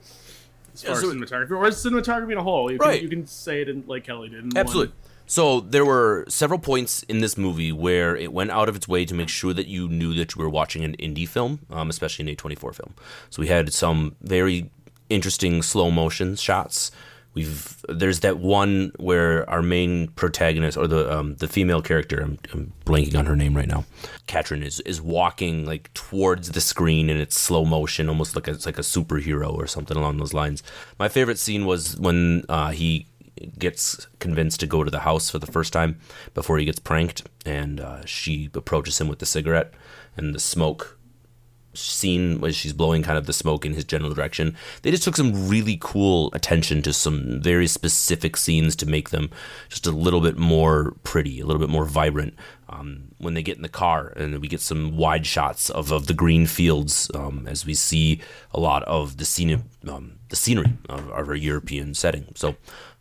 as 0.76 0.82
Yeah, 0.84 0.92
far 0.92 1.00
so- 1.02 1.08
as 1.10 1.14
cinematography 1.16 1.50
or 1.50 1.64
cinematography 1.70 2.32
in 2.32 2.38
a 2.38 2.42
whole? 2.42 2.70
You 2.70 2.78
Right. 2.78 3.00
Can, 3.00 3.02
you 3.10 3.16
can 3.16 3.26
say 3.26 3.62
it 3.62 3.68
in 3.68 3.84
like 3.86 4.04
Kelly 4.04 4.28
did. 4.28 4.38
in 4.44 4.44
one- 4.50 4.56
Absolutely. 4.56 4.94
So 5.28 5.58
there 5.60 5.84
were 5.84 6.24
several 6.28 6.60
points 6.60 7.02
in 7.04 7.18
this 7.20 7.36
movie 7.36 7.72
where 7.72 8.14
it 8.16 8.32
went 8.32 8.52
out 8.52 8.68
of 8.68 8.76
its 8.76 8.86
way 8.86 9.04
to 9.04 9.12
make 9.14 9.28
sure 9.28 9.52
that 9.52 9.66
you 9.66 9.88
knew 9.88 10.14
that 10.14 10.34
you 10.36 10.42
were 10.42 10.48
watching 10.48 10.84
an 10.84 10.94
indie 11.00 11.28
film, 11.28 11.60
um, 11.68 11.90
especially 11.90 12.22
an 12.30 12.36
A24 12.36 12.72
film. 12.74 12.94
So 13.30 13.42
we 13.42 13.48
had 13.48 13.72
some 13.72 14.14
very 14.22 14.70
interesting 15.10 15.62
slow 15.62 15.90
motion 15.90 16.36
shots. 16.36 16.92
We've 17.36 17.84
there's 17.86 18.20
that 18.20 18.38
one 18.38 18.92
where 18.96 19.48
our 19.50 19.60
main 19.60 20.08
protagonist 20.08 20.78
or 20.78 20.86
the 20.86 21.14
um, 21.14 21.36
the 21.36 21.46
female 21.46 21.82
character 21.82 22.18
I'm, 22.18 22.38
I'm 22.54 22.72
blanking 22.86 23.14
on 23.14 23.26
her 23.26 23.36
name 23.36 23.54
right 23.54 23.68
now, 23.68 23.84
Katrin 24.26 24.62
is 24.62 24.80
is 24.80 25.02
walking 25.02 25.66
like 25.66 25.92
towards 25.92 26.52
the 26.52 26.62
screen 26.62 27.10
and 27.10 27.20
it's 27.20 27.38
slow 27.38 27.66
motion, 27.66 28.08
almost 28.08 28.34
like 28.36 28.48
a, 28.48 28.52
it's 28.52 28.64
like 28.64 28.78
a 28.78 28.82
superhero 28.82 29.52
or 29.52 29.66
something 29.66 29.98
along 29.98 30.16
those 30.16 30.32
lines. 30.32 30.62
My 30.98 31.08
favorite 31.08 31.38
scene 31.38 31.66
was 31.66 31.98
when 31.98 32.46
uh, 32.48 32.70
he 32.70 33.06
gets 33.58 34.06
convinced 34.18 34.60
to 34.60 34.66
go 34.66 34.82
to 34.82 34.90
the 34.90 35.00
house 35.00 35.28
for 35.28 35.38
the 35.38 35.46
first 35.46 35.74
time 35.74 36.00
before 36.32 36.56
he 36.56 36.64
gets 36.64 36.78
pranked, 36.78 37.28
and 37.44 37.80
uh, 37.80 38.02
she 38.06 38.48
approaches 38.54 38.98
him 38.98 39.08
with 39.08 39.18
the 39.18 39.26
cigarette 39.26 39.74
and 40.16 40.34
the 40.34 40.40
smoke 40.40 40.95
scene 41.76 42.40
where 42.40 42.52
she's 42.52 42.72
blowing 42.72 43.02
kind 43.02 43.18
of 43.18 43.26
the 43.26 43.32
smoke 43.32 43.64
in 43.64 43.74
his 43.74 43.84
general 43.84 44.12
direction. 44.12 44.56
They 44.82 44.90
just 44.90 45.02
took 45.02 45.16
some 45.16 45.48
really 45.48 45.78
cool 45.80 46.30
attention 46.32 46.82
to 46.82 46.92
some 46.92 47.40
very 47.40 47.66
specific 47.66 48.36
scenes 48.36 48.74
to 48.76 48.86
make 48.86 49.10
them 49.10 49.30
just 49.68 49.86
a 49.86 49.90
little 49.90 50.20
bit 50.20 50.36
more 50.36 50.96
pretty, 51.02 51.40
a 51.40 51.46
little 51.46 51.60
bit 51.60 51.68
more 51.70 51.84
vibrant. 51.84 52.34
Um, 52.68 53.12
when 53.18 53.34
they 53.34 53.44
get 53.44 53.56
in 53.56 53.62
the 53.62 53.68
car, 53.68 54.12
and 54.16 54.40
we 54.40 54.48
get 54.48 54.60
some 54.60 54.96
wide 54.96 55.24
shots 55.24 55.70
of, 55.70 55.92
of 55.92 56.08
the 56.08 56.14
green 56.14 56.46
fields 56.46 57.08
um, 57.14 57.46
as 57.46 57.64
we 57.64 57.74
see 57.74 58.20
a 58.52 58.58
lot 58.58 58.82
of 58.82 59.18
the 59.18 59.24
scene, 59.24 59.62
um, 59.86 60.18
the 60.30 60.36
scenery 60.36 60.72
of, 60.88 61.08
of 61.10 61.28
our 61.28 61.36
European 61.36 61.94
setting. 61.94 62.26
So 62.34 62.56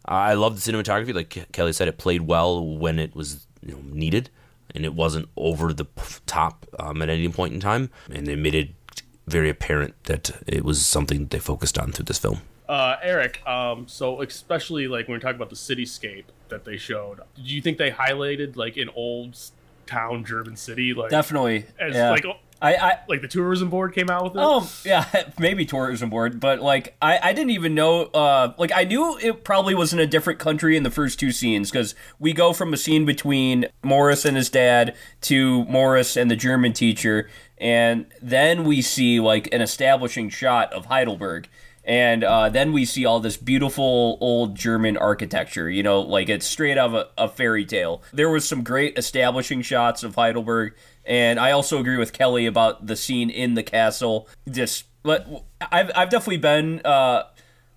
I 0.05 0.35
love 0.35 0.63
the 0.63 0.71
cinematography. 0.71 1.15
Like 1.15 1.51
Kelly 1.51 1.73
said, 1.73 1.87
it 1.87 1.97
played 1.97 2.21
well 2.21 2.63
when 2.77 2.99
it 2.99 3.15
was 3.15 3.47
you 3.63 3.73
know, 3.73 3.81
needed, 3.83 4.29
and 4.75 4.85
it 4.85 4.93
wasn't 4.93 5.29
over 5.35 5.73
the 5.73 5.85
top 6.25 6.65
um, 6.79 7.01
at 7.01 7.09
any 7.09 7.29
point 7.29 7.53
in 7.53 7.59
time. 7.59 7.89
And 8.11 8.27
they 8.27 8.35
made 8.35 8.55
it 8.55 8.69
very 9.27 9.49
apparent 9.49 9.95
that 10.03 10.31
it 10.45 10.63
was 10.63 10.85
something 10.85 11.19
that 11.19 11.29
they 11.31 11.39
focused 11.39 11.77
on 11.77 11.91
through 11.91 12.05
this 12.05 12.19
film. 12.19 12.41
Uh, 12.67 12.95
Eric, 13.01 13.45
um, 13.47 13.87
so 13.87 14.21
especially 14.21 14.87
like 14.87 15.07
when 15.07 15.15
we 15.17 15.21
talk 15.21 15.35
about 15.35 15.49
the 15.49 15.55
cityscape 15.55 16.25
that 16.49 16.65
they 16.65 16.77
showed, 16.77 17.19
do 17.35 17.43
you 17.43 17.61
think 17.61 17.77
they 17.77 17.91
highlighted 17.91 18.55
like 18.55 18.77
an 18.77 18.89
old 18.95 19.37
town 19.85 20.25
German 20.25 20.55
city, 20.55 20.93
like 20.93 21.11
Definitely. 21.11 21.65
as 21.79 21.93
yeah. 21.95 22.09
like 22.09 22.25
I, 22.61 22.75
I 22.75 22.99
like 23.09 23.21
the 23.21 23.27
tourism 23.27 23.69
board 23.69 23.93
came 23.93 24.09
out 24.09 24.23
with 24.23 24.33
it? 24.33 24.39
Oh 24.41 24.69
yeah, 24.85 25.05
maybe 25.39 25.65
tourism 25.65 26.09
board, 26.09 26.39
but 26.39 26.61
like 26.61 26.95
I, 27.01 27.19
I 27.21 27.33
didn't 27.33 27.51
even 27.51 27.75
know. 27.75 28.03
Uh, 28.05 28.53
like 28.57 28.71
I 28.73 28.85
knew 28.85 29.17
it 29.17 29.43
probably 29.43 29.75
was 29.75 29.93
in 29.93 29.99
a 29.99 30.07
different 30.07 30.39
country 30.39 30.77
in 30.77 30.83
the 30.83 30.91
first 30.91 31.19
two 31.19 31.31
scenes 31.31 31.69
because 31.69 31.95
we 32.19 32.33
go 32.33 32.53
from 32.53 32.73
a 32.73 32.77
scene 32.77 33.05
between 33.05 33.67
Morris 33.83 34.25
and 34.25 34.37
his 34.37 34.49
dad 34.49 34.95
to 35.21 35.65
Morris 35.65 36.15
and 36.15 36.31
the 36.31 36.35
German 36.35 36.73
teacher, 36.73 37.29
and 37.57 38.05
then 38.21 38.63
we 38.63 38.81
see 38.81 39.19
like 39.19 39.53
an 39.53 39.61
establishing 39.61 40.29
shot 40.29 40.71
of 40.73 40.85
Heidelberg. 40.85 41.47
And 41.87 42.23
uh, 42.23 42.49
then 42.49 42.73
we 42.73 42.83
see 42.83 43.05
all 43.05 43.19
this 43.19 43.37
beautiful 43.37 44.17
old 44.19 44.55
German 44.55 44.97
architecture, 44.97 45.69
you 45.69 45.83
know, 45.83 46.01
like 46.01 46.29
it's 46.29 46.47
straight 46.47 46.79
out 46.79 46.89
of 46.89 46.93
a, 46.95 47.25
a 47.25 47.29
fairy 47.29 47.63
tale. 47.63 48.01
There 48.11 48.29
was 48.29 48.47
some 48.47 48.63
great 48.63 48.97
establishing 48.97 49.61
shots 49.61 50.01
of 50.01 50.15
Heidelberg, 50.15 50.73
and 51.05 51.39
I 51.39 51.51
also 51.51 51.79
agree 51.79 51.97
with 51.97 52.13
Kelly 52.13 52.45
about 52.45 52.87
the 52.87 52.95
scene 52.95 53.29
in 53.29 53.53
the 53.53 53.63
castle. 53.63 54.27
Just, 54.49 54.85
but 55.03 55.27
I've 55.61 55.91
I've 55.95 56.09
definitely 56.09 56.37
been 56.37 56.81
uh, 56.83 57.23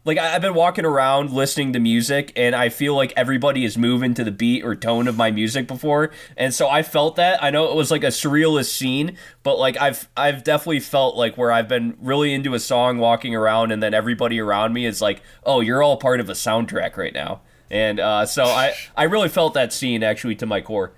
like 0.05 0.17
I've 0.17 0.41
been 0.41 0.55
walking 0.55 0.87
around 0.87 1.33
listening 1.33 1.75
to 1.75 1.79
music, 1.79 2.33
and 2.35 2.55
I 2.55 2.71
feel 2.71 2.95
like 2.95 3.13
everybody 3.17 3.65
is 3.65 3.77
moving 3.77 4.15
to 4.15 4.25
the 4.25 4.31
beat 4.31 4.65
or 4.65 4.75
tone 4.75 5.07
of 5.07 5.17
my 5.17 5.31
music 5.31 5.67
before, 5.67 6.11
and 6.37 6.55
so 6.55 6.69
I 6.69 6.83
felt 6.83 7.17
that. 7.17 7.43
I 7.43 7.51
know 7.51 7.71
it 7.71 7.77
was 7.77 7.91
like 7.91 8.05
a 8.05 8.09
surrealist 8.09 8.71
scene, 8.71 9.19
but 9.43 9.59
like 9.59 9.77
I've 9.77 10.09
I've 10.17 10.45
definitely 10.45 10.81
felt 10.81 11.17
like 11.17 11.37
where 11.37 11.53
I've 11.53 11.69
been 11.69 11.97
really 12.01 12.33
into 12.33 12.55
a 12.55 12.61
song, 12.61 12.99
walking 12.99 13.35
around, 13.35 13.71
and 13.71 13.83
then 13.83 13.93
everybody 13.93 14.41
around 14.41 14.73
me 14.73 14.87
is 14.87 15.03
like, 15.03 15.23
"Oh, 15.45 15.61
you're 15.61 15.83
all 15.83 15.99
part 15.99 16.21
of 16.21 16.31
a 16.31 16.35
soundtrack 16.35 16.97
right 16.97 17.13
now." 17.13 17.43
And 17.71 18.01
uh, 18.01 18.25
so 18.25 18.45
I, 18.45 18.73
I 18.97 19.05
really 19.05 19.29
felt 19.29 19.55
that 19.55 19.73
scene 19.73 20.03
actually 20.03 20.37
to 20.37 20.47
my 20.47 20.61
core. 20.61 20.93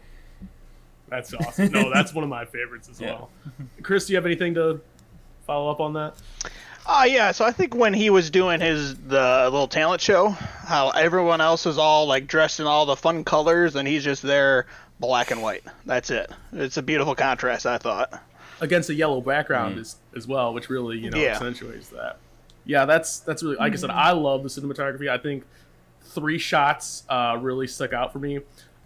That's 1.10 1.34
awesome. 1.34 1.72
No, 1.72 1.90
that's 1.94 2.14
one 2.14 2.22
of 2.24 2.30
my 2.30 2.44
favorites 2.44 2.88
as 2.88 3.00
Yeah. 3.00 3.12
well. 3.14 3.30
Chris, 3.82 4.06
do 4.06 4.12
you 4.12 4.16
have 4.16 4.26
anything 4.26 4.54
to 4.54 4.80
follow 5.46 5.70
up 5.70 5.80
on 5.80 5.92
that? 5.94 6.14
Uh, 6.86 7.04
yeah, 7.06 7.30
so 7.30 7.44
I 7.44 7.52
think 7.52 7.74
when 7.74 7.92
he 7.92 8.10
was 8.10 8.30
doing 8.30 8.60
his 8.60 8.96
the 8.96 9.48
little 9.50 9.68
talent 9.68 10.00
show, 10.00 10.28
how 10.30 10.90
everyone 10.90 11.40
else 11.40 11.66
is 11.66 11.78
all 11.78 12.06
like 12.06 12.26
dressed 12.26 12.58
in 12.60 12.66
all 12.66 12.86
the 12.86 12.96
fun 12.96 13.22
colors 13.24 13.76
and 13.76 13.86
he's 13.86 14.02
just 14.02 14.22
there 14.22 14.66
black 14.98 15.30
and 15.30 15.42
white. 15.42 15.62
That's 15.86 16.10
it. 16.10 16.30
It's 16.52 16.76
a 16.78 16.82
beautiful 16.82 17.14
contrast, 17.14 17.66
I 17.66 17.78
thought. 17.78 18.22
against 18.60 18.90
a 18.90 18.94
yellow 18.94 19.20
background 19.20 19.78
as, 19.78 19.96
as 20.16 20.26
well, 20.26 20.52
which 20.54 20.68
really 20.70 20.98
you 20.98 21.10
know 21.10 21.18
Yeah. 21.18 21.32
accentuates 21.32 21.88
that. 21.90 22.18
Yeah, 22.64 22.84
that's 22.86 23.20
that's 23.20 23.42
really 23.42 23.56
like 23.56 23.72
I 23.72 23.76
said. 23.76 23.90
I 23.90 24.12
love 24.12 24.42
the 24.42 24.48
cinematography. 24.48 25.08
I 25.08 25.18
think 25.18 25.44
three 26.02 26.38
shots 26.38 27.04
uh, 27.08 27.36
really 27.40 27.66
stuck 27.66 27.92
out 27.92 28.12
for 28.12 28.18
me. 28.18 28.40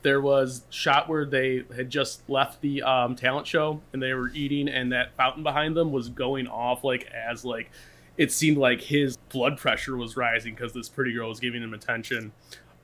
There 0.05 0.21
was 0.21 0.63
shot 0.69 1.09
where 1.09 1.25
they 1.25 1.65
had 1.75 1.89
just 1.89 2.29
left 2.29 2.61
the 2.61 2.83
um, 2.83 3.17
talent 3.17 3.47
show 3.47 3.81
and 3.93 4.03
they 4.03 4.13
were 4.13 4.29
eating, 4.29 4.69
and 4.69 4.93
that 4.93 5.17
fountain 5.17 5.43
behind 5.43 5.77
them 5.77 5.93
was 5.93 6.11
going 6.11 6.47
off 6.47 6.85
like 6.85 7.07
as 7.07 7.45
like 7.45 7.71
it 8.17 8.31
seemed 8.31 8.59
like 8.59 8.83
his 8.83 9.17
blood 9.17 9.57
pressure 9.57 9.97
was 9.97 10.15
rising 10.17 10.55
because 10.55 10.75
this 10.75 10.89
pretty 10.89 11.13
girl 11.13 11.31
was 11.31 11.41
giving 11.41 11.63
him 11.63 11.75
attention. 11.75 12.33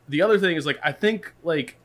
The 0.09 0.23
other 0.23 0.39
thing 0.39 0.57
is 0.57 0.65
like 0.65 0.81
I 0.83 0.93
think 0.93 1.33
like 1.43 1.77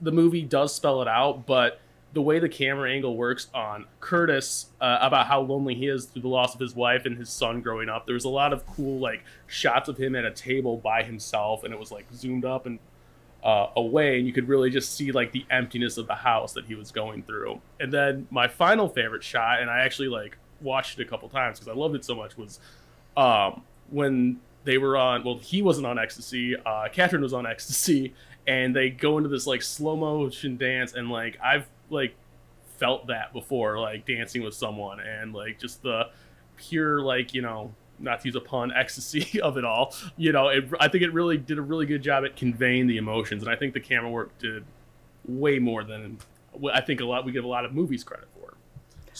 the 0.00 0.12
movie 0.12 0.42
does 0.42 0.74
spell 0.74 1.00
it 1.00 1.08
out, 1.08 1.46
but 1.46 1.80
the 2.12 2.22
way 2.22 2.38
the 2.38 2.48
camera 2.48 2.90
angle 2.90 3.16
works 3.16 3.48
on 3.54 3.86
Curtis 4.00 4.66
uh, 4.80 4.98
about 5.00 5.26
how 5.26 5.40
lonely 5.40 5.74
he 5.74 5.86
is 5.86 6.04
through 6.04 6.22
the 6.22 6.28
loss 6.28 6.54
of 6.54 6.60
his 6.60 6.74
wife 6.74 7.06
and 7.06 7.18
his 7.18 7.28
son 7.28 7.60
growing 7.60 7.88
up. 7.88 8.06
There's 8.06 8.24
a 8.24 8.30
lot 8.30 8.52
of 8.52 8.66
cool 8.66 8.98
like 9.00 9.24
shots 9.46 9.88
of 9.88 9.98
him 9.98 10.14
at 10.14 10.24
a 10.24 10.30
table 10.30 10.76
by 10.76 11.02
himself, 11.02 11.64
and 11.64 11.72
it 11.72 11.80
was 11.80 11.90
like 11.90 12.06
zoomed 12.14 12.44
up 12.44 12.66
and 12.66 12.78
uh, 13.42 13.68
away, 13.76 14.18
and 14.18 14.26
you 14.26 14.32
could 14.32 14.48
really 14.48 14.70
just 14.70 14.94
see 14.94 15.12
like 15.12 15.32
the 15.32 15.44
emptiness 15.50 15.96
of 15.98 16.06
the 16.06 16.14
house 16.14 16.52
that 16.54 16.66
he 16.66 16.74
was 16.74 16.90
going 16.90 17.22
through. 17.22 17.60
And 17.78 17.92
then 17.92 18.26
my 18.30 18.48
final 18.48 18.88
favorite 18.88 19.22
shot, 19.22 19.60
and 19.60 19.70
I 19.70 19.80
actually 19.80 20.08
like 20.08 20.36
watched 20.60 20.98
it 20.98 21.06
a 21.06 21.08
couple 21.08 21.28
times 21.28 21.58
because 21.58 21.68
I 21.68 21.78
loved 21.78 21.94
it 21.94 22.04
so 22.04 22.14
much, 22.14 22.36
was 22.36 22.60
um, 23.16 23.62
when 23.90 24.40
they 24.64 24.78
were 24.78 24.96
on. 24.96 25.24
Well, 25.24 25.38
he 25.38 25.62
wasn't 25.62 25.86
on 25.86 25.98
ecstasy. 25.98 26.56
Uh, 26.56 26.88
Catherine 26.92 27.22
was 27.22 27.32
on 27.32 27.46
ecstasy, 27.46 28.14
and 28.46 28.74
they 28.74 28.90
go 28.90 29.16
into 29.16 29.28
this 29.28 29.46
like 29.46 29.62
slow 29.62 29.96
motion 29.96 30.56
dance, 30.56 30.94
and 30.94 31.10
like 31.10 31.38
I've 31.42 31.68
like 31.88 32.14
felt 32.78 33.06
that 33.06 33.32
before, 33.32 33.78
like 33.78 34.06
dancing 34.06 34.42
with 34.42 34.54
someone, 34.54 35.00
and 35.00 35.32
like 35.32 35.58
just 35.58 35.82
the 35.82 36.08
pure 36.56 37.00
like 37.00 37.34
you 37.34 37.42
know 37.42 37.72
not 37.98 38.20
to 38.20 38.28
use 38.28 38.36
a 38.36 38.40
pun 38.40 38.72
ecstasy 38.72 39.40
of 39.48 39.56
it 39.56 39.64
all. 39.64 39.94
You 40.16 40.32
know 40.32 40.48
it, 40.48 40.68
i 40.80 40.88
think 40.88 41.02
it 41.02 41.12
really 41.12 41.36
did 41.38 41.58
a 41.58 41.62
really 41.62 41.86
good 41.86 42.02
job 42.02 42.24
at 42.24 42.36
conveying 42.36 42.86
the 42.86 42.96
emotions 42.96 43.42
and 43.42 43.50
i 43.50 43.56
think 43.56 43.74
the 43.74 43.80
camera 43.80 44.10
work 44.10 44.36
did 44.38 44.64
way 45.26 45.58
more 45.58 45.82
than 45.84 46.18
i 46.72 46.80
think 46.80 47.00
a 47.00 47.04
lot 47.04 47.24
we 47.24 47.32
give 47.32 47.44
a 47.44 47.48
lot 47.48 47.64
of 47.64 47.72
movies 47.72 48.04
credit 48.04 48.28
for. 48.34 48.54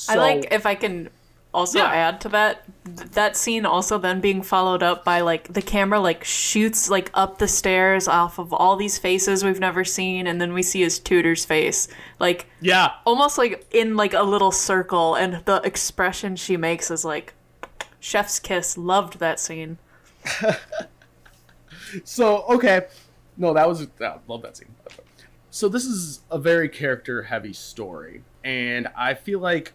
I 0.09 0.17
like 0.17 0.49
if 0.51 0.67
I 0.67 0.75
can 0.75 1.09
also 1.55 1.79
Yeah. 1.79 1.87
add 1.87 2.21
to 2.21 2.29
that 2.29 2.65
th- 2.85 3.11
that 3.13 3.35
scene 3.37 3.65
also 3.65 3.97
then 3.97 4.21
being 4.21 4.43
followed 4.43 4.83
up 4.83 5.05
by 5.05 5.23
like 5.23 5.55
the 5.55 5.63
camera 5.63 5.99
like 5.99 6.23
shoots 6.23 6.91
like 6.91 7.11
up 7.15 7.39
the 7.39 7.49
stairs 7.49 8.07
off 8.07 8.39
of 8.39 8.53
all 8.53 8.77
these 8.77 8.99
faces 8.99 9.43
we've 9.43 9.59
never 9.59 9.83
seen 9.85 10.27
and 10.27 10.39
then 10.39 10.53
we 10.53 10.63
see 10.63 10.83
his 10.83 10.99
tutor's 10.99 11.47
face. 11.47 11.89
Like 12.19 12.47
yeah. 12.61 12.93
almost 13.07 13.39
like 13.39 13.65
in 13.71 13.97
like 13.97 14.13
a 14.13 14.23
little 14.23 14.53
circle 14.53 15.15
and 15.15 15.43
the 15.47 15.63
expression 15.65 16.37
she 16.37 16.59
makes 16.59 16.91
is 16.91 17.05
like 17.07 17.33
chef's 18.01 18.39
kiss 18.39 18.77
loved 18.77 19.19
that 19.19 19.41
scene 19.41 19.79
So 22.05 22.45
okay, 22.49 22.87
no, 23.37 23.55
that 23.55 23.69
was 23.69 23.87
I 24.01 24.17
love 24.29 24.43
that 24.43 24.57
scene. 24.57 24.75
So 25.51 25.69
this 25.69 25.85
is 25.85 26.21
a 26.31 26.39
very 26.39 26.69
character 26.69 27.23
heavy 27.23 27.53
story, 27.53 28.23
and 28.45 28.89
I 28.97 29.15
feel 29.15 29.41
like 29.41 29.73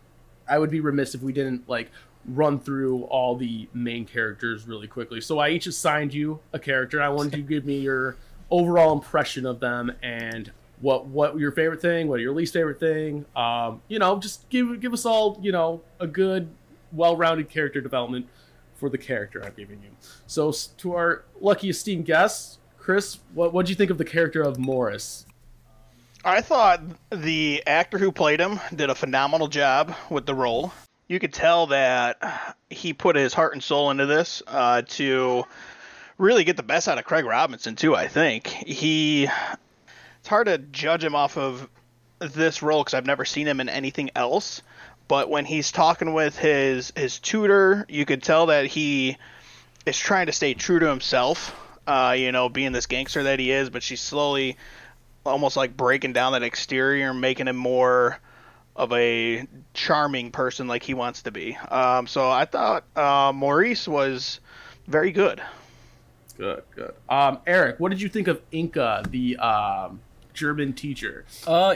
I 0.48 0.60
would 0.60 0.70
be 0.70 0.80
remiss 0.80 1.16
if 1.16 1.22
we 1.22 1.34
didn't 1.34 1.68
like 1.68 1.92
run 2.28 2.60
through 2.60 3.04
all 3.06 3.36
the 3.36 3.68
main 3.74 4.06
characters 4.06 4.68
really 4.68 4.88
quickly. 4.88 5.22
So 5.22 5.40
I 5.40 5.50
each 5.50 5.66
assigned 5.66 6.14
you 6.14 6.40
a 6.54 6.60
character. 6.60 7.02
I 7.02 7.10
wanted 7.10 7.36
you 7.36 7.44
to 7.44 7.50
give 7.50 7.66
me 7.66 7.80
your 7.80 8.16
overall 8.52 8.94
impression 8.94 9.46
of 9.46 9.60
them 9.60 9.92
and 10.04 10.52
what 10.82 11.06
what 11.08 11.38
your 11.40 11.52
favorite 11.52 11.82
thing, 11.82 12.08
what 12.08 12.20
your 12.20 12.34
least 12.34 12.54
favorite 12.54 12.80
thing. 12.80 13.26
Um, 13.36 13.82
you 13.88 14.00
know, 14.00 14.20
just 14.20 14.50
give 14.50 14.80
give 14.80 14.94
us 14.94 15.06
all 15.06 15.40
you 15.42 15.52
know 15.52 15.82
a 16.00 16.08
good, 16.08 16.50
well 16.92 17.16
rounded 17.16 17.50
character 17.50 17.82
development 17.82 18.28
for 18.76 18.90
the 18.90 18.98
character 18.98 19.44
I'm 19.44 19.54
giving 19.56 19.82
you. 19.84 19.92
So 20.28 20.52
to 20.78 20.94
our 20.94 21.24
lucky 21.40 21.70
esteemed 21.70 22.06
guests, 22.06 22.58
Chris, 22.78 23.20
what 23.34 23.54
what 23.54 23.66
do 23.66 23.72
you 23.72 23.76
think 23.76 23.92
of 23.92 23.98
the 23.98 24.06
character 24.06 24.42
of 24.42 24.58
Morris? 24.58 25.26
I 26.24 26.42
thought 26.42 26.82
the 27.10 27.64
actor 27.66 27.98
who 27.98 28.12
played 28.12 28.40
him 28.40 28.60
did 28.76 28.90
a 28.90 28.96
phenomenal 28.96 29.48
job 29.48 29.96
with 30.10 30.26
the 30.26 30.36
role. 30.36 30.72
You 31.08 31.20
could 31.20 31.34
tell 31.34 31.68
that 31.68 32.56
he 32.70 32.94
put 32.94 33.16
his 33.16 33.34
heart 33.34 33.54
and 33.54 33.64
soul 33.64 33.92
into 33.92 34.06
this 34.06 34.44
uh, 34.48 34.84
to 34.90 35.44
really 36.18 36.44
get 36.44 36.58
the 36.58 36.64
best 36.64 36.88
out 36.88 36.98
of 36.98 37.06
Craig 37.06 37.26
Robinson 37.26 37.76
too. 37.76 37.96
I 37.96 38.08
think 38.08 38.48
he. 38.48 39.28
It's 40.20 40.28
hard 40.28 40.46
to 40.46 40.60
judge 40.60 41.04
him 41.04 41.16
off 41.16 41.38
of 41.38 41.68
this 42.20 42.62
role 42.62 42.84
because 42.84 42.94
I've 42.94 43.08
never 43.08 43.26
seen 43.26 43.48
him 43.48 43.60
in 43.60 43.70
anything 43.70 44.12
else. 44.16 44.62
But 45.12 45.30
when 45.30 45.44
he's 45.44 45.74
talking 45.74 46.14
with 46.14 46.38
his 46.38 46.94
his 46.96 47.20
tutor, 47.20 47.86
you 47.90 48.06
could 48.06 48.24
tell 48.24 48.46
that 48.46 48.68
he 48.68 49.18
is 49.86 50.00
trying 50.00 50.28
to 50.28 50.32
stay 50.32 50.54
true 50.54 50.80
to 50.80 50.88
himself. 50.88 51.54
Uh, 51.86 52.16
you 52.18 52.32
know, 52.32 52.48
being 52.48 52.72
this 52.72 52.86
gangster 52.86 53.24
that 53.24 53.38
he 53.38 53.52
is, 53.52 53.70
but 53.70 53.84
she's 53.84 54.00
slowly 54.00 54.56
almost 55.26 55.58
like 55.58 55.76
breaking 55.76 56.14
down 56.14 56.32
that 56.32 56.44
exterior 56.44 57.14
making 57.14 57.50
him 57.50 57.58
more 57.58 58.22
of 58.74 58.94
a 58.94 59.46
charming 59.74 60.32
person 60.32 60.70
like 60.70 60.82
he 60.82 60.94
wants 60.94 61.24
to 61.24 61.32
be. 61.32 61.58
Um, 61.58 62.08
so 62.08 62.32
I 62.32 62.46
thought 62.46 62.86
uh, 62.96 63.34
Maurice 63.36 63.90
was 63.90 64.40
very 64.88 65.12
good. 65.12 65.42
Good, 66.38 66.64
good. 66.74 66.94
Um, 67.10 67.40
Eric, 67.46 67.82
what 67.82 67.90
did 67.90 68.02
you 68.02 68.08
think 68.08 68.30
of 68.30 68.50
Inka, 68.52 69.12
the 69.12 69.36
um, 69.36 70.00
German 70.34 70.72
teacher? 70.72 71.26
Uh, 71.46 71.76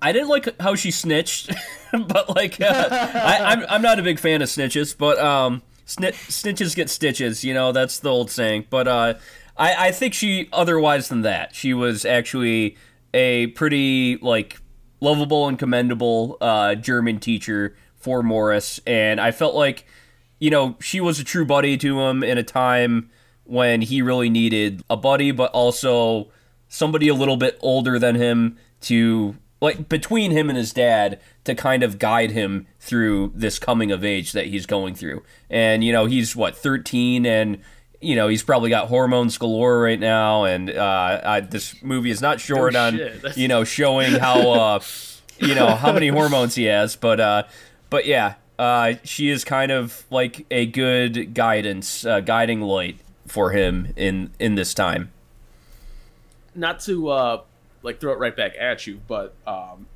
I 0.00 0.12
didn't 0.12 0.28
like 0.28 0.60
how 0.60 0.74
she 0.74 0.90
snitched, 0.90 1.50
but 1.92 2.34
like, 2.34 2.60
uh, 2.60 2.88
I, 2.90 3.38
I'm 3.44 3.66
I'm 3.68 3.82
not 3.82 3.98
a 3.98 4.02
big 4.02 4.18
fan 4.18 4.42
of 4.42 4.48
snitches, 4.48 4.96
but 4.96 5.18
um, 5.18 5.62
snit, 5.86 6.14
snitches 6.28 6.76
get 6.76 6.90
stitches. 6.90 7.44
You 7.44 7.54
know, 7.54 7.72
that's 7.72 7.98
the 7.98 8.10
old 8.10 8.30
saying. 8.30 8.66
But 8.68 8.88
uh, 8.88 9.14
I 9.56 9.88
I 9.88 9.92
think 9.92 10.14
she 10.14 10.48
otherwise 10.52 11.08
than 11.08 11.22
that, 11.22 11.54
she 11.54 11.72
was 11.72 12.04
actually 12.04 12.76
a 13.14 13.48
pretty 13.48 14.18
like 14.18 14.60
lovable 15.00 15.48
and 15.48 15.58
commendable 15.58 16.36
uh, 16.40 16.74
German 16.74 17.18
teacher 17.18 17.76
for 17.94 18.22
Morris, 18.22 18.80
and 18.86 19.20
I 19.20 19.30
felt 19.32 19.54
like, 19.54 19.86
you 20.38 20.50
know, 20.50 20.76
she 20.80 21.00
was 21.00 21.18
a 21.18 21.24
true 21.24 21.46
buddy 21.46 21.76
to 21.78 22.00
him 22.02 22.22
in 22.22 22.38
a 22.38 22.42
time 22.42 23.10
when 23.44 23.80
he 23.80 24.02
really 24.02 24.28
needed 24.28 24.82
a 24.90 24.96
buddy, 24.96 25.30
but 25.30 25.50
also 25.52 26.28
somebody 26.68 27.08
a 27.08 27.14
little 27.14 27.36
bit 27.36 27.56
older 27.60 27.98
than 27.98 28.14
him 28.16 28.58
to 28.82 29.36
like 29.60 29.88
between 29.88 30.30
him 30.30 30.48
and 30.48 30.58
his 30.58 30.72
dad 30.72 31.20
to 31.44 31.54
kind 31.54 31.82
of 31.82 31.98
guide 31.98 32.30
him 32.30 32.66
through 32.80 33.32
this 33.34 33.58
coming 33.58 33.90
of 33.90 34.04
age 34.04 34.32
that 34.32 34.46
he's 34.46 34.66
going 34.66 34.94
through. 34.94 35.22
And 35.48 35.82
you 35.82 35.92
know, 35.92 36.06
he's 36.06 36.36
what 36.36 36.56
13 36.56 37.26
and 37.26 37.58
you 38.00 38.14
know, 38.14 38.28
he's 38.28 38.42
probably 38.42 38.68
got 38.68 38.88
hormones 38.88 39.38
galore 39.38 39.80
right 39.80 39.98
now 39.98 40.44
and 40.44 40.70
uh 40.70 41.20
I, 41.24 41.40
this 41.40 41.82
movie 41.82 42.10
is 42.10 42.20
not 42.20 42.40
short 42.40 42.74
No 42.74 42.86
on 42.86 43.00
you 43.36 43.48
know 43.48 43.64
showing 43.64 44.12
how 44.12 44.50
uh 44.52 44.80
you 45.38 45.54
know 45.54 45.74
how 45.74 45.92
many 45.92 46.08
hormones 46.08 46.54
he 46.54 46.64
has, 46.64 46.96
but 46.96 47.20
uh 47.20 47.44
but 47.88 48.06
yeah, 48.06 48.34
uh 48.58 48.94
she 49.04 49.30
is 49.30 49.44
kind 49.44 49.72
of 49.72 50.04
like 50.10 50.44
a 50.50 50.66
good 50.66 51.34
guidance, 51.34 52.04
uh, 52.04 52.20
guiding 52.20 52.60
light 52.60 52.98
for 53.26 53.50
him 53.50 53.92
in 53.96 54.30
in 54.38 54.54
this 54.54 54.74
time. 54.74 55.12
Not 56.54 56.80
to 56.80 57.08
uh, 57.08 57.42
like 57.86 58.00
throw 58.00 58.12
it 58.12 58.18
right 58.18 58.36
back 58.36 58.52
at 58.60 58.86
you, 58.86 59.00
but 59.08 59.34
um, 59.46 59.86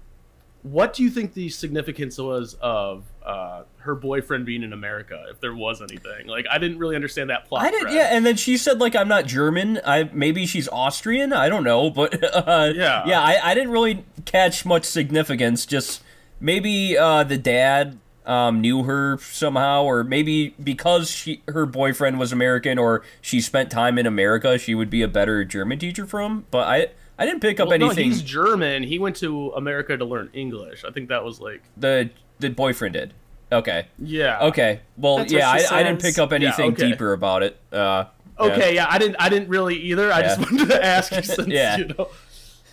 what 0.63 0.93
do 0.95 1.03
you 1.03 1.11
think 1.11 1.35
the 1.35 1.49
significance 1.49 2.19
was 2.19 2.57
of 2.61 3.05
uh, 3.25 3.63
her 3.79 3.95
boyfriend 3.95 4.45
being 4.45 4.63
in 4.63 4.73
America, 4.73 5.25
if 5.31 5.41
there 5.41 5.55
was 5.55 5.81
anything? 5.83 6.27
Like, 6.27 6.47
I 6.51 6.59
didn't 6.59 6.79
really 6.79 6.97
understand 6.97 7.31
that 7.31 7.47
plot. 7.47 7.63
I 7.63 7.71
didn't. 7.71 7.83
thread. 7.89 7.95
Yeah, 7.95 8.09
and 8.17 8.25
then 8.27 8.37
she 8.37 8.57
said 8.57 8.79
like 8.79 8.95
I'm 8.95 9.09
not 9.09 9.27
German. 9.27 9.81
I 9.87 10.11
maybe 10.13 10.47
she's 10.47 10.69
Austrian. 10.69 11.33
I 11.33 11.49
don't 11.49 11.65
know, 11.65 11.91
but 12.01 12.23
uh, 12.35 12.73
Yeah. 12.75 13.05
yeah. 13.07 13.21
I, 13.21 13.51
I 13.51 13.55
didn't 13.55 13.71
really 13.71 14.05
catch 14.25 14.65
much 14.65 14.85
significance. 14.85 15.67
Just 15.67 16.03
maybe 16.41 16.97
uh, 16.97 17.25
the 17.25 17.39
dad 17.39 17.99
um, 18.27 18.61
knew 18.61 18.83
her 18.85 19.19
somehow, 19.19 19.83
or 19.85 20.05
maybe 20.05 20.51
because 20.63 21.11
she 21.11 21.43
her 21.49 21.65
boyfriend 21.65 22.19
was 22.19 22.33
American, 22.33 22.79
or 22.79 23.03
she 23.23 23.41
spent 23.41 23.71
time 23.71 23.99
in 23.99 24.07
America, 24.07 24.59
she 24.59 24.75
would 24.75 24.91
be 24.91 25.01
a 25.03 25.09
better 25.09 25.43
German 25.43 25.79
teacher 25.79 26.05
for 26.07 26.21
him. 26.21 26.45
But 26.51 26.69
I 26.69 26.89
I 27.21 27.27
didn't 27.27 27.41
pick 27.41 27.61
up 27.61 27.69
Well, 27.69 27.79
no, 27.79 27.87
anything. 27.87 28.07
he's 28.07 28.23
German. 28.23 28.83
He 28.83 28.99
went 28.99 29.15
to 29.17 29.51
America 29.51 29.97
to 29.97 30.05
learn 30.05 30.31
English. 30.33 30.85
I 30.85 30.91
think 30.91 31.11
that 31.11 31.23
was 31.23 31.39
like, 31.41 31.63
the 31.77 32.11
the 32.39 32.49
boyfriend 32.49 32.95
did. 32.95 33.13
Okay. 33.53 33.87
yeah. 33.99 34.39
Okay. 34.47 34.81
Well, 34.97 35.19
That's 35.19 35.33
yeah, 35.33 35.51
I, 35.51 35.63
I 35.71 35.83
didn't 35.83 36.01
pick 36.01 36.19
up 36.19 36.33
anything 36.33 36.73
okay. 36.73 36.91
deeper 36.91 37.13
about 37.13 37.43
it. 37.43 37.59
Uh, 37.73 38.05
yeah. 38.39 38.47
Okay, 38.47 38.75
yeah, 38.75 38.87
I 38.89 38.97
didn't. 38.99 39.17
I 39.19 39.29
didn't 39.29 39.49
really 39.51 39.77
either. 39.77 40.11
I 40.13 40.23
just 40.23 40.41
wanted 40.41 40.69
to 40.69 40.83
ask 40.85 41.13
you 41.15 41.23
since 41.23 41.49
Yeah. 41.49 41.77
you 41.77 41.85
know 41.89 42.09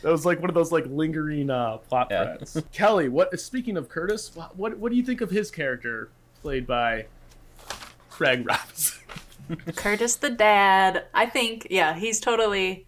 that 0.02 0.12
was 0.12 0.26
like 0.26 0.40
one 0.40 0.50
of 0.50 0.56
those 0.56 0.72
like 0.72 0.86
lingering 0.88 1.50
uh, 1.50 1.78
plot 1.78 2.08
Yeah. 2.10 2.38
threads. 2.38 2.64
Kelly, 2.72 3.10
what? 3.10 3.38
Speaking 3.40 3.76
of 3.76 3.90
Curtis, 3.90 4.34
what, 4.34 4.56
what 4.56 4.78
what 4.78 4.92
do 4.92 4.98
you 4.98 5.04
think 5.04 5.20
of 5.20 5.30
his 5.30 5.52
character 5.52 6.10
played 6.42 6.66
by 6.66 7.08
Craig 8.10 8.46
Robinson? 8.48 9.00
Curtis 9.76 10.16
the 10.16 10.30
dad. 10.30 11.06
I 11.14 11.26
think, 11.26 11.68
yeah, 11.70 11.96
he's 11.96 12.20
totally. 12.22 12.86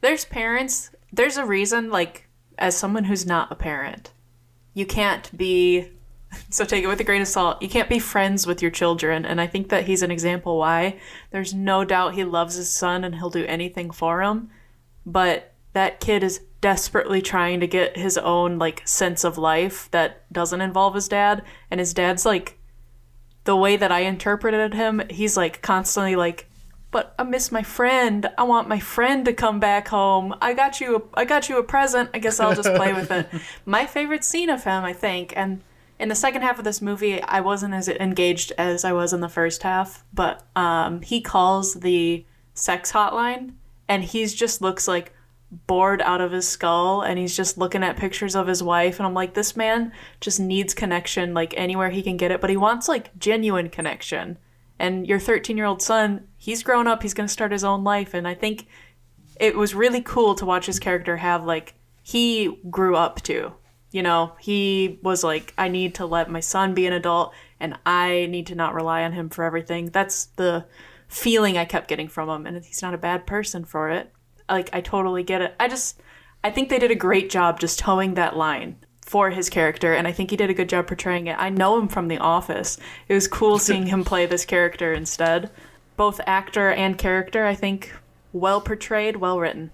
There's 0.00 0.24
parents. 0.24 0.90
There's 1.12 1.36
a 1.36 1.44
reason, 1.44 1.90
like, 1.90 2.28
as 2.58 2.76
someone 2.76 3.04
who's 3.04 3.26
not 3.26 3.52
a 3.52 3.54
parent, 3.54 4.12
you 4.74 4.86
can't 4.86 5.36
be. 5.36 5.90
So 6.50 6.66
take 6.66 6.84
it 6.84 6.88
with 6.88 7.00
a 7.00 7.04
grain 7.04 7.22
of 7.22 7.28
salt. 7.28 7.62
You 7.62 7.70
can't 7.70 7.88
be 7.88 7.98
friends 7.98 8.46
with 8.46 8.60
your 8.60 8.70
children. 8.70 9.24
And 9.24 9.40
I 9.40 9.46
think 9.46 9.70
that 9.70 9.86
he's 9.86 10.02
an 10.02 10.10
example 10.10 10.58
why. 10.58 10.98
There's 11.30 11.54
no 11.54 11.86
doubt 11.86 12.14
he 12.14 12.24
loves 12.24 12.56
his 12.56 12.68
son 12.68 13.02
and 13.02 13.14
he'll 13.14 13.30
do 13.30 13.46
anything 13.46 13.90
for 13.90 14.20
him. 14.20 14.50
But 15.06 15.54
that 15.72 16.00
kid 16.00 16.22
is 16.22 16.42
desperately 16.60 17.22
trying 17.22 17.60
to 17.60 17.66
get 17.66 17.96
his 17.96 18.18
own, 18.18 18.58
like, 18.58 18.86
sense 18.86 19.24
of 19.24 19.38
life 19.38 19.90
that 19.90 20.30
doesn't 20.30 20.60
involve 20.60 20.94
his 20.94 21.08
dad. 21.08 21.42
And 21.70 21.80
his 21.80 21.94
dad's, 21.94 22.26
like, 22.26 22.58
the 23.48 23.56
way 23.56 23.78
that 23.78 23.90
I 23.90 24.00
interpreted 24.00 24.74
him, 24.74 25.00
he's 25.08 25.34
like 25.34 25.62
constantly 25.62 26.16
like, 26.16 26.50
"But 26.90 27.14
I 27.18 27.22
miss 27.22 27.52
my 27.52 27.62
friend. 27.62 28.30
I 28.38 28.44
want 28.44 28.68
my 28.68 28.78
friend 28.78 29.24
to 29.24 29.32
come 29.32 29.60
back 29.60 29.88
home. 29.88 30.34
I 30.40 30.54
got 30.54 30.80
you. 30.80 30.96
A, 30.96 31.20
I 31.20 31.24
got 31.24 31.48
you 31.48 31.58
a 31.58 31.62
present. 31.62 32.10
I 32.14 32.18
guess 32.18 32.40
I'll 32.40 32.54
just 32.54 32.74
play 32.74 32.92
with 32.92 33.10
it." 33.10 33.28
My 33.66 33.86
favorite 33.86 34.24
scene 34.24 34.50
of 34.50 34.64
him, 34.64 34.84
I 34.84 34.92
think, 34.92 35.32
and 35.36 35.62
in 35.98 36.08
the 36.08 36.14
second 36.14 36.42
half 36.42 36.58
of 36.58 36.64
this 36.64 36.80
movie, 36.80 37.20
I 37.22 37.40
wasn't 37.40 37.74
as 37.74 37.88
engaged 37.88 38.52
as 38.56 38.84
I 38.84 38.92
was 38.92 39.12
in 39.12 39.20
the 39.20 39.28
first 39.28 39.62
half. 39.62 40.04
But 40.12 40.44
um, 40.54 41.02
he 41.02 41.20
calls 41.20 41.74
the 41.74 42.24
sex 42.54 42.92
hotline, 42.92 43.54
and 43.88 44.04
he's 44.04 44.34
just 44.34 44.62
looks 44.62 44.86
like 44.86 45.12
bored 45.50 46.02
out 46.02 46.20
of 46.20 46.30
his 46.30 46.46
skull 46.46 47.00
and 47.00 47.18
he's 47.18 47.34
just 47.34 47.56
looking 47.56 47.82
at 47.82 47.96
pictures 47.96 48.36
of 48.36 48.46
his 48.46 48.62
wife 48.62 48.98
and 48.98 49.06
I'm 49.06 49.14
like 49.14 49.32
this 49.32 49.56
man 49.56 49.92
just 50.20 50.38
needs 50.38 50.74
connection 50.74 51.32
like 51.32 51.54
anywhere 51.56 51.88
he 51.88 52.02
can 52.02 52.18
get 52.18 52.30
it 52.30 52.42
but 52.42 52.50
he 52.50 52.56
wants 52.56 52.86
like 52.86 53.16
genuine 53.18 53.70
connection 53.70 54.36
and 54.78 55.06
your 55.06 55.18
13-year-old 55.18 55.80
son 55.80 56.27
he's 56.38 56.62
grown 56.62 56.86
up 56.86 57.02
he's 57.02 57.14
going 57.14 57.26
to 57.26 57.32
start 57.32 57.52
his 57.52 57.64
own 57.64 57.84
life 57.84 58.14
and 58.14 58.26
I 58.26 58.34
think 58.34 58.66
it 59.38 59.56
was 59.56 59.74
really 59.74 60.00
cool 60.00 60.34
to 60.36 60.46
watch 60.46 60.66
his 60.66 60.78
character 60.78 61.18
have 61.18 61.44
like 61.44 61.74
he 62.02 62.58
grew 62.70 62.96
up 62.96 63.20
too 63.22 63.52
you 63.90 64.02
know 64.02 64.32
he 64.40 64.98
was 65.02 65.22
like 65.22 65.52
I 65.58 65.68
need 65.68 65.96
to 65.96 66.06
let 66.06 66.30
my 66.30 66.40
son 66.40 66.72
be 66.72 66.86
an 66.86 66.92
adult 66.94 67.34
and 67.60 67.76
I 67.84 68.26
need 68.30 68.46
to 68.46 68.54
not 68.54 68.74
rely 68.74 69.02
on 69.02 69.12
him 69.12 69.28
for 69.28 69.44
everything 69.44 69.90
that's 69.90 70.26
the 70.36 70.64
feeling 71.08 71.58
I 71.58 71.64
kept 71.64 71.88
getting 71.88 72.08
from 72.08 72.28
him 72.28 72.46
and 72.46 72.64
he's 72.64 72.82
not 72.82 72.94
a 72.94 72.98
bad 72.98 73.26
person 73.26 73.64
for 73.64 73.90
it 73.90 74.12
like 74.48 74.70
I 74.72 74.80
totally 74.80 75.22
get 75.22 75.42
it. 75.42 75.54
I 75.60 75.68
just 75.68 76.00
I 76.42 76.50
think 76.50 76.68
they 76.68 76.78
did 76.78 76.90
a 76.90 76.96
great 76.96 77.30
job 77.30 77.60
just 77.60 77.78
towing 77.78 78.14
that 78.14 78.36
line 78.36 78.76
for 79.02 79.30
his 79.30 79.48
character 79.48 79.94
and 79.94 80.06
I 80.06 80.12
think 80.12 80.30
he 80.30 80.36
did 80.36 80.50
a 80.50 80.54
good 80.54 80.68
job 80.68 80.86
portraying 80.86 81.26
it. 81.26 81.36
I 81.38 81.48
know 81.48 81.78
him 81.78 81.88
from 81.88 82.08
The 82.08 82.18
Office. 82.18 82.78
It 83.08 83.14
was 83.14 83.28
cool 83.28 83.58
seeing 83.58 83.86
him 83.86 84.04
play 84.04 84.26
this 84.26 84.44
character 84.44 84.92
instead. 84.92 85.50
Both 85.98 86.20
actor 86.26 86.70
and 86.70 86.96
character, 86.96 87.44
I 87.44 87.56
think 87.56 87.92
well 88.32 88.60
portrayed, 88.60 89.16
well 89.16 89.40
written. 89.40 89.72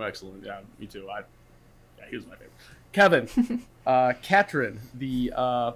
Excellent. 0.00 0.42
Yeah, 0.42 0.60
me 0.78 0.86
too. 0.86 1.06
I, 1.10 1.18
yeah, 1.98 2.06
he 2.08 2.16
was 2.16 2.26
my 2.26 2.34
favorite. 2.34 2.50
Kevin, 2.92 3.62
uh, 3.86 4.14
Katrin, 4.22 4.80
the 4.94 5.30
uh, 5.36 5.72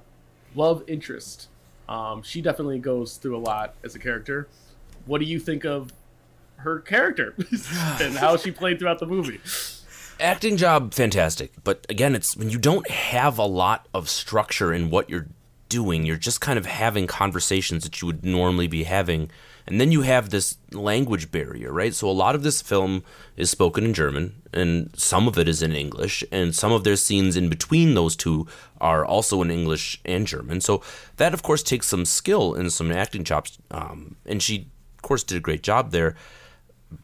love 0.54 0.82
interest. 0.86 1.48
Um, 1.86 2.22
she 2.22 2.40
definitely 2.40 2.78
goes 2.78 3.18
through 3.18 3.36
a 3.36 3.38
lot 3.38 3.74
as 3.84 3.94
a 3.94 3.98
character. 3.98 4.48
What 5.04 5.18
do 5.18 5.26
you 5.26 5.38
think 5.38 5.66
of 5.66 5.92
her 6.56 6.80
character 6.80 7.34
and 8.00 8.16
how 8.16 8.38
she 8.38 8.50
played 8.50 8.78
throughout 8.78 9.00
the 9.00 9.06
movie? 9.06 9.38
acting 10.18 10.56
job 10.56 10.94
fantastic 10.94 11.52
but 11.62 11.84
again 11.90 12.14
it's 12.14 12.34
when 12.38 12.48
you 12.48 12.58
don't 12.58 12.88
have 12.88 13.38
a 13.38 13.44
lot 13.44 13.86
of 13.92 14.08
structure 14.08 14.72
in 14.72 14.88
what 14.88 15.10
you're 15.10 15.26
doing. 15.68 16.04
You're 16.04 16.16
just 16.16 16.40
kind 16.40 16.58
of 16.58 16.66
having 16.66 17.06
conversations 17.06 17.84
that 17.84 18.00
you 18.00 18.06
would 18.06 18.24
normally 18.24 18.66
be 18.66 18.84
having. 18.84 19.30
And 19.66 19.80
then 19.80 19.90
you 19.90 20.02
have 20.02 20.30
this 20.30 20.58
language 20.72 21.30
barrier 21.30 21.72
right? 21.72 21.94
So 21.94 22.08
a 22.08 22.12
lot 22.12 22.34
of 22.34 22.42
this 22.42 22.62
film 22.62 23.02
is 23.36 23.50
spoken 23.50 23.84
in 23.84 23.94
german 23.94 24.42
and 24.52 24.90
some 24.96 25.26
of 25.26 25.36
it 25.38 25.48
is 25.48 25.60
in 25.60 25.72
english 25.72 26.22
and 26.30 26.54
some 26.54 26.72
of 26.72 26.84
their 26.84 26.96
scenes 26.96 27.36
in 27.36 27.48
between 27.48 27.94
those 27.94 28.14
two 28.14 28.46
are 28.80 29.04
also 29.04 29.42
in 29.42 29.50
english 29.50 30.00
and 30.04 30.26
german. 30.26 30.60
So 30.60 30.82
that 31.16 31.34
of 31.34 31.42
course 31.42 31.62
takes 31.62 31.88
some 31.88 32.04
skill 32.04 32.54
and 32.54 32.72
some 32.72 32.92
acting 32.92 33.24
chops 33.24 33.58
um, 33.72 34.16
and 34.24 34.42
she 34.42 34.68
of 34.96 35.02
course 35.02 35.24
did 35.24 35.36
a 35.36 35.40
great 35.40 35.62
job 35.62 35.90
there. 35.90 36.14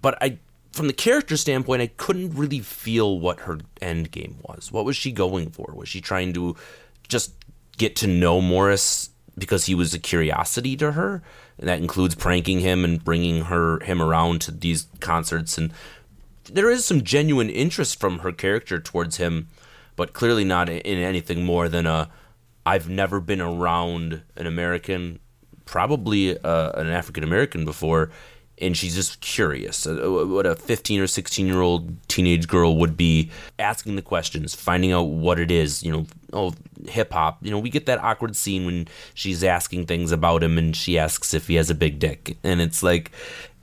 But 0.01 0.17
I 0.23 0.39
from 0.73 0.87
the 0.87 0.93
character 0.93 1.37
standpoint, 1.37 1.83
I 1.83 1.89
couldn't 1.89 2.35
really 2.35 2.61
feel 2.61 3.21
what 3.21 3.41
her 3.41 3.59
end 3.81 4.11
game 4.11 4.39
was. 4.43 4.73
What 4.73 4.85
was 4.85 4.97
she 4.97 5.13
going 5.13 5.51
for? 5.51 5.73
Was 5.75 5.89
she 5.89 6.01
trying 6.01 6.33
to 6.33 6.57
just 7.09 7.35
get 7.77 7.97
to 7.97 8.07
know 8.07 8.41
Morris 8.41 9.11
because 9.37 9.67
he 9.67 9.75
was 9.75 9.95
a 9.95 9.99
curiosity 9.99 10.77
to 10.77 10.93
her? 10.93 11.23
And 11.59 11.69
that 11.69 11.79
includes 11.79 12.15
pranking 12.15 12.61
him 12.61 12.85
and 12.85 13.03
bringing 13.03 13.43
her 13.47 13.81
him 13.81 14.03
around 14.03 14.41
to 14.43 14.51
these 14.51 14.87
concerts 15.01 15.59
and 15.59 15.73
there 16.51 16.71
is 16.71 16.85
some 16.85 17.03
genuine 17.03 17.51
interest 17.51 18.01
from 18.01 18.21
her 18.21 18.33
character 18.33 18.81
towards 18.81 19.17
him, 19.17 19.49
but 19.97 20.13
clearly 20.13 20.45
not 20.45 20.69
in 20.69 20.99
anything 20.99 21.45
more 21.45 21.69
than 21.69 21.87
a 21.87 22.11
I've 22.65 22.89
never 22.89 23.21
been 23.21 23.41
around 23.41 24.23
an 24.37 24.47
American, 24.47 25.19
probably 25.65 26.39
uh, 26.39 26.71
an 26.73 26.89
African 26.89 27.25
American 27.25 27.65
before, 27.65 28.11
and 28.63 28.77
she's 28.77 28.95
just 28.95 29.21
curious. 29.21 29.87
Uh, 29.87 30.25
what 30.29 30.47
a 30.47 30.55
15 30.55 31.01
or 31.01 31.07
16 31.07 31.47
year 31.47 31.61
old 31.61 32.09
teenage 32.09 32.47
girl 32.47 32.77
would 32.77 32.97
be 32.97 33.31
asking 33.59 33.97
the 33.97 34.03
questions, 34.03 34.55
finding 34.55 34.93
out 34.93 35.03
what 35.03 35.39
it 35.39 35.51
is. 35.51 35.83
You 35.83 35.93
know, 35.93 36.07
oh, 36.33 36.55
hip 36.89 37.13
hop. 37.13 37.39
You 37.45 37.51
know, 37.51 37.59
we 37.59 37.69
get 37.69 37.87
that 37.87 37.99
awkward 37.99 38.37
scene 38.37 38.65
when 38.65 38.89
she's 39.15 39.43
asking 39.45 39.87
things 39.87 40.13
about 40.13 40.43
him, 40.43 40.57
and 40.57 40.75
she 40.75 40.99
asks 40.99 41.35
if 41.35 41.49
he 41.49 41.57
has 41.57 41.69
a 41.69 41.75
big 41.75 41.99
dick, 41.99 42.39
and 42.43 42.61
it's 42.61 42.83
like. 42.83 43.11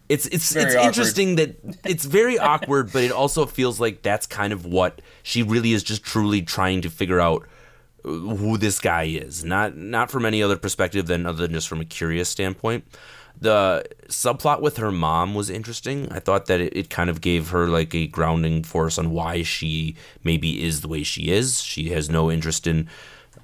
It's 0.09 0.25
it's 0.25 0.51
Very 0.53 0.65
it's 0.65 0.75
awkward. 0.75 0.87
interesting 0.87 1.35
that 1.35 1.55
it's 1.85 2.03
very 2.03 2.39
awkward, 2.39 2.91
but 2.91 3.03
it 3.03 3.11
also 3.11 3.45
feels 3.45 3.79
like 3.79 4.01
that's 4.01 4.25
kind 4.25 4.51
of 4.51 4.65
what 4.65 5.03
she 5.21 5.43
really 5.43 5.71
is 5.71 5.83
just 5.83 6.01
truly 6.01 6.41
trying 6.41 6.81
to 6.81 6.89
figure 6.89 7.19
out 7.19 7.47
who 8.01 8.57
this 8.57 8.79
guy 8.79 9.03
is. 9.03 9.45
Not 9.45 9.77
not 9.77 10.09
from 10.09 10.25
any 10.25 10.41
other 10.41 10.57
perspective 10.57 11.05
than 11.05 11.27
other 11.27 11.43
than 11.45 11.53
just 11.53 11.67
from 11.67 11.79
a 11.79 11.85
curious 11.85 12.27
standpoint. 12.27 12.85
The 13.41 13.85
subplot 14.07 14.61
with 14.61 14.77
her 14.77 14.91
mom 14.91 15.33
was 15.33 15.49
interesting. 15.49 16.11
I 16.11 16.19
thought 16.19 16.47
that 16.47 16.59
it, 16.59 16.75
it 16.75 16.89
kind 16.89 17.09
of 17.09 17.21
gave 17.21 17.49
her 17.49 17.67
like 17.67 17.95
a 17.95 18.07
grounding 18.07 18.63
force 18.63 18.97
on 18.97 19.11
why 19.11 19.43
she 19.43 19.95
maybe 20.23 20.63
is 20.63 20.81
the 20.81 20.89
way 20.89 21.03
she 21.03 21.31
is. 21.31 21.61
She 21.61 21.89
has 21.89 22.09
no 22.09 22.29
interest 22.29 22.67
in 22.67 22.89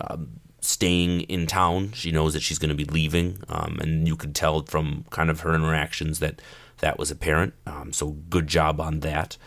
um, 0.01 0.41
staying 0.60 1.21
in 1.21 1.47
town. 1.47 1.91
She 1.93 2.12
knows 2.12 2.34
that 2.34 2.41
she's 2.41 2.60
going 2.60 2.69
to 2.69 2.75
be 2.75 2.86
leaving, 2.86 3.41
um, 3.47 3.77
and 3.79 4.08
you 4.08 4.15
could 4.15 4.36
tell 4.36 4.63
from 4.63 5.05
kind 5.12 5.29
of 5.29 5.41
her 5.41 5.53
interactions 5.53 6.19
that 6.19 6.41
that 6.79 6.99
was 6.99 7.12
apparent. 7.12 7.53
Um, 7.65 7.93
so 7.93 8.12
good 8.29 8.47
job 8.47 8.81
on 8.81 8.99
that. 9.01 9.38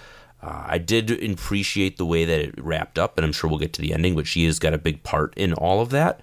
Uh, 0.40 0.64
I 0.66 0.78
did 0.78 1.10
appreciate 1.10 1.96
the 1.96 2.06
way 2.06 2.24
that 2.24 2.40
it 2.40 2.54
wrapped 2.58 2.98
up, 2.98 3.18
and 3.18 3.24
I'm 3.24 3.32
sure 3.32 3.50
we'll 3.50 3.58
get 3.58 3.72
to 3.74 3.82
the 3.82 3.92
ending. 3.92 4.14
But 4.14 4.26
she 4.26 4.46
has 4.46 4.58
got 4.58 4.72
a 4.72 4.78
big 4.78 5.02
part 5.02 5.34
in 5.36 5.52
all 5.52 5.80
of 5.80 5.90
that. 5.90 6.20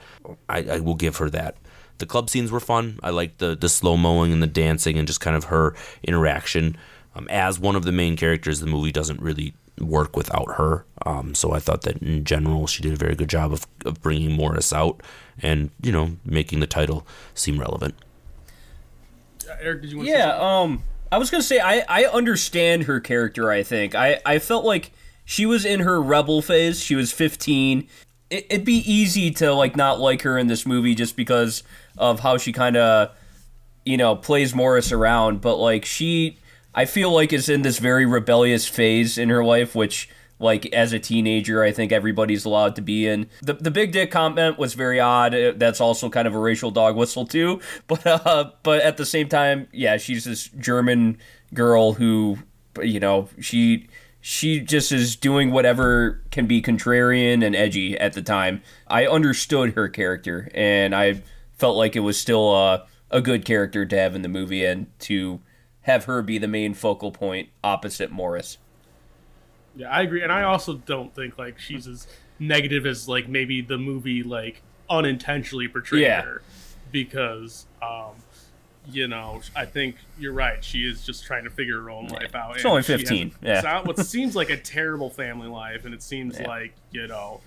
I, 0.50 0.60
I 0.64 0.80
will 0.80 0.96
give 0.96 1.18
her 1.18 1.30
that. 1.32 1.58
The 1.98 2.06
club 2.06 2.30
scenes 2.30 2.52
were 2.52 2.60
fun. 2.60 3.00
I 3.04 3.10
liked 3.10 3.40
the 3.40 3.56
the 3.56 3.70
slow 3.70 3.98
mowing 3.98 4.34
and 4.34 4.42
the 4.42 4.48
dancing 4.48 4.98
and 4.98 5.08
just 5.08 5.22
kind 5.22 5.36
of 5.36 5.46
her 5.46 5.76
interaction. 6.04 6.78
Um, 7.16 7.28
as 7.30 7.60
one 7.60 7.76
of 7.76 7.84
the 7.84 7.92
main 7.92 8.18
characters, 8.18 8.60
the 8.60 8.68
movie 8.68 8.92
doesn't 8.92 9.22
really 9.22 9.54
work 9.80 10.16
without 10.16 10.56
her. 10.56 10.86
Um, 11.06 11.36
so 11.36 11.52
I 11.52 11.60
thought 11.60 11.84
that 11.84 12.02
in 12.02 12.24
general, 12.26 12.68
she 12.68 12.82
did 12.82 12.94
a 12.94 12.98
very 12.98 13.16
good 13.16 13.30
job 13.30 13.54
of, 13.54 13.68
of 13.86 14.02
bringing 14.02 14.32
Morris 14.34 14.74
out 14.74 15.02
and 15.42 15.70
you 15.82 15.92
know 15.92 16.18
making 16.26 16.60
the 16.60 16.68
title 16.68 17.06
seem 17.34 17.60
relevant. 17.60 17.96
Uh, 19.50 19.56
Eric, 19.62 19.82
did 19.82 19.92
you 19.92 19.98
want 19.98 20.10
to 20.10 20.14
Yeah, 20.18 20.38
um 20.40 20.84
I 21.12 21.18
was 21.18 21.30
gonna 21.30 21.44
say 21.44 21.60
I, 21.60 21.86
I 21.88 22.06
understand 22.06 22.84
her 22.84 23.00
character, 23.00 23.52
I 23.52 23.64
think. 23.64 23.96
I, 23.96 24.20
I 24.26 24.40
felt 24.40 24.66
like 24.66 24.92
she 25.24 25.46
was 25.46 25.66
in 25.66 25.82
her 25.82 26.02
rebel 26.02 26.42
phase. 26.42 26.82
She 26.82 26.96
was 26.96 27.12
fifteen. 27.12 27.88
It, 28.30 28.48
it'd 28.50 28.66
be 28.66 28.84
easy 28.92 29.32
to 29.32 29.54
like 29.54 29.76
not 29.76 30.00
like 30.00 30.24
her 30.24 30.38
in 30.38 30.48
this 30.48 30.66
movie 30.66 30.96
just 30.96 31.16
because 31.16 31.64
of 31.98 32.22
how 32.22 32.38
she 32.38 32.52
kinda 32.52 33.12
you 33.86 33.98
know, 33.98 34.16
plays 34.16 34.56
Morris 34.56 34.92
around, 34.92 35.42
but 35.42 35.58
like 35.58 35.86
she 35.86 36.38
I 36.74 36.86
feel 36.86 37.12
like 37.12 37.32
is 37.32 37.48
in 37.48 37.62
this 37.62 37.78
very 37.78 38.06
rebellious 38.06 38.68
phase 38.68 39.18
in 39.18 39.30
her 39.30 39.46
life, 39.46 39.76
which 39.76 40.10
like 40.40 40.66
as 40.74 40.92
a 40.92 41.00
teenager, 41.00 41.64
I 41.64 41.72
think 41.72 41.92
everybody's 41.94 42.44
allowed 42.44 42.76
to 42.76 42.82
be 42.82 43.08
in. 43.08 43.30
The 43.42 43.54
the 43.54 43.72
big 43.72 43.94
dick 43.94 44.12
comment 44.12 44.58
was 44.58 44.74
very 44.74 45.00
odd. 45.00 45.34
Uh, 45.34 45.54
That's 45.56 45.80
also 45.80 46.10
kind 46.10 46.28
of 46.28 46.36
a 46.36 46.40
racial 46.40 46.72
dog 46.72 46.98
whistle 46.98 47.26
too. 47.26 47.62
But 47.88 48.06
uh, 48.06 48.52
but 48.64 48.82
at 48.82 48.98
the 48.98 49.06
same 49.06 49.30
time, 49.30 49.68
yeah, 49.72 49.98
she's 49.98 50.26
this 50.26 50.50
German 50.50 51.20
girl 51.54 51.94
who, 51.94 52.40
you 52.82 53.00
know, 53.00 53.30
she 53.40 53.88
she 54.28 54.60
just 54.60 54.92
is 54.92 55.16
doing 55.16 55.52
whatever 55.52 56.20
can 56.32 56.48
be 56.48 56.60
contrarian 56.60 57.46
and 57.46 57.56
edgy 57.56 57.96
at 57.96 58.14
the 58.14 58.24
time. 58.24 58.64
I 58.88 59.06
understood 59.06 59.74
her 59.76 59.88
character, 59.88 60.50
and 60.56 60.96
I 60.96 61.22
felt 61.54 61.78
like 61.78 61.96
it 61.96 62.00
was 62.00 62.18
still 62.18 62.56
a 62.56 62.88
a 63.12 63.22
good 63.22 63.46
character 63.46 63.86
to 63.86 63.96
have 63.96 64.16
in 64.16 64.24
the 64.24 64.28
movie, 64.28 64.66
and 64.66 64.88
to 65.02 65.42
have 65.82 66.06
her 66.06 66.24
be 66.24 66.40
the 66.40 66.48
main 66.48 66.74
focal 66.74 67.12
point 67.12 67.50
opposite 67.64 68.10
Morris. 68.10 68.58
Yeah, 69.76 69.90
I 69.92 70.02
agree, 70.02 70.24
and 70.24 70.32
I 70.32 70.42
also 70.42 70.74
don't 70.74 71.14
think 71.14 71.38
like 71.38 71.60
she's 71.60 71.86
as 71.86 72.08
negative 72.40 72.88
as 72.88 73.08
like 73.08 73.28
maybe 73.30 73.62
the 73.62 73.78
movie 73.78 74.24
like 74.24 74.64
unintentionally 74.90 75.68
portrayed 75.68 76.02
Yeah. 76.02 76.22
her, 76.24 76.42
because 76.92 77.68
um, 77.80 78.14
you 78.92 79.08
know 79.08 79.42
I 79.56 79.66
think 79.66 79.96
you're 80.20 80.34
right. 80.34 80.64
She 80.64 80.80
is 80.88 81.06
just 81.06 81.26
trying 81.26 81.44
to 81.46 81.50
figure 81.50 81.82
her 81.82 81.90
own 81.90 82.08
life 82.08 82.36
out. 82.36 82.56
She's 82.56 82.66
only 82.66 82.84
she 82.84 82.92
has 82.94 83.02
15, 83.02 83.32
a- 83.44 83.46
yeah. 83.48 83.62
so- 83.62 83.88
what 83.88 83.98
seems 84.06 84.36
like 84.36 84.50
a 84.50 84.58
terrible 84.58 85.10
family 85.10 85.48
life, 85.48 85.86
and 85.86 85.94
it 85.94 86.02
seems 86.04 86.40
Yeah. 86.40 86.48
like 86.48 86.74
you 86.92 87.08
know, 87.08 87.42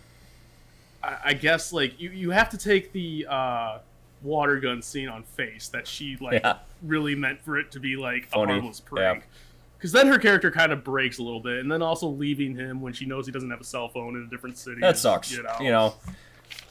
I, 1.02 1.16
I 1.26 1.32
guess 1.34 1.72
like 1.72 2.00
you 2.00 2.10
you 2.10 2.30
have 2.30 2.48
to 2.50 2.58
take 2.58 2.92
the 2.92 3.26
uh, 3.28 3.78
water 4.22 4.58
gun 4.60 4.82
scene 4.82 5.08
on 5.08 5.22
face 5.22 5.68
that 5.68 5.86
she 5.86 6.16
like 6.20 6.42
Yeah. 6.42 6.56
really 6.82 7.14
meant 7.14 7.40
for 7.42 7.58
it 7.58 7.70
to 7.72 7.80
be 7.80 7.96
like 7.96 8.26
Funny, 8.28 8.52
a 8.52 8.54
harmless 8.56 8.80
prank. 8.80 9.24
Because 9.76 9.92
then 9.92 10.08
her 10.08 10.18
character 10.18 10.50
kind 10.50 10.72
of 10.72 10.82
breaks 10.82 11.18
a 11.18 11.22
little 11.22 11.38
bit, 11.38 11.60
and 11.60 11.70
then 11.70 11.82
also 11.82 12.08
leaving 12.08 12.56
him 12.56 12.80
when 12.80 12.92
she 12.92 13.06
knows 13.06 13.26
he 13.26 13.32
doesn't 13.32 13.48
have 13.50 13.60
a 13.60 13.64
cell 13.64 13.88
phone 13.88 14.16
in 14.16 14.22
a 14.24 14.26
different 14.26 14.58
city. 14.58 14.80
That 14.80 14.98
sucks. 14.98 15.30
You 15.30 15.44
know. 15.44 15.54
You 15.60 15.70
know, 15.70 15.94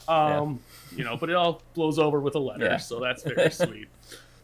Um, 0.08 0.60
you 0.94 1.04
know, 1.04 1.16
but 1.16 1.30
it 1.30 1.36
all 1.36 1.62
blows 1.74 1.98
over 1.98 2.20
with 2.20 2.34
a 2.34 2.38
letter, 2.38 2.78
so 2.78 3.00
that's 3.00 3.22
very 3.22 3.50
sweet. 3.50 3.88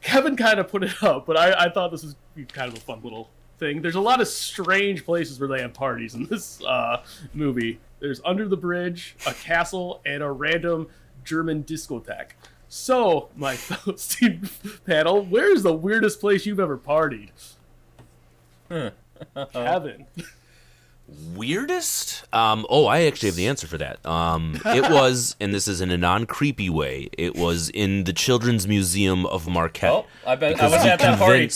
Kevin 0.05 0.37
kind 0.37 0.61
of 0.61 0.69
put 0.69 0.85
it 0.85 1.03
up, 1.03 1.25
but 1.25 1.37
I, 1.37 1.65
I 1.65 1.69
thought 1.71 1.91
this 1.91 2.05
was 2.05 2.15
kind 2.53 2.71
of 2.71 2.77
a 2.77 2.81
fun 2.81 3.01
little 3.03 3.31
thing. 3.59 3.81
There's 3.81 3.95
a 3.95 4.01
lot 4.01 4.21
of 4.21 4.29
strange 4.29 5.05
places 5.05 5.41
where 5.41 5.49
they 5.49 5.63
have 5.63 5.73
parties 5.73 6.15
in 6.15 6.27
this 6.27 6.63
uh, 6.63 7.03
movie. 7.33 7.81
There's 8.01 8.21
under 8.23 8.47
the 8.47 8.57
bridge, 8.57 9.17
a 9.27 9.33
castle, 9.33 10.03
and 10.05 10.23
a 10.23 10.31
random 10.31 10.89
German 11.25 11.65
discotheque. 11.65 12.33
So, 12.69 13.31
my 13.35 13.57
fellow 13.57 13.97
student 13.97 14.53
panel, 14.85 15.25
where's 15.25 15.63
the 15.63 15.73
weirdest 15.73 16.21
place 16.21 16.45
you've 16.45 16.61
ever 16.61 16.77
partied? 16.77 17.31
Kevin. 19.53 20.07
Weirdest? 21.07 22.25
Um, 22.33 22.67
oh, 22.71 22.87
I 22.87 23.03
actually 23.03 23.29
have 23.29 23.37
the 23.37 23.47
answer 23.49 23.67
for 23.67 23.79
that. 23.79 24.05
Um, 24.07 24.61
it 24.67 24.91
was, 24.91 25.37
and 25.41 25.53
this 25.53 25.69
is 25.69 25.81
in 25.81 25.91
a 25.91 25.99
non 25.99 26.27
creepy 26.27 26.71
way. 26.71 27.09
It 27.19 27.37
was 27.37 27.69
in 27.71 28.05
the 28.05 28.13
Children's 28.13 28.67
Museum 28.67 29.27
of 29.27 29.47
Marquette. 29.49 29.93
Oh, 29.93 30.07
I 30.27 30.37
bet 30.37 30.51
I 30.51 30.53
because 30.55 30.73
was 30.73 30.83
we 30.85 30.89
at 30.91 30.99
that 31.01 31.19
party. 31.19 31.51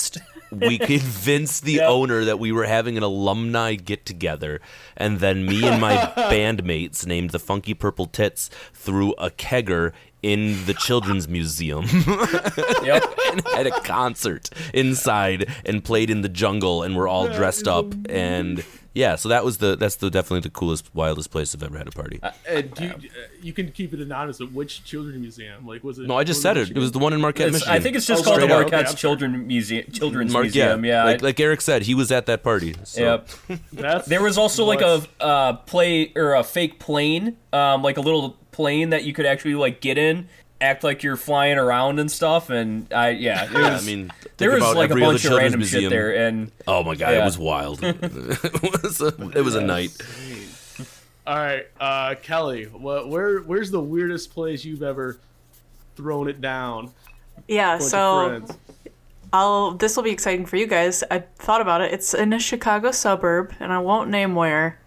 we 0.50 0.78
convinced 0.98 1.64
the 1.64 1.74
Yep. 1.74 1.88
owner 1.88 2.24
that 2.24 2.38
we 2.38 2.52
were 2.52 2.64
having 2.66 2.96
an 2.96 3.02
alumni 3.02 3.74
get 3.74 4.04
together, 4.04 4.60
and 4.96 5.20
then 5.20 5.46
me 5.46 5.66
and 5.66 5.80
my 5.80 5.96
bandmates, 6.16 7.06
named 7.06 7.30
the 7.30 7.38
Funky 7.38 7.72
Purple 7.74 8.06
Tits, 8.06 8.50
threw 8.74 9.12
a 9.12 9.30
kegger 9.30 9.92
in 10.22 10.66
the 10.66 10.74
Children's 10.74 11.28
Museum 11.28 11.84
Yep. 12.82 13.04
and 13.30 13.46
had 13.54 13.66
a 13.68 13.80
concert 13.82 14.50
inside 14.74 15.48
and 15.64 15.82
played 15.84 16.10
in 16.10 16.22
the 16.22 16.28
jungle, 16.28 16.82
and 16.82 16.96
we're 16.96 17.08
all 17.08 17.28
dressed 17.28 17.66
up 17.66 17.86
and. 18.10 18.62
Yeah, 18.94 19.14
so 19.16 19.28
that 19.28 19.44
was 19.44 19.58
the 19.58 19.76
that's 19.76 19.96
the 19.96 20.10
definitely 20.10 20.40
the 20.40 20.50
coolest, 20.50 20.92
wildest 20.94 21.30
place 21.30 21.54
I've 21.54 21.62
ever 21.62 21.78
had 21.78 21.86
a 21.86 21.90
party. 21.92 22.20
And 22.48 22.74
do 22.74 22.84
you, 22.84 22.90
uh, 22.90 22.96
you 23.40 23.52
can 23.52 23.70
keep 23.70 23.92
it 23.94 24.00
anonymous. 24.00 24.38
But 24.38 24.50
which 24.52 24.82
children's 24.84 25.18
museum? 25.20 25.66
Like, 25.66 25.84
was 25.84 25.98
it? 25.98 26.06
no, 26.08 26.16
I 26.16 26.24
just 26.24 26.38
was 26.38 26.42
said 26.42 26.56
it. 26.56 26.70
It 26.70 26.78
was 26.78 26.90
the 26.92 26.98
one 26.98 27.12
in 27.12 27.20
Marquette, 27.20 27.48
It's- 27.48 27.60
Michigan. 27.60 27.74
I 27.74 27.80
think 27.80 27.96
it's 27.96 28.06
just 28.06 28.22
Oh, 28.22 28.24
called 28.24 28.36
the 28.38 28.42
straight 28.46 28.52
up. 28.54 28.60
Marquette's 28.62 28.80
Okay, 28.82 28.88
I'm- 28.88 28.96
Children 28.96 29.46
Museum, 29.46 29.84
Children's 29.92 30.32
Mar- 30.32 30.42
Museum. 30.42 30.84
Yeah. 30.84 31.04
like, 31.04 31.22
like 31.22 31.38
Eric 31.40 31.60
said, 31.60 31.82
he 31.82 31.94
was 31.94 32.10
at 32.10 32.26
that 32.26 32.42
party. 32.42 32.74
So. 32.84 33.22
Yep. 33.48 34.04
There 34.06 34.22
was 34.22 34.36
also 34.38 34.64
like 34.64 34.80
a 34.80 35.02
uh, 35.20 35.52
play 35.54 36.12
or 36.16 36.34
a 36.34 36.42
fake 36.42 36.78
plane, 36.78 37.36
um, 37.52 37.82
like 37.82 37.98
a 37.98 38.00
little 38.00 38.36
plane 38.50 38.90
that 38.90 39.04
you 39.04 39.12
could 39.12 39.26
actually 39.26 39.54
like 39.54 39.80
get 39.80 39.96
in, 39.98 40.28
act 40.60 40.82
like 40.84 41.02
you're 41.02 41.16
flying 41.16 41.58
around 41.58 41.98
and 42.00 42.10
stuff. 42.10 42.50
And 42.50 42.92
I, 42.92 43.10
yeah, 43.10 43.44
it 43.44 43.50
Yeah, 43.52 43.72
was, 43.74 43.82
I 43.82 43.86
mean, 43.86 44.10
there 44.38 44.50
was 44.50 44.74
like 44.74 44.90
a 44.90 44.94
bunch 44.96 45.24
of 45.24 45.32
random 45.32 45.60
museum. 45.60 45.84
shit 45.84 45.90
there, 45.90 46.14
and 46.26 46.50
Oh 46.66 46.82
my 46.82 46.94
god, 46.94 47.10
Yeah. 47.12 47.22
it 47.22 47.24
was 47.24 47.38
wild. 47.38 47.80
it 47.82 48.82
was 48.82 49.00
a, 49.00 49.08
it 49.36 49.42
was 49.44 49.54
a 49.54 49.60
night. 49.62 49.90
All 51.26 51.36
right, 51.36 51.66
uh, 51.78 52.14
Kelly. 52.22 52.64
What? 52.64 53.08
Where? 53.08 53.40
Where's 53.40 53.70
the 53.70 53.80
weirdest 53.80 54.32
place 54.32 54.64
you've 54.64 54.82
ever 54.82 55.18
thrown 55.96 56.28
it 56.28 56.40
down? 56.40 56.90
Yeah, 57.46 57.78
so? 57.78 58.42
I'll 59.30 59.72
this 59.72 59.94
will 59.94 60.02
be 60.04 60.10
exciting 60.10 60.46
for 60.46 60.56
you 60.56 60.66
guys. 60.66 61.04
I 61.10 61.18
thought 61.36 61.60
about 61.60 61.82
it. 61.82 61.92
It's 61.92 62.14
in 62.14 62.32
a 62.32 62.38
Chicago 62.38 62.92
suburb, 62.92 63.52
and 63.60 63.72
I 63.74 63.78
won't 63.78 64.08
name 64.08 64.34
where. 64.34 64.80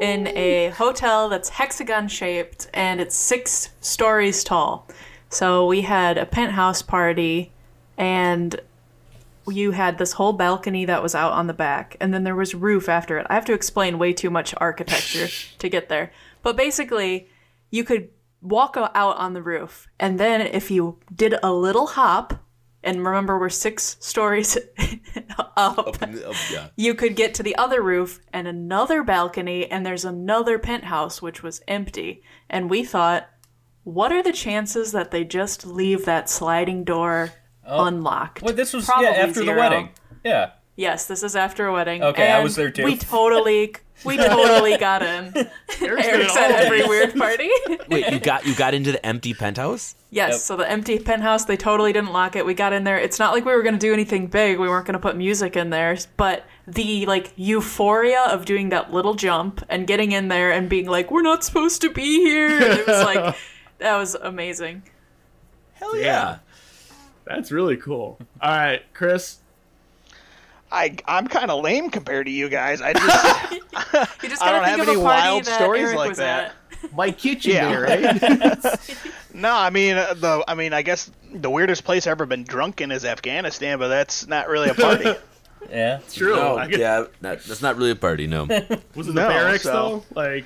In 0.00 0.28
a 0.28 0.68
hotel 0.70 1.28
that's 1.28 1.48
hexagon 1.48 2.08
shaped 2.08 2.68
and 2.74 3.00
it's 3.00 3.14
six 3.14 3.70
stories 3.80 4.42
tall. 4.42 4.88
So 5.32 5.66
we 5.66 5.80
had 5.80 6.18
a 6.18 6.26
penthouse 6.26 6.82
party 6.82 7.52
and 7.96 8.60
you 9.48 9.70
had 9.70 9.96
this 9.96 10.12
whole 10.12 10.34
balcony 10.34 10.84
that 10.84 11.02
was 11.02 11.14
out 11.14 11.32
on 11.32 11.46
the 11.46 11.54
back 11.54 11.96
and 12.00 12.12
then 12.12 12.22
there 12.22 12.36
was 12.36 12.54
roof 12.54 12.86
after 12.86 13.16
it. 13.16 13.26
I 13.30 13.34
have 13.34 13.46
to 13.46 13.54
explain 13.54 13.98
way 13.98 14.12
too 14.12 14.28
much 14.28 14.54
architecture 14.58 15.28
to 15.58 15.68
get 15.70 15.88
there. 15.88 16.12
But 16.42 16.58
basically, 16.58 17.30
you 17.70 17.82
could 17.82 18.10
walk 18.42 18.76
out 18.76 19.16
on 19.16 19.32
the 19.32 19.40
roof 19.40 19.88
and 19.98 20.20
then 20.20 20.42
if 20.42 20.70
you 20.70 20.98
did 21.14 21.36
a 21.42 21.50
little 21.50 21.86
hop 21.86 22.44
and 22.84 23.02
remember 23.02 23.38
we're 23.38 23.48
six 23.48 23.96
stories 24.00 24.58
up 25.56 25.96
yeah. 26.50 26.68
you 26.74 26.92
could 26.92 27.14
get 27.14 27.34
to 27.34 27.42
the 27.44 27.54
other 27.54 27.80
roof 27.80 28.20
and 28.32 28.48
another 28.48 29.04
balcony 29.04 29.70
and 29.70 29.86
there's 29.86 30.04
another 30.04 30.58
penthouse 30.58 31.22
which 31.22 31.40
was 31.40 31.62
empty 31.68 32.20
and 32.50 32.68
we 32.68 32.82
thought 32.82 33.28
what 33.84 34.12
are 34.12 34.22
the 34.22 34.32
chances 34.32 34.92
that 34.92 35.10
they 35.10 35.24
just 35.24 35.66
leave 35.66 36.04
that 36.04 36.28
sliding 36.28 36.84
door 36.84 37.32
oh. 37.66 37.84
unlocked 37.84 38.42
well, 38.42 38.54
this 38.54 38.72
was 38.72 38.86
Probably 38.86 39.06
yeah 39.06 39.12
after 39.12 39.44
the 39.44 39.52
wedding. 39.52 39.90
Yeah. 40.24 40.52
yes 40.76 41.06
this 41.06 41.22
is 41.22 41.34
after 41.36 41.66
a 41.66 41.72
wedding. 41.72 42.02
Okay, 42.02 42.30
I 42.30 42.42
was 42.42 42.56
there 42.56 42.70
too. 42.70 42.84
we 42.84 42.96
totally 42.96 43.74
we 44.04 44.16
totally 44.16 44.76
got 44.78 45.02
in. 45.02 45.32
Eric's 45.80 46.36
at 46.36 46.50
every 46.50 46.86
weird 46.86 47.14
party. 47.14 47.50
Wait, 47.88 48.12
you 48.12 48.20
got 48.20 48.46
you 48.46 48.54
got 48.54 48.74
into 48.74 48.92
the 48.92 49.04
empty 49.04 49.34
penthouse? 49.34 49.94
yes 50.10 50.32
Yep. 50.32 50.40
so 50.40 50.56
the 50.56 50.70
empty 50.70 50.98
penthouse 50.98 51.44
they 51.46 51.56
totally 51.56 51.92
didn't 51.92 52.12
lock 52.12 52.36
it. 52.36 52.46
We 52.46 52.54
got 52.54 52.72
in 52.72 52.84
there. 52.84 52.98
It's 52.98 53.18
not 53.18 53.32
like 53.32 53.44
we 53.44 53.52
were 53.52 53.62
going 53.62 53.74
to 53.74 53.80
do 53.80 53.92
anything 53.92 54.26
big. 54.26 54.58
We 54.58 54.68
weren't 54.68 54.86
going 54.86 54.94
to 54.94 55.00
put 55.00 55.16
music 55.16 55.56
in 55.56 55.70
there 55.70 55.96
but 56.16 56.44
the 56.66 57.06
like 57.06 57.32
euphoria 57.36 58.22
of 58.30 58.44
doing 58.44 58.68
that 58.68 58.92
little 58.92 59.14
jump 59.14 59.64
and 59.68 59.86
getting 59.86 60.12
in 60.12 60.28
there 60.28 60.52
and 60.52 60.68
being 60.68 60.86
like 60.86 61.10
we're 61.10 61.22
not 61.22 61.44
supposed 61.44 61.80
to 61.82 61.90
be 61.90 62.20
here. 62.20 62.48
And 62.48 62.78
it 62.80 62.86
was 62.86 63.04
like 63.04 63.36
that 63.82 63.96
was 63.98 64.14
amazing 64.14 64.82
Hell 65.74 65.96
yeah. 65.96 66.38
That's 67.24 67.50
really 67.50 67.76
cool. 67.76 68.18
All 68.40 68.50
right, 68.50 68.82
Chris. 68.94 69.38
I 70.70 70.96
I'm 71.06 71.26
kind 71.26 71.50
of 71.50 71.62
lame 71.62 71.90
compared 71.90 72.26
to 72.26 72.32
you 72.32 72.48
guys. 72.48 72.80
I 72.80 72.92
just 72.92 73.52
you 74.22 74.28
just 74.28 74.42
I 74.42 74.52
gotta 74.52 74.56
don't 74.58 74.64
think 74.64 74.78
have 74.78 74.80
of 74.80 74.88
any 74.88 74.96
wild 74.96 75.44
stories 75.44 75.84
Eric 75.86 75.96
like 75.96 76.16
that. 76.16 76.54
at. 76.82 76.92
My 76.94 77.10
kitchen 77.10 77.52
Yeah. 77.52 77.68
there, 77.68 77.82
right? 77.82 78.80
no. 79.34 79.52
I 79.54 79.70
mean 79.70 79.96
uh, 79.96 80.14
the 80.14 80.44
I 80.48 80.54
mean 80.54 80.72
I 80.72 80.82
guess 80.82 81.10
the 81.32 81.50
weirdest 81.50 81.84
place 81.84 82.06
I've 82.06 82.12
ever 82.12 82.26
been 82.26 82.44
drunk 82.44 82.80
in 82.80 82.90
is 82.92 83.04
Afghanistan, 83.04 83.78
but 83.78 83.88
that's 83.88 84.26
not 84.26 84.48
really 84.48 84.68
a 84.70 84.74
party. 84.74 85.14
Yeah. 85.70 86.00
True. 86.12 86.36
No, 86.36 86.56
I 86.58 86.66
yeah, 86.66 87.04
that, 87.22 87.42
that's 87.44 87.62
not 87.62 87.76
really 87.76 87.92
a 87.92 87.96
party. 87.96 88.26
No. 88.26 88.44
Was 88.94 89.08
it 89.08 89.14
No, 89.14 89.22
the 89.22 89.28
barracks 89.28 89.62
so- 89.62 90.04
though? 90.14 90.20
Like, 90.20 90.44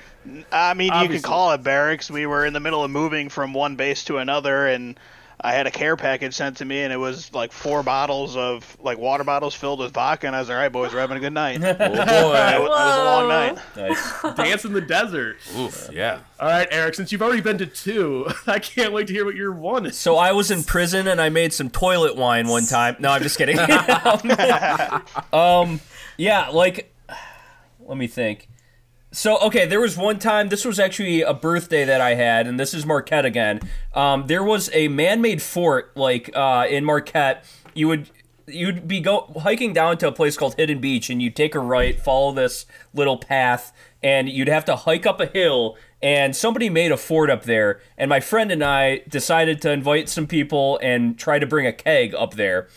I 0.52 0.74
mean, 0.74 0.92
you 1.02 1.08
can 1.08 1.22
call 1.22 1.52
it 1.52 1.62
barracks. 1.62 2.10
We 2.10 2.26
were 2.26 2.44
in 2.44 2.52
the 2.52 2.60
middle 2.60 2.84
of 2.84 2.90
moving 2.90 3.28
from 3.28 3.52
one 3.54 3.76
base 3.76 4.04
to 4.04 4.18
another, 4.18 4.66
and 4.66 4.98
I 5.46 5.52
had 5.52 5.68
a 5.68 5.70
care 5.70 5.96
package 5.96 6.34
sent 6.34 6.56
to 6.56 6.64
me, 6.64 6.82
and 6.82 6.92
it 6.92 6.96
was 6.96 7.32
like 7.32 7.52
four 7.52 7.84
bottles 7.84 8.36
of 8.36 8.76
like 8.80 8.98
water 8.98 9.22
bottles 9.22 9.54
filled 9.54 9.78
with 9.78 9.92
vodka, 9.92 10.26
and 10.26 10.34
I 10.34 10.40
was 10.40 10.48
like, 10.48 10.56
"All 10.56 10.60
right, 10.62 10.72
boys, 10.72 10.92
we're 10.92 10.98
having 10.98 11.18
a 11.18 11.20
good 11.20 11.32
night." 11.32 11.60
that, 11.60 11.80
Oh 11.80 11.88
boy. 11.94 11.94
wa- 11.94 12.32
that 12.32 12.60
was 12.60 12.96
a 12.98 13.04
long 13.04 13.28
night. 13.28 13.58
Nice. 13.76 14.22
dance 14.36 14.64
in 14.64 14.72
the 14.72 14.80
desert. 14.80 15.36
Oof. 15.56 15.88
Yeah. 15.92 16.18
All 16.40 16.48
right, 16.48 16.66
Eric. 16.72 16.96
Since 16.96 17.12
you've 17.12 17.22
already 17.22 17.42
been 17.42 17.58
to 17.58 17.66
two, 17.66 18.26
I 18.48 18.58
can't 18.58 18.92
wait 18.92 19.06
to 19.06 19.12
hear 19.12 19.24
what 19.24 19.36
your 19.36 19.52
one 19.52 19.86
is. 19.86 19.96
So 19.96 20.16
I 20.16 20.32
was 20.32 20.50
in 20.50 20.64
prison 20.64 21.06
and 21.06 21.20
I 21.20 21.28
made 21.28 21.52
some 21.52 21.70
toilet 21.70 22.16
wine 22.16 22.48
one 22.48 22.66
time. 22.66 22.96
No, 22.98 23.10
I'm 23.12 23.22
just 23.22 23.38
kidding. 23.38 23.56
um, 25.32 25.80
yeah, 26.16 26.48
like, 26.48 26.92
let 27.86 27.96
me 27.96 28.08
think. 28.08 28.48
So 29.16 29.38
okay, 29.38 29.64
there 29.64 29.80
was 29.80 29.96
one 29.96 30.18
time. 30.18 30.50
This 30.50 30.66
was 30.66 30.78
actually 30.78 31.22
a 31.22 31.32
birthday 31.32 31.86
that 31.86 32.02
I 32.02 32.16
had, 32.16 32.46
and 32.46 32.60
this 32.60 32.74
is 32.74 32.84
Marquette 32.84 33.24
again. 33.24 33.60
Um, 33.94 34.26
there 34.26 34.44
was 34.44 34.68
a 34.74 34.88
man-made 34.88 35.40
fort 35.40 35.96
like 35.96 36.28
uh, 36.36 36.66
in 36.68 36.84
Marquette. 36.84 37.42
You 37.72 37.88
would 37.88 38.10
you'd 38.46 38.86
be 38.86 39.00
go 39.00 39.32
hiking 39.40 39.72
down 39.72 39.96
to 39.98 40.08
a 40.08 40.12
place 40.12 40.36
called 40.36 40.56
Hidden 40.56 40.82
Beach, 40.82 41.08
and 41.08 41.22
you'd 41.22 41.34
take 41.34 41.54
a 41.54 41.60
right, 41.60 41.98
follow 41.98 42.30
this 42.30 42.66
little 42.92 43.16
path, 43.16 43.72
and 44.02 44.28
you'd 44.28 44.48
have 44.48 44.66
to 44.66 44.76
hike 44.76 45.06
up 45.06 45.18
a 45.18 45.26
hill. 45.26 45.78
And 46.02 46.36
somebody 46.36 46.68
made 46.68 46.92
a 46.92 46.98
fort 46.98 47.30
up 47.30 47.44
there, 47.44 47.80
and 47.96 48.10
my 48.10 48.20
friend 48.20 48.52
and 48.52 48.62
I 48.62 48.98
decided 49.08 49.62
to 49.62 49.70
invite 49.70 50.10
some 50.10 50.26
people 50.26 50.78
and 50.82 51.18
try 51.18 51.38
to 51.38 51.46
bring 51.46 51.66
a 51.66 51.72
keg 51.72 52.14
up 52.14 52.34
there. 52.34 52.68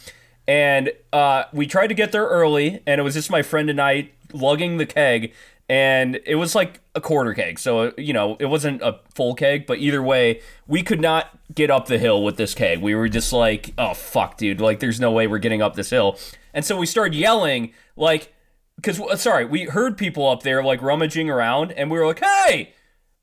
And 0.48 0.94
uh, 1.12 1.44
we 1.52 1.68
tried 1.68 1.88
to 1.88 1.94
get 1.94 2.14
there 2.14 2.28
early, 2.28 2.82
and 2.88 3.02
it 3.02 3.04
was 3.04 3.16
just 3.16 3.30
my 3.30 3.42
friend 3.42 3.70
and 3.70 3.82
I 3.82 4.12
lugging 4.32 4.78
the 4.78 4.86
keg, 4.86 5.34
and 5.70 6.20
it 6.26 6.36
was 6.36 6.56
like 6.56 6.82
a 6.96 7.02
quarter 7.02 7.36
keg. 7.36 7.60
So, 7.60 7.94
you 7.96 8.12
know, 8.12 8.36
it 8.40 8.48
wasn't 8.48 8.82
a 8.82 9.00
full 9.14 9.36
keg, 9.36 9.68
but 9.68 9.78
either 9.78 10.02
way, 10.02 10.42
we 10.68 10.82
could 10.82 11.00
not 11.00 11.40
get 11.54 11.70
up 11.70 11.86
the 11.86 12.00
hill 12.00 12.24
with 12.24 12.38
this 12.38 12.56
keg. 12.56 12.82
We 12.82 12.96
were 12.96 13.08
just 13.08 13.32
like, 13.32 13.74
oh, 13.78 13.94
fuck, 13.94 14.38
dude. 14.38 14.60
Like, 14.60 14.80
there's 14.80 15.00
no 15.00 15.12
way 15.12 15.28
we're 15.28 15.38
getting 15.38 15.62
up 15.62 15.76
this 15.76 15.92
hill. 15.92 16.18
And 16.54 16.66
so 16.66 16.76
we 16.76 16.88
started 16.88 17.14
yelling, 17.14 17.74
like, 17.96 18.34
because, 18.76 19.22
sorry, 19.22 19.46
we 19.46 19.66
heard 19.66 19.98
people 19.98 20.28
up 20.28 20.42
there, 20.42 20.64
like, 20.64 20.82
rummaging 20.82 21.30
around, 21.30 21.72
and 21.74 21.92
we 21.92 22.00
were 22.00 22.08
like, 22.08 22.24
hey, 22.24 22.74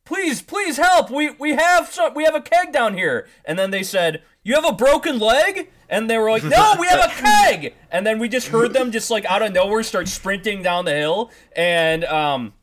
please, 0.05 0.41
please 0.41 0.77
help. 0.77 1.11
We 1.11 1.31
we 1.31 1.53
have 1.57 1.89
some, 1.89 2.15
we 2.15 2.25
have 2.25 2.37
a 2.37 2.41
keg 2.41 2.73
down 2.73 2.95
here. 2.95 3.27
And 3.45 3.59
then 3.59 3.73
they 3.73 3.83
said, 3.83 4.23
you 4.45 4.55
have 4.55 4.65
a 4.65 4.73
broken 4.73 5.19
leg? 5.19 5.71
And 5.89 6.11
they 6.11 6.19
were 6.19 6.31
like, 6.31 6.43
no, 6.45 6.75
we 6.81 6.87
have 6.89 7.11
a 7.11 7.15
keg. 7.15 7.75
And 7.91 8.07
then 8.07 8.19
we 8.19 8.29
just 8.29 8.49
heard 8.49 8.73
them 8.73 8.91
just 8.91 9.11
like 9.11 9.25
out 9.27 9.43
of 9.43 9.53
nowhere 9.53 9.83
start 9.83 10.09
sprinting 10.09 10.63
down 10.63 10.85
the 10.85 10.95
hill. 10.95 11.31
And 11.55 12.05
um, 12.05 12.55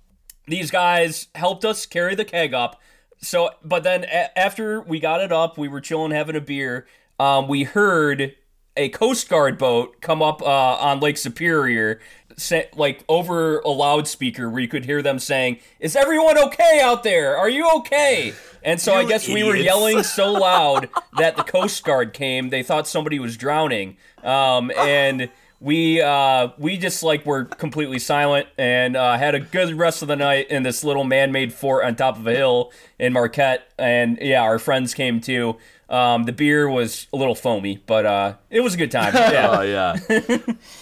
these 0.48 0.72
guys 0.72 1.28
helped 1.36 1.64
us 1.66 1.86
carry 1.86 2.16
the 2.16 2.26
keg 2.26 2.54
up. 2.54 2.82
So, 3.22 3.52
but 3.64 3.84
then 3.84 4.04
a- 4.04 4.38
after 4.38 4.82
we 4.82 5.00
got 5.00 5.22
it 5.22 5.32
up, 5.32 5.58
we 5.58 5.68
were 5.70 5.80
chilling, 5.82 6.12
having 6.12 6.36
a 6.36 6.42
beer. 6.42 6.86
Um, 7.20 7.48
we 7.48 7.64
heard 7.64 8.36
a 8.76 8.90
Coast 8.90 9.30
Guard 9.30 9.58
boat 9.58 10.02
come 10.02 10.22
up 10.22 10.42
uh, 10.42 10.46
on 10.46 11.00
Lake 11.00 11.18
Superior, 11.18 12.02
sa- 12.36 12.64
like 12.76 13.06
over 13.08 13.60
a 13.60 13.70
loudspeaker 13.70 14.50
where 14.50 14.60
you 14.62 14.68
could 14.68 14.84
hear 14.86 15.02
them 15.02 15.20
saying, 15.20 15.60
"Is 15.80 15.96
everyone 15.96 16.38
okay 16.38 16.82
out 16.84 17.04
there? 17.04 17.38
Are 17.38 17.50
you 17.50 17.70
okay?" 17.78 18.34
And 18.64 18.80
so 18.80 18.94
I 18.94 19.02
You 19.02 19.08
guess 19.08 19.28
we 19.28 19.44
were 19.44 19.56
yelling 19.56 20.04
so 20.04 20.32
loud 20.32 20.90
that 21.18 21.36
the 21.36 21.44
Coast 21.44 21.84
Guard 21.84 22.14
came. 22.14 22.50
They 22.50 22.64
thought 22.64 22.88
somebody 22.88 23.20
was 23.20 23.36
drowning, 23.38 23.98
um, 24.24 24.72
and 24.78 25.30
we 25.60 26.02
uh, 26.02 26.50
we 26.58 26.78
just 26.78 27.04
like 27.04 27.26
were 27.26 27.46
completely 27.46 28.00
silent 28.00 28.48
and 28.58 28.96
uh, 28.96 29.18
had 29.18 29.36
a 29.36 29.40
good 29.40 29.74
rest 29.76 30.02
of 30.02 30.08
the 30.08 30.16
night 30.16 30.50
in 30.50 30.64
this 30.64 30.84
little 30.84 31.04
man-made 31.04 31.54
fort 31.54 31.86
on 31.86 31.96
top 31.96 32.18
of 32.18 32.28
a 32.28 32.34
hill 32.36 32.72
in 33.00 33.14
Marquette. 33.14 33.68
And 33.78 34.18
yeah, 34.22 34.42
our 34.42 34.60
friends 34.60 34.94
came 34.94 35.22
too. 35.22 35.58
Um, 35.90 36.24
the 36.24 36.32
beer 36.32 36.68
was 36.70 37.08
a 37.14 37.18
little 37.18 37.36
foamy, 37.36 37.82
but 37.86 38.06
uh, 38.06 38.34
it 38.50 38.62
was 38.62 38.74
a 38.74 38.78
good 38.78 38.92
time. 38.92 39.14
Yeah. 39.34 39.58
Oh 39.58 39.62
yeah, 39.62 39.96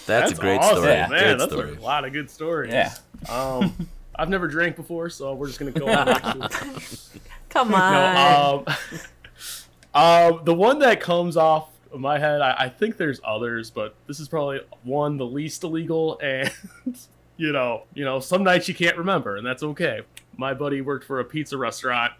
that's, 0.06 0.32
a 0.32 0.34
great 0.34 0.58
awesome, 0.58 0.76
story. 0.78 0.86
man. 0.94 1.08
Great 1.08 1.38
that's 1.38 1.52
story. 1.52 1.76
a 1.76 1.80
lot 1.80 2.04
of 2.04 2.12
good 2.12 2.30
stories. 2.30 2.72
Yeah. 2.72 2.94
Um, 3.28 3.88
I've 4.14 4.28
never 4.28 4.46
drank 4.46 4.76
before, 4.76 5.10
so 5.10 5.34
we're 5.34 5.46
just 5.46 5.58
gonna 5.58 5.70
go 5.72 5.88
on. 5.88 6.06
next 6.06 7.12
to- 7.14 7.20
Come 7.52 7.74
on. 7.74 8.14
No, 8.14 8.64
um, 8.66 8.76
um, 9.94 10.44
the 10.44 10.54
one 10.54 10.78
that 10.80 11.00
comes 11.00 11.36
off 11.36 11.68
of 11.92 12.00
my 12.00 12.18
head, 12.18 12.40
I, 12.40 12.54
I 12.58 12.68
think 12.68 12.96
there's 12.96 13.20
others, 13.24 13.70
but 13.70 13.94
this 14.06 14.18
is 14.18 14.28
probably 14.28 14.60
one 14.82 15.18
the 15.18 15.26
least 15.26 15.62
illegal, 15.62 16.18
and 16.22 16.50
you 17.36 17.52
know, 17.52 17.84
you 17.94 18.04
know, 18.04 18.20
some 18.20 18.42
nights 18.42 18.68
you 18.68 18.74
can't 18.74 18.96
remember, 18.96 19.36
and 19.36 19.46
that's 19.46 19.62
okay. 19.62 20.00
My 20.36 20.54
buddy 20.54 20.80
worked 20.80 21.04
for 21.04 21.20
a 21.20 21.24
pizza 21.24 21.58
restaurant, 21.58 22.12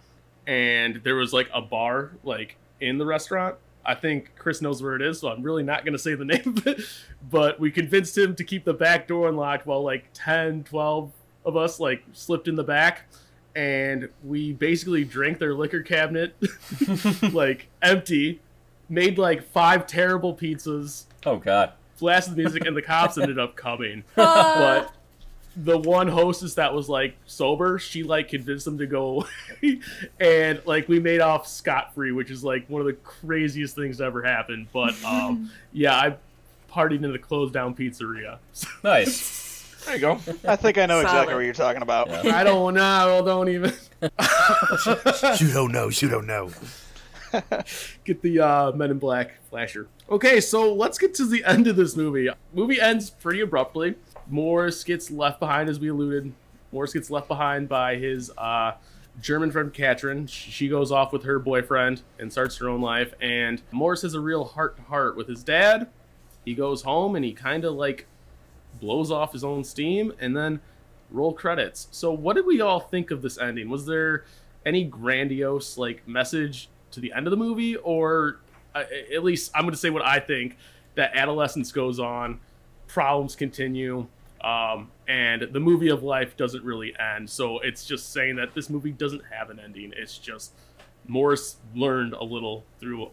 and 0.46 0.96
there 1.02 1.16
was 1.16 1.32
like 1.32 1.48
a 1.54 1.62
bar 1.62 2.12
like 2.24 2.56
in 2.80 2.98
the 2.98 3.06
restaurant. 3.06 3.56
I 3.84 3.96
think 3.96 4.36
Chris 4.36 4.62
knows 4.62 4.80
where 4.80 4.94
it 4.94 5.02
is, 5.02 5.20
so 5.20 5.28
I'm 5.28 5.42
really 5.42 5.64
not 5.64 5.84
going 5.84 5.94
to 5.94 5.98
say 5.98 6.14
the 6.14 6.24
name 6.24 6.54
of 6.56 6.66
it. 6.66 6.82
But 7.30 7.58
we 7.58 7.70
convinced 7.70 8.16
him 8.16 8.36
to 8.36 8.44
keep 8.44 8.64
the 8.64 8.74
back 8.74 9.08
door 9.08 9.28
unlocked 9.28 9.66
while 9.66 9.82
like 9.82 10.04
10, 10.14 10.64
12 10.64 11.10
of 11.44 11.56
us 11.56 11.80
like 11.80 12.04
slipped 12.12 12.46
in 12.46 12.54
the 12.54 12.62
back 12.62 13.06
and 13.54 14.08
we 14.24 14.52
basically 14.52 15.04
drank 15.04 15.38
their 15.38 15.54
liquor 15.54 15.82
cabinet 15.82 16.34
like 17.32 17.68
empty, 17.82 18.40
made 18.88 19.18
like 19.18 19.42
five 19.50 19.86
terrible 19.86 20.34
pizzas, 20.34 21.04
Oh 21.24 21.36
God. 21.36 21.72
blasted 21.98 22.34
the 22.34 22.42
music, 22.42 22.64
and 22.66 22.76
the 22.76 22.82
cops 22.82 23.18
ended 23.18 23.38
up 23.38 23.56
coming. 23.56 24.04
but 24.16 24.92
the 25.54 25.76
one 25.76 26.08
hostess 26.08 26.54
that 26.54 26.72
was 26.72 26.88
like 26.88 27.14
sober, 27.26 27.78
she 27.78 28.02
like 28.02 28.28
convinced 28.28 28.64
them 28.64 28.78
to 28.78 28.86
go 28.86 29.26
away, 29.62 29.80
and 30.18 30.62
like 30.64 30.88
we 30.88 30.98
made 30.98 31.20
off 31.20 31.46
scot 31.46 31.94
free, 31.94 32.10
which 32.12 32.30
is 32.30 32.42
like 32.42 32.66
one 32.68 32.80
of 32.80 32.86
the 32.86 32.94
craziest 32.94 33.76
things 33.76 33.98
to 33.98 34.04
ever 34.04 34.22
happen. 34.22 34.66
But 34.72 34.94
um, 35.04 35.50
yeah, 35.72 35.94
I 35.94 36.16
partied 36.72 37.04
in 37.04 37.12
the 37.12 37.18
closed 37.18 37.52
down 37.52 37.74
pizzeria. 37.74 38.38
Nice. 38.82 39.41
There 39.84 39.94
you 39.94 40.00
go. 40.00 40.12
I 40.46 40.56
think 40.56 40.78
I 40.78 40.86
know 40.86 41.00
exactly 41.00 41.34
what 41.34 41.44
you're 41.44 41.54
talking 41.54 41.82
about. 41.82 42.10
I 42.10 42.44
don't 42.44 42.74
know. 42.74 43.18
I 43.18 43.22
don't 43.22 43.48
even. 43.48 43.72
You 45.38 45.52
don't 45.52 45.70
know. 45.70 45.88
You 45.88 46.08
don't 46.08 46.26
know. 46.26 46.50
get 48.04 48.20
the 48.22 48.40
uh, 48.40 48.72
Men 48.72 48.90
in 48.90 48.98
Black 48.98 49.40
flasher. 49.48 49.86
Okay, 50.10 50.40
so 50.40 50.74
let's 50.74 50.98
get 50.98 51.14
to 51.14 51.26
the 51.26 51.44
end 51.44 51.66
of 51.66 51.76
this 51.76 51.96
movie. 51.96 52.28
Movie 52.52 52.80
ends 52.80 53.10
pretty 53.10 53.40
abruptly. 53.40 53.94
Morris 54.28 54.84
gets 54.84 55.10
left 55.10 55.40
behind, 55.40 55.68
as 55.68 55.78
we 55.78 55.88
alluded. 55.88 56.32
Morris 56.72 56.92
gets 56.92 57.10
left 57.10 57.28
behind 57.28 57.68
by 57.68 57.96
his 57.96 58.30
uh, 58.36 58.72
German 59.20 59.50
friend 59.50 59.72
Katrin. 59.72 60.26
She 60.26 60.68
goes 60.68 60.90
off 60.90 61.12
with 61.12 61.24
her 61.24 61.38
boyfriend 61.38 62.02
and 62.18 62.32
starts 62.32 62.56
her 62.58 62.68
own 62.68 62.80
life. 62.80 63.14
And 63.20 63.62
Morris 63.70 64.02
has 64.02 64.14
a 64.14 64.20
real 64.20 64.44
heart 64.44 64.76
to 64.76 64.82
heart 64.82 65.16
with 65.16 65.28
his 65.28 65.42
dad. 65.42 65.88
He 66.44 66.54
goes 66.54 66.82
home 66.82 67.14
and 67.14 67.24
he 67.24 67.32
kind 67.32 67.64
of 67.64 67.74
like 67.74 68.06
blows 68.82 69.12
off 69.12 69.32
his 69.32 69.44
own 69.44 69.62
steam 69.62 70.12
and 70.18 70.36
then 70.36 70.60
roll 71.10 71.32
credits. 71.32 71.86
So, 71.92 72.12
what 72.12 72.34
did 72.34 72.44
we 72.44 72.60
all 72.60 72.80
think 72.80 73.12
of 73.12 73.22
this 73.22 73.38
ending? 73.38 73.70
Was 73.70 73.86
there 73.86 74.24
any 74.66 74.84
grandiose 74.84 75.78
like 75.78 76.06
message 76.06 76.68
to 76.90 77.00
the 77.00 77.12
end 77.12 77.26
of 77.26 77.30
the 77.30 77.36
movie, 77.36 77.76
or 77.76 78.40
uh, 78.74 78.84
at 79.14 79.24
least 79.24 79.52
I'm 79.54 79.62
going 79.62 79.72
to 79.72 79.78
say 79.78 79.90
what 79.90 80.04
I 80.04 80.18
think 80.18 80.56
that 80.96 81.14
adolescence 81.14 81.72
goes 81.72 81.98
on, 81.98 82.40
problems 82.88 83.34
continue, 83.36 84.06
um, 84.42 84.90
and 85.08 85.48
the 85.52 85.60
movie 85.60 85.88
of 85.88 86.02
life 86.02 86.36
doesn't 86.36 86.64
really 86.64 86.94
end. 86.98 87.30
So 87.30 87.60
it's 87.60 87.84
just 87.84 88.12
saying 88.12 88.36
that 88.36 88.54
this 88.54 88.68
movie 88.68 88.90
doesn't 88.90 89.22
have 89.30 89.50
an 89.50 89.60
ending. 89.60 89.92
It's 89.96 90.18
just 90.18 90.52
Morris 91.06 91.56
learned 91.74 92.12
a 92.14 92.24
little 92.24 92.64
through 92.80 93.10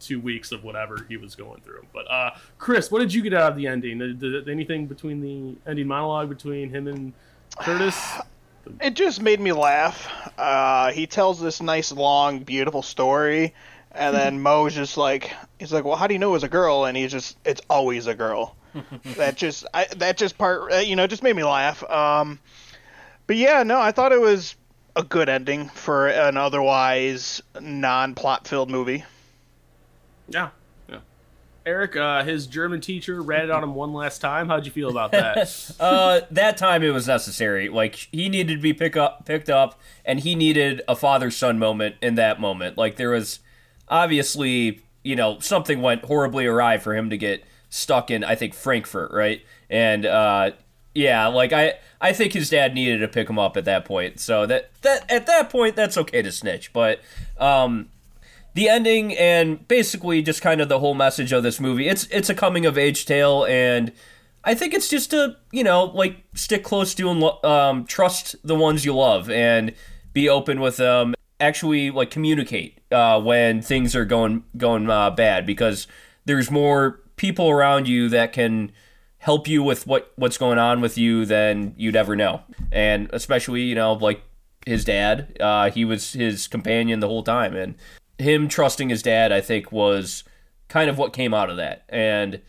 two 0.00 0.20
weeks 0.20 0.52
of 0.52 0.64
whatever 0.64 1.06
he 1.08 1.16
was 1.16 1.34
going 1.34 1.60
through. 1.62 1.86
But 1.92 2.10
uh, 2.10 2.30
Chris, 2.58 2.90
what 2.90 3.00
did 3.00 3.12
you 3.12 3.22
get 3.22 3.34
out 3.34 3.52
of 3.52 3.56
the 3.56 3.66
ending? 3.66 3.98
Did, 3.98 4.20
did 4.20 4.48
anything 4.48 4.86
between 4.86 5.20
the 5.20 5.56
ending 5.68 5.86
monologue 5.86 6.28
between 6.28 6.70
him 6.70 6.88
and 6.88 7.12
Curtis? 7.58 8.18
It 8.80 8.94
just 8.94 9.20
made 9.20 9.40
me 9.40 9.52
laugh. 9.52 10.08
Uh, 10.38 10.90
he 10.92 11.06
tells 11.06 11.40
this 11.40 11.60
nice, 11.60 11.92
long, 11.92 12.40
beautiful 12.40 12.82
story, 12.82 13.54
and 13.92 14.16
then 14.16 14.40
Mo's 14.42 14.74
just 14.74 14.96
like, 14.96 15.32
he's 15.58 15.72
like, 15.72 15.84
"Well, 15.84 15.96
how 15.96 16.06
do 16.06 16.14
you 16.14 16.18
know 16.18 16.30
it 16.30 16.32
was 16.32 16.44
a 16.44 16.48
girl?" 16.48 16.84
And 16.84 16.96
he's 16.96 17.12
just, 17.12 17.36
"It's 17.44 17.60
always 17.68 18.06
a 18.06 18.14
girl." 18.14 18.56
that 19.16 19.36
just, 19.36 19.66
I, 19.72 19.86
that 19.96 20.16
just 20.16 20.36
part, 20.36 20.72
uh, 20.72 20.76
you 20.76 20.96
know, 20.96 21.06
just 21.06 21.22
made 21.22 21.36
me 21.36 21.44
laugh. 21.44 21.82
Um, 21.88 22.40
but 23.26 23.36
yeah, 23.36 23.62
no, 23.62 23.80
I 23.80 23.92
thought 23.92 24.12
it 24.12 24.20
was 24.20 24.56
a 24.96 25.02
good 25.02 25.28
ending 25.28 25.68
for 25.68 26.08
an 26.08 26.36
otherwise 26.36 27.42
non-plot 27.60 28.46
filled 28.46 28.70
movie. 28.70 29.04
Yeah. 30.28 30.50
yeah. 30.88 30.98
Eric, 31.66 31.96
uh, 31.96 32.24
his 32.24 32.46
German 32.46 32.80
teacher 32.80 33.22
ratted 33.22 33.50
on 33.50 33.62
him 33.62 33.74
one 33.74 33.92
last 33.92 34.20
time. 34.20 34.48
How'd 34.48 34.66
you 34.66 34.72
feel 34.72 34.90
about 34.90 35.12
that? 35.12 35.70
Uh, 35.80 36.20
that 36.30 36.56
time 36.56 36.82
it 36.82 36.90
was 36.90 37.06
necessary. 37.06 37.68
Like 37.68 37.94
he 38.12 38.28
needed 38.28 38.54
to 38.54 38.60
be 38.60 38.72
pick 38.72 38.96
up, 38.96 39.26
picked 39.26 39.50
up, 39.50 39.78
and 40.04 40.20
he 40.20 40.34
needed 40.34 40.82
a 40.88 40.96
father-son 40.96 41.58
moment 41.58 41.96
in 42.00 42.14
that 42.14 42.40
moment. 42.40 42.78
Like 42.78 42.96
there 42.96 43.10
was 43.10 43.40
obviously, 43.88 44.80
you 45.02 45.16
know, 45.16 45.38
something 45.40 45.82
went 45.82 46.04
horribly 46.04 46.46
awry 46.46 46.78
for 46.78 46.94
him 46.94 47.10
to 47.10 47.18
get 47.18 47.44
stuck 47.70 48.10
in. 48.10 48.24
I 48.24 48.34
think 48.34 48.54
Frankfurt, 48.54 49.10
right? 49.12 49.42
And 49.68 50.06
uh, 50.06 50.52
yeah, 50.94 51.26
like 51.26 51.52
I, 51.52 51.74
I 52.00 52.12
think 52.12 52.32
his 52.32 52.48
dad 52.48 52.74
needed 52.74 52.98
to 52.98 53.08
pick 53.08 53.28
him 53.28 53.38
up 53.38 53.56
at 53.56 53.64
that 53.64 53.84
point. 53.84 54.20
So 54.20 54.46
that 54.46 54.70
that 54.82 55.10
at 55.10 55.26
that 55.26 55.50
point, 55.50 55.76
that's 55.76 55.98
okay 55.98 56.22
to 56.22 56.30
snitch. 56.30 56.72
But 56.72 57.00
um, 57.38 57.88
the 58.54 58.68
ending 58.68 59.16
and 59.16 59.66
basically 59.68 60.22
just 60.22 60.40
kind 60.40 60.60
of 60.60 60.68
the 60.68 60.78
whole 60.78 60.94
message 60.94 61.32
of 61.32 61.42
this 61.42 61.60
movie. 61.60 61.88
It's 61.88 62.06
it's 62.06 62.30
a 62.30 62.34
coming 62.34 62.64
of 62.64 62.78
age 62.78 63.04
tale, 63.04 63.44
and 63.44 63.92
I 64.44 64.54
think 64.54 64.74
it's 64.74 64.88
just 64.88 65.10
to 65.10 65.36
you 65.52 65.64
know 65.64 65.84
like 65.84 66.24
stick 66.34 66.64
close 66.64 66.94
to 66.94 67.10
and 67.10 67.44
um, 67.44 67.84
trust 67.84 68.36
the 68.44 68.54
ones 68.54 68.84
you 68.84 68.94
love 68.94 69.28
and 69.28 69.74
be 70.12 70.28
open 70.28 70.60
with 70.60 70.76
them. 70.78 71.14
Actually, 71.40 71.90
like 71.90 72.10
communicate 72.10 72.80
uh, 72.92 73.20
when 73.20 73.60
things 73.60 73.94
are 73.96 74.04
going 74.04 74.44
going 74.56 74.88
uh, 74.88 75.10
bad 75.10 75.44
because 75.44 75.86
there's 76.24 76.50
more 76.50 77.00
people 77.16 77.50
around 77.50 77.88
you 77.88 78.08
that 78.08 78.32
can 78.32 78.72
help 79.18 79.48
you 79.48 79.62
with 79.62 79.86
what 79.86 80.12
what's 80.16 80.38
going 80.38 80.58
on 80.58 80.80
with 80.80 80.96
you 80.96 81.24
than 81.24 81.74
you'd 81.76 81.96
ever 81.96 82.14
know, 82.14 82.42
and 82.70 83.10
especially 83.12 83.62
you 83.62 83.74
know 83.74 83.94
like 83.94 84.22
his 84.64 84.84
dad. 84.84 85.36
Uh, 85.40 85.70
he 85.70 85.84
was 85.84 86.12
his 86.12 86.46
companion 86.46 87.00
the 87.00 87.08
whole 87.08 87.24
time, 87.24 87.56
and 87.56 87.74
him 88.18 88.48
trusting 88.48 88.88
his 88.88 89.02
dad, 89.02 89.32
I 89.32 89.40
think, 89.40 89.72
was 89.72 90.24
kind 90.68 90.90
of 90.90 90.98
what 90.98 91.12
came 91.12 91.34
out 91.34 91.50
of 91.50 91.56
that. 91.56 91.84
And 91.88 92.40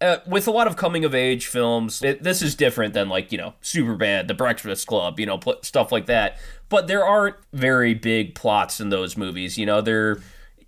uh, 0.00 0.18
with 0.26 0.46
a 0.46 0.50
lot 0.52 0.66
of 0.66 0.76
coming 0.76 1.04
of 1.04 1.14
age 1.14 1.46
films, 1.46 2.02
it, 2.02 2.22
this 2.22 2.40
is 2.40 2.54
different 2.54 2.94
than 2.94 3.08
like 3.08 3.32
you 3.32 3.38
know 3.38 3.54
Superbad, 3.62 4.28
The 4.28 4.34
Breakfast 4.34 4.86
Club, 4.86 5.18
you 5.18 5.26
know 5.26 5.38
pl- 5.38 5.58
stuff 5.62 5.90
like 5.90 6.06
that. 6.06 6.38
But 6.68 6.86
there 6.86 7.04
aren't 7.04 7.36
very 7.52 7.94
big 7.94 8.34
plots 8.34 8.80
in 8.80 8.90
those 8.90 9.16
movies. 9.16 9.58
You 9.58 9.66
know, 9.66 9.80
they're 9.80 10.20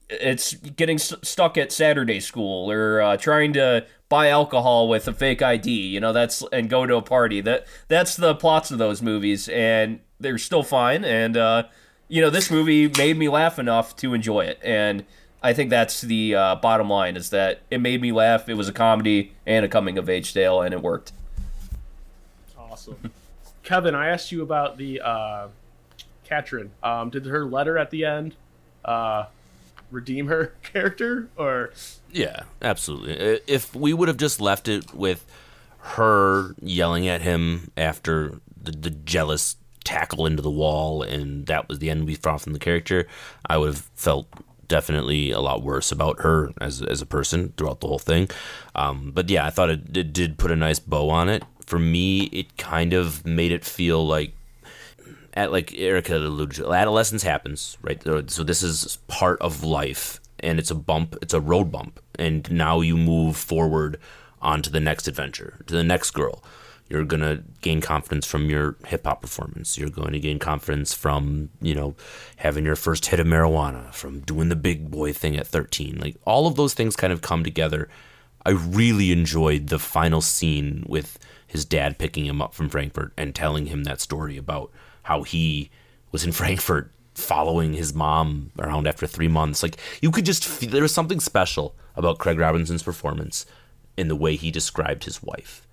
it's 0.09 0.55
getting 0.55 0.97
s- 0.97 1.15
stuck 1.23 1.57
at 1.57 1.71
Saturday 1.71 2.19
school 2.19 2.71
or 2.71 3.01
uh, 3.01 3.17
trying 3.17 3.53
to 3.53 3.87
buy 4.09 4.29
alcohol 4.29 4.89
with 4.89 5.07
a 5.07 5.13
fake 5.13 5.43
ID. 5.43 5.71
You 5.71 6.01
know, 6.01 6.13
that's 6.13 6.43
and 6.53 6.69
go 6.69 6.85
to 6.85 6.97
a 6.97 7.03
party. 7.03 7.41
That 7.41 7.67
that's 7.87 8.17
the 8.17 8.35
plots 8.35 8.73
of 8.73 8.79
those 8.79 9.01
movies, 9.01 9.49
and 9.49 10.01
they're 10.19 10.39
still 10.39 10.65
fine. 10.65 11.05
And 11.05 11.37
uh, 11.37 11.65
you 12.11 12.21
know, 12.21 12.29
this 12.29 12.51
movie 12.51 12.89
made 12.89 13.17
me 13.17 13.29
laugh 13.29 13.59
enough 13.59 13.97
to 13.97 14.13
enjoy 14.13 14.41
it, 14.41 14.59
and 14.63 15.05
I 15.43 15.53
think 15.55 15.71
that's 15.71 16.01
the 16.01 16.35
uh, 16.35 16.57
bottom 16.57 16.91
line: 16.91 17.17
is 17.17 17.31
that 17.31 17.61
it 17.71 17.81
made 17.81 18.03
me 18.03 18.11
laugh. 18.11 18.49
It 18.49 18.55
was 18.55 18.69
a 18.69 18.73
comedy 18.73 19.33
and 19.47 19.65
a 19.65 19.69
coming 19.69 19.97
of 19.97 20.11
age 20.11 20.35
tale, 20.35 20.61
and 20.61 20.75
it 20.75 20.83
worked. 20.83 21.13
awesome. 22.59 22.99
Kevin, 23.63 23.95
I 23.95 24.09
asked 24.09 24.33
you 24.33 24.43
about 24.43 24.77
the 24.77 25.01
uh, 25.01 25.49
Katrin. 26.25 26.73
Um, 26.83 27.11
did 27.11 27.27
her 27.27 27.45
letter 27.45 27.79
at 27.79 27.91
the 27.91 28.05
end 28.05 28.35
uh, 28.85 29.27
redeem 29.93 30.27
her 30.27 30.55
character, 30.65 31.29
or 31.37 31.73
Yeah, 32.11 32.43
absolutely. 32.61 33.41
If 33.47 33.73
we 33.73 33.93
would 33.93 34.09
have 34.09 34.17
just 34.17 34.41
left 34.41 34.67
it 34.67 34.93
with 34.93 35.25
her 35.79 36.57
yelling 36.61 37.07
at 37.07 37.23
him 37.23 37.71
after 37.77 38.41
the, 38.61 38.73
the 38.73 38.91
jealous 38.91 39.57
tackle 39.85 40.27
into 40.27 40.43
the 40.43 40.51
wall, 40.51 41.03
and 41.03 41.47
that 41.47 41.69
was 41.69 41.79
the 41.79 41.91
end 41.91 42.07
we 42.07 42.15
saw 42.15 42.37
from 42.37 42.53
the 42.53 42.59
character, 42.59 43.07
I 43.47 43.57
would 43.57 43.75
have 43.75 43.91
felt 43.95 44.29
definitely 44.69 45.33
a 45.33 45.41
lot 45.41 45.63
worse 45.63 45.91
about 45.91 46.21
her 46.21 46.53
as 46.61 46.81
as 46.83 47.03
a 47.03 47.07
person 47.07 47.53
throughout 47.57 47.81
the 47.81 47.89
whole 47.89 47.99
thing. 47.99 48.29
Um, 48.75 49.11
but 49.13 49.29
yeah, 49.29 49.45
I 49.45 49.51
thought 49.51 49.71
it, 49.71 49.97
it 49.97 50.13
did 50.13 50.39
put 50.39 50.51
a 50.51 50.57
nice 50.57 50.79
bow 50.79 51.11
on 51.11 51.29
it. 51.29 51.43
For 51.67 51.79
me, 51.79 52.25
it 52.27 52.57
kind 52.57 52.93
of 52.93 53.27
made 53.27 53.53
it 53.53 53.65
feel 53.65 54.07
like 54.07 54.33
at 55.35 55.53
like 55.53 55.75
Erica 55.75 56.17
alluded 56.17 56.61
adolescence 56.61 57.23
happens, 57.23 57.79
right? 57.83 58.03
So 58.31 58.45
this 58.45 58.63
is 58.63 58.99
part 59.09 59.41
of 59.41 59.65
life, 59.65 60.21
and 60.41 60.59
it's 60.59 60.71
a 60.71 60.75
bump, 60.75 61.17
it's 61.23 61.35
a 61.35 61.41
road 61.41 61.71
bump, 61.71 62.01
and 62.19 62.51
now 62.51 62.81
you 62.81 62.97
move 62.97 63.37
forward 63.37 63.99
onto 64.43 64.71
the 64.71 64.81
next 64.81 65.07
adventure, 65.07 65.59
to 65.67 65.75
the 65.75 65.85
next 65.85 66.13
girl. 66.13 66.43
You're 66.91 67.05
gonna 67.05 67.45
gain 67.61 67.81
confidence 67.81 68.27
from 68.27 68.51
your 68.51 68.77
hip 68.85 69.07
hop 69.07 69.23
performance. 69.23 69.79
You're 69.79 69.91
going 69.91 70.13
to 70.13 70.19
gain 70.19 70.41
confidence 70.41 70.93
from 70.93 71.51
you 71.63 71.75
know 71.75 71.95
having 72.37 72.65
your 72.65 72.75
first 72.75 73.07
hit 73.07 73.21
of 73.21 73.29
marijuana, 73.29 73.95
from 73.95 74.21
doing 74.21 74.49
the 74.49 74.57
big 74.57 74.91
boy 74.91 75.13
thing 75.13 75.37
at 75.37 75.47
13. 75.47 75.99
Like 76.01 76.17
all 76.25 76.49
of 76.49 76.57
those 76.57 76.75
things 76.75 76.97
kind 76.97 77.13
of 77.13 77.23
come 77.23 77.45
together. 77.45 77.89
I 78.45 78.51
really 78.51 79.13
enjoyed 79.13 79.69
the 79.69 79.79
final 79.79 80.21
scene 80.21 80.85
with 80.89 81.17
his 81.47 81.65
dad 81.65 81.99
picking 81.99 82.27
him 82.27 82.43
up 82.43 82.55
from 82.55 82.69
Frankfurt 82.69 83.13
and 83.17 83.35
telling 83.35 83.67
him 83.67 83.85
that 83.85 84.01
story 84.01 84.37
about 84.37 84.73
how 85.05 85.23
he 85.23 85.71
was 86.11 86.25
in 86.25 86.33
Frankfurt 86.41 86.91
following 87.15 87.75
his 87.75 87.95
mom 87.95 88.51
around 88.59 88.89
after 88.89 89.07
three 89.07 89.29
months. 89.29 89.63
Like 89.63 89.77
you 90.03 90.11
could 90.11 90.25
just 90.25 90.45
feel 90.45 90.71
there 90.71 90.83
was 90.83 90.95
something 90.95 91.21
special 91.21 91.77
about 91.95 92.19
Craig 92.19 92.39
Robinson's 92.39 92.83
performance 92.83 93.47
in 93.97 94.09
the 94.09 94.17
way 94.17 94.35
he 94.35 94.51
described 94.51 95.05
his 95.05 95.23
wife 95.23 95.67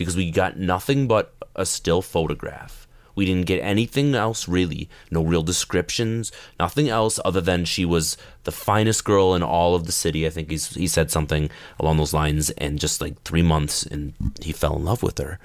because 0.00 0.16
we 0.16 0.30
got 0.30 0.56
nothing 0.56 1.06
but 1.06 1.34
a 1.54 1.66
still 1.66 2.00
photograph. 2.00 2.88
We 3.14 3.26
didn't 3.26 3.44
get 3.44 3.58
anything 3.58 4.14
else 4.14 4.48
really. 4.48 4.88
No 5.10 5.22
real 5.22 5.42
descriptions, 5.42 6.32
nothing 6.58 6.88
else 6.88 7.20
other 7.22 7.42
than 7.42 7.66
she 7.66 7.84
was 7.84 8.16
the 8.44 8.50
finest 8.50 9.04
girl 9.04 9.34
in 9.34 9.42
all 9.42 9.74
of 9.74 9.84
the 9.84 9.92
city. 9.92 10.26
I 10.26 10.30
think 10.30 10.50
he's, 10.50 10.74
he 10.74 10.86
said 10.86 11.10
something 11.10 11.50
along 11.78 11.98
those 11.98 12.14
lines, 12.14 12.48
and 12.52 12.78
just 12.78 13.02
like 13.02 13.20
three 13.24 13.42
months, 13.42 13.84
and 13.84 14.14
he 14.40 14.52
fell 14.52 14.74
in 14.74 14.86
love 14.86 15.02
with 15.02 15.18
her. 15.18 15.38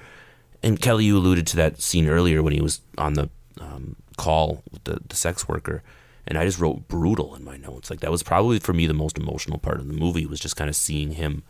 And 0.62 0.80
Kelly, 0.80 1.04
you 1.04 1.18
alluded 1.18 1.46
to 1.48 1.56
that 1.56 1.82
scene 1.82 2.08
earlier 2.08 2.42
when 2.42 2.54
he 2.54 2.62
was 2.62 2.80
on 2.96 3.12
the 3.12 3.28
um, 3.60 3.96
call 4.16 4.62
with 4.72 4.84
the, 4.84 5.00
the 5.06 5.16
sex 5.16 5.46
worker, 5.46 5.82
and 6.26 6.38
I 6.38 6.46
just 6.46 6.58
wrote 6.58 6.88
brutal 6.88 7.34
in 7.34 7.44
my 7.44 7.58
notes. 7.58 7.90
Like 7.90 8.00
that 8.00 8.10
was 8.10 8.22
probably 8.22 8.58
for 8.58 8.72
me 8.72 8.86
the 8.86 8.94
most 8.94 9.18
emotional 9.18 9.58
part 9.58 9.80
of 9.80 9.86
the 9.86 9.92
movie 9.92 10.24
was 10.24 10.40
just 10.40 10.56
kind 10.56 10.70
of 10.70 10.76
seeing 10.76 11.10
him 11.10 11.42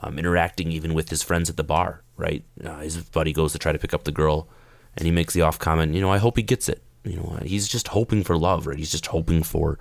um, 0.00 0.18
interacting 0.18 0.72
even 0.72 0.94
with 0.94 1.10
his 1.10 1.22
friends 1.22 1.50
at 1.50 1.56
the 1.56 1.64
bar. 1.64 2.02
Right, 2.16 2.44
uh, 2.64 2.78
his 2.78 2.96
buddy 2.96 3.32
goes 3.32 3.52
to 3.52 3.58
try 3.58 3.72
to 3.72 3.78
pick 3.78 3.92
up 3.92 4.04
the 4.04 4.12
girl, 4.12 4.48
and 4.96 5.04
he 5.04 5.12
makes 5.12 5.34
the 5.34 5.42
off 5.42 5.58
comment. 5.58 5.94
You 5.94 6.00
know, 6.00 6.10
I 6.10 6.18
hope 6.18 6.36
he 6.36 6.42
gets 6.42 6.68
it. 6.68 6.82
You 7.04 7.16
know, 7.16 7.38
he's 7.44 7.68
just 7.68 7.88
hoping 7.88 8.24
for 8.24 8.38
love, 8.38 8.66
right? 8.66 8.78
He's 8.78 8.90
just 8.90 9.06
hoping 9.06 9.42
for 9.42 9.78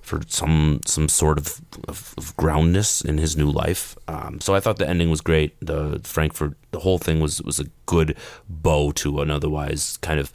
for 0.00 0.20
some 0.26 0.80
some 0.84 1.08
sort 1.08 1.38
of, 1.38 1.60
of, 1.88 2.14
of 2.18 2.36
groundness 2.36 3.00
in 3.00 3.18
his 3.18 3.36
new 3.36 3.50
life. 3.50 3.96
Um, 4.08 4.40
so 4.40 4.54
I 4.54 4.60
thought 4.60 4.76
the 4.78 4.88
ending 4.88 5.10
was 5.10 5.20
great. 5.20 5.56
The 5.60 6.00
Frankfurt, 6.02 6.54
the 6.72 6.80
whole 6.80 6.98
thing 6.98 7.20
was 7.20 7.40
was 7.42 7.58
a 7.60 7.66
good 7.86 8.16
bow 8.48 8.92
to 8.92 9.20
an 9.20 9.30
otherwise 9.30 9.96
kind 9.98 10.20
of 10.20 10.32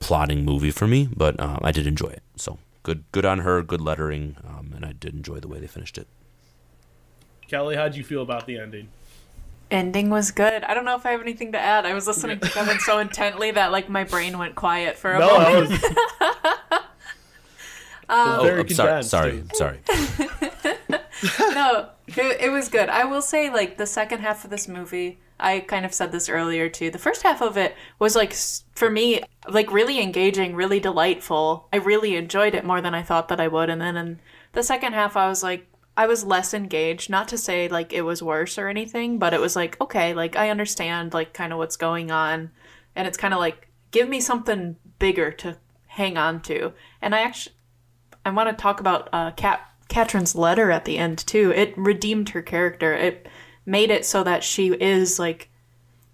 plotting 0.00 0.44
movie 0.44 0.72
for 0.72 0.86
me. 0.86 1.08
But 1.16 1.38
uh, 1.40 1.58
I 1.62 1.72
did 1.72 1.86
enjoy 1.86 2.08
it. 2.08 2.22
So 2.36 2.58
good 2.82 3.04
good 3.12 3.24
on 3.24 3.40
her. 3.40 3.62
Good 3.62 3.80
lettering, 3.80 4.36
um, 4.46 4.72
and 4.74 4.84
I 4.84 4.92
did 4.92 5.14
enjoy 5.14 5.40
the 5.40 5.48
way 5.48 5.60
they 5.60 5.66
finished 5.68 5.98
it. 5.98 6.08
Kelly, 7.48 7.76
how'd 7.76 7.94
you 7.94 8.04
feel 8.04 8.22
about 8.22 8.46
the 8.46 8.58
ending? 8.58 8.88
Ending 9.70 10.10
was 10.10 10.30
good. 10.30 10.62
I 10.64 10.74
don't 10.74 10.84
know 10.84 10.96
if 10.96 11.04
I 11.04 11.10
have 11.12 11.20
anything 11.20 11.52
to 11.52 11.58
add. 11.58 11.86
I 11.86 11.94
was 11.94 12.06
listening 12.06 12.38
to 12.40 12.48
Kevin 12.48 12.78
so 12.80 12.98
intently 12.98 13.50
that 13.52 13.72
like 13.72 13.88
my 13.88 14.04
brain 14.04 14.38
went 14.38 14.54
quiet 14.54 14.96
for 14.96 15.12
a 15.12 15.18
No, 15.18 15.38
moment. 15.38 15.70
that 15.70 16.60
was. 16.70 16.80
Um, 18.08 18.38
oh, 18.38 18.42
very 18.44 18.60
I'm 18.60 18.68
sorry. 18.68 19.02
Sorry. 19.02 19.32
too. 19.32 19.48
Sorry. 19.54 19.78
no, 21.56 21.88
it, 22.06 22.40
it 22.40 22.52
was 22.52 22.68
good. 22.68 22.88
I 22.88 23.04
will 23.04 23.20
say, 23.20 23.50
like, 23.50 23.78
the 23.78 23.86
second 23.86 24.20
half 24.20 24.44
of 24.44 24.50
this 24.50 24.68
movie, 24.68 25.18
I 25.40 25.58
kind 25.58 25.84
of 25.84 25.92
said 25.92 26.12
this 26.12 26.28
earlier 26.28 26.68
too. 26.68 26.88
The 26.92 27.00
first 27.00 27.24
half 27.24 27.42
of 27.42 27.56
it 27.56 27.74
was, 27.98 28.14
like, 28.14 28.32
for 28.76 28.88
me, 28.90 29.22
like, 29.48 29.72
really 29.72 30.00
engaging, 30.00 30.54
really 30.54 30.78
delightful. 30.78 31.66
I 31.72 31.78
really 31.78 32.14
enjoyed 32.14 32.54
it 32.54 32.64
more 32.64 32.80
than 32.80 32.94
I 32.94 33.02
thought 33.02 33.26
that 33.26 33.40
I 33.40 33.48
would. 33.48 33.68
And 33.70 33.80
then 33.80 33.96
in 33.96 34.20
the 34.52 34.62
second 34.62 34.92
half, 34.92 35.16
I 35.16 35.28
was 35.28 35.42
like, 35.42 35.66
I 35.96 36.06
was 36.06 36.24
less 36.24 36.52
engaged. 36.52 37.08
Not 37.08 37.28
to 37.28 37.38
say, 37.38 37.68
like, 37.68 37.92
it 37.92 38.02
was 38.02 38.22
worse 38.22 38.58
or 38.58 38.68
anything, 38.68 39.18
but 39.18 39.32
it 39.32 39.40
was 39.40 39.56
like, 39.56 39.80
okay, 39.80 40.12
like, 40.12 40.36
I 40.36 40.50
understand, 40.50 41.14
like, 41.14 41.32
kind 41.32 41.52
of 41.52 41.58
what's 41.58 41.76
going 41.76 42.10
on. 42.10 42.50
And 42.94 43.08
it's 43.08 43.16
kind 43.16 43.32
of 43.32 43.40
like, 43.40 43.68
give 43.90 44.08
me 44.08 44.20
something 44.20 44.76
bigger 44.98 45.30
to 45.30 45.56
hang 45.86 46.16
on 46.16 46.40
to. 46.42 46.72
And 47.00 47.14
I 47.14 47.20
actually, 47.20 47.56
I 48.24 48.30
want 48.30 48.50
to 48.50 48.62
talk 48.62 48.80
about 48.80 49.08
uh, 49.12 49.30
Kat 49.32 49.60
Katrin's 49.88 50.34
letter 50.34 50.70
at 50.70 50.84
the 50.84 50.98
end 50.98 51.18
too. 51.18 51.52
It 51.52 51.76
redeemed 51.78 52.30
her 52.30 52.42
character. 52.42 52.92
It 52.92 53.28
made 53.64 53.90
it 53.90 54.04
so 54.04 54.24
that 54.24 54.42
she 54.42 54.68
is 54.68 55.18
like 55.18 55.48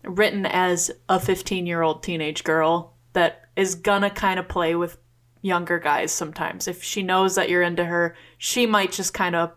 written 0.05 0.45
as 0.47 0.91
a 1.09 1.19
15 1.19 1.67
year 1.67 1.83
old 1.83 2.03
teenage 2.03 2.45
girl 2.45 2.95
that 3.15 3.49
is 3.57 3.75
gonna 3.75 4.11
kind 4.11 4.39
of 4.39 4.49
play 4.49 4.75
with 4.75 4.99
younger 5.41 5.79
guys 5.79 6.13
sometimes. 6.13 6.69
If 6.69 6.83
she 6.83 7.03
knows 7.03 7.35
that 7.35 7.49
you're 7.49 7.63
into 7.63 7.85
her, 7.85 8.15
she 8.39 8.67
might 8.67 8.93
just 8.93 9.15
kind 9.15 9.35
of 9.35 9.53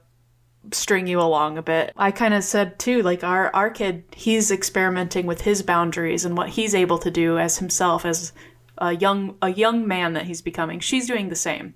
string 0.72 1.08
you 1.08 1.20
along 1.20 1.58
a 1.58 1.62
bit. 1.64 1.94
I 1.96 2.12
kind 2.12 2.34
of 2.34 2.44
said 2.44 2.80
too, 2.80 3.02
like 3.02 3.24
our 3.24 3.54
our 3.56 3.70
kid, 3.70 4.04
he's 4.16 4.52
experimenting 4.52 5.26
with 5.26 5.42
his 5.42 5.62
boundaries 5.62 6.26
and 6.26 6.38
what 6.38 6.50
he's 6.50 6.76
able 6.76 6.98
to 7.00 7.12
do 7.12 7.38
as 7.38 7.58
himself 7.58 8.06
as 8.06 8.34
a 8.78 8.94
young 8.94 9.38
a 9.42 9.50
young 9.50 9.88
man 9.88 10.14
that 10.14 10.26
he's 10.26 10.42
becoming. 10.42 10.80
She's 10.80 11.08
doing 11.08 11.30
the 11.30 11.36
same 11.36 11.76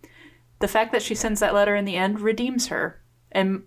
the 0.59 0.67
fact 0.67 0.91
that 0.91 1.01
she 1.01 1.15
sends 1.15 1.39
that 1.39 1.53
letter 1.53 1.75
in 1.75 1.85
the 1.85 1.95
end 1.95 2.19
redeems 2.19 2.67
her 2.67 3.01
and 3.31 3.63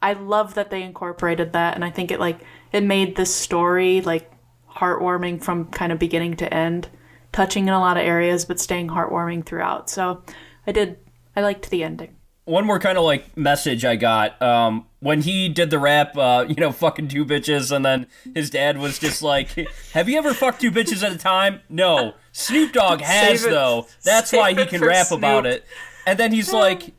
i 0.00 0.12
love 0.12 0.54
that 0.54 0.70
they 0.70 0.82
incorporated 0.82 1.52
that 1.52 1.74
and 1.74 1.84
i 1.84 1.90
think 1.90 2.10
it 2.10 2.20
like 2.20 2.40
it 2.72 2.82
made 2.82 3.16
this 3.16 3.34
story 3.34 4.00
like 4.00 4.30
heartwarming 4.70 5.42
from 5.42 5.66
kind 5.66 5.92
of 5.92 5.98
beginning 5.98 6.34
to 6.34 6.52
end 6.52 6.88
touching 7.32 7.68
in 7.68 7.74
a 7.74 7.80
lot 7.80 7.96
of 7.96 8.04
areas 8.04 8.44
but 8.44 8.60
staying 8.60 8.88
heartwarming 8.88 9.44
throughout 9.44 9.90
so 9.90 10.22
i 10.66 10.72
did 10.72 10.96
i 11.36 11.40
liked 11.40 11.68
the 11.70 11.84
ending 11.84 12.16
one 12.52 12.66
more 12.66 12.78
kind 12.78 12.98
of 12.98 13.04
like 13.04 13.34
message 13.34 13.82
I 13.82 13.96
got 13.96 14.40
um, 14.42 14.84
when 15.00 15.22
he 15.22 15.48
did 15.48 15.70
the 15.70 15.78
rap, 15.78 16.16
uh, 16.18 16.44
you 16.46 16.54
know, 16.56 16.70
fucking 16.70 17.08
two 17.08 17.24
bitches, 17.24 17.74
and 17.74 17.82
then 17.82 18.06
his 18.34 18.50
dad 18.50 18.76
was 18.76 18.98
just 18.98 19.22
like, 19.22 19.48
"Have 19.94 20.06
you 20.06 20.18
ever 20.18 20.34
fucked 20.34 20.60
two 20.60 20.70
bitches 20.70 21.02
at 21.02 21.12
a 21.12 21.18
time?" 21.18 21.62
No, 21.70 22.12
Snoop 22.32 22.72
Dogg 22.74 23.00
has 23.00 23.42
though. 23.42 23.86
That's 24.04 24.30
save 24.30 24.38
why 24.38 24.52
he 24.52 24.66
can 24.66 24.82
rap 24.82 25.10
about 25.10 25.46
it. 25.46 25.64
And 26.06 26.18
then 26.18 26.30
he's 26.30 26.52
like, 26.52 26.94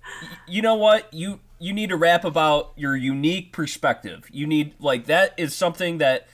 "You 0.48 0.64
know 0.64 0.76
what? 0.76 1.14
You 1.14 1.40
you 1.60 1.72
need 1.72 1.90
to 1.90 1.98
rap 1.98 2.26
about 2.26 2.74
your 2.76 2.96
unique 2.96 3.54
perspective. 3.54 4.28
You 4.32 4.48
need 4.48 4.74
like 4.80 5.06
that 5.06 5.34
is 5.38 5.56
something 5.56 6.00
that." 6.00 6.28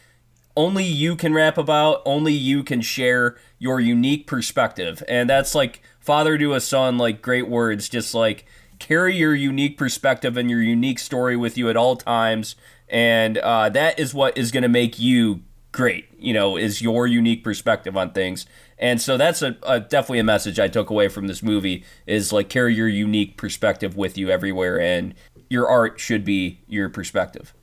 only 0.58 0.84
you 0.84 1.16
can 1.16 1.34
rap 1.34 1.58
about, 1.58 2.02
only 2.04 2.34
you 2.34 2.64
can 2.64 2.82
share 2.82 3.38
your 3.60 3.80
unique 3.80 4.28
perspective. 4.28 5.02
And 5.08 5.30
that's 5.30 5.56
like 5.56 5.82
father 6.02 6.38
to 6.38 6.54
a 6.54 6.60
son, 6.60 6.98
like 6.98 7.22
great 7.22 7.48
words, 7.48 7.88
just 7.88 8.14
like 8.14 8.46
carry 8.80 9.16
your 9.16 9.36
unique 9.36 9.78
perspective 9.78 10.38
and 10.38 10.50
your 10.50 10.62
unique 10.62 11.00
story 11.00 11.36
with 11.36 11.58
you 11.58 11.70
at 11.70 11.78
all 11.78 11.96
times. 11.96 12.56
And 12.88 13.38
uh, 13.38 13.70
that 13.70 14.00
is 14.00 14.14
what 14.14 14.38
is 14.38 14.52
going 14.52 14.64
to 14.64 14.70
make 14.70 14.98
you 15.00 15.42
great, 15.72 16.10
you 16.18 16.34
know, 16.34 16.58
is 16.58 16.82
your 16.82 17.06
unique 17.06 17.44
perspective 17.44 17.96
on 17.96 18.12
things. 18.12 18.46
And 18.80 19.00
so 19.02 19.18
that's 19.18 19.42
a, 19.42 19.58
a 19.64 19.80
definitely 19.80 20.20
a 20.20 20.24
message 20.24 20.60
I 20.60 20.68
took 20.70 20.90
away 20.90 21.08
from 21.10 21.28
this 21.28 21.44
movie 21.44 21.84
is 22.08 22.34
like 22.34 22.50
carry 22.50 22.74
your 22.74 22.88
unique 22.88 23.38
perspective 23.38 23.96
with 23.96 24.18
you 24.18 24.30
everywhere 24.32 24.80
and 24.82 25.14
your 25.50 25.68
art 25.68 26.00
should 26.00 26.24
be 26.26 26.60
your 26.68 26.90
perspective. 26.90 27.54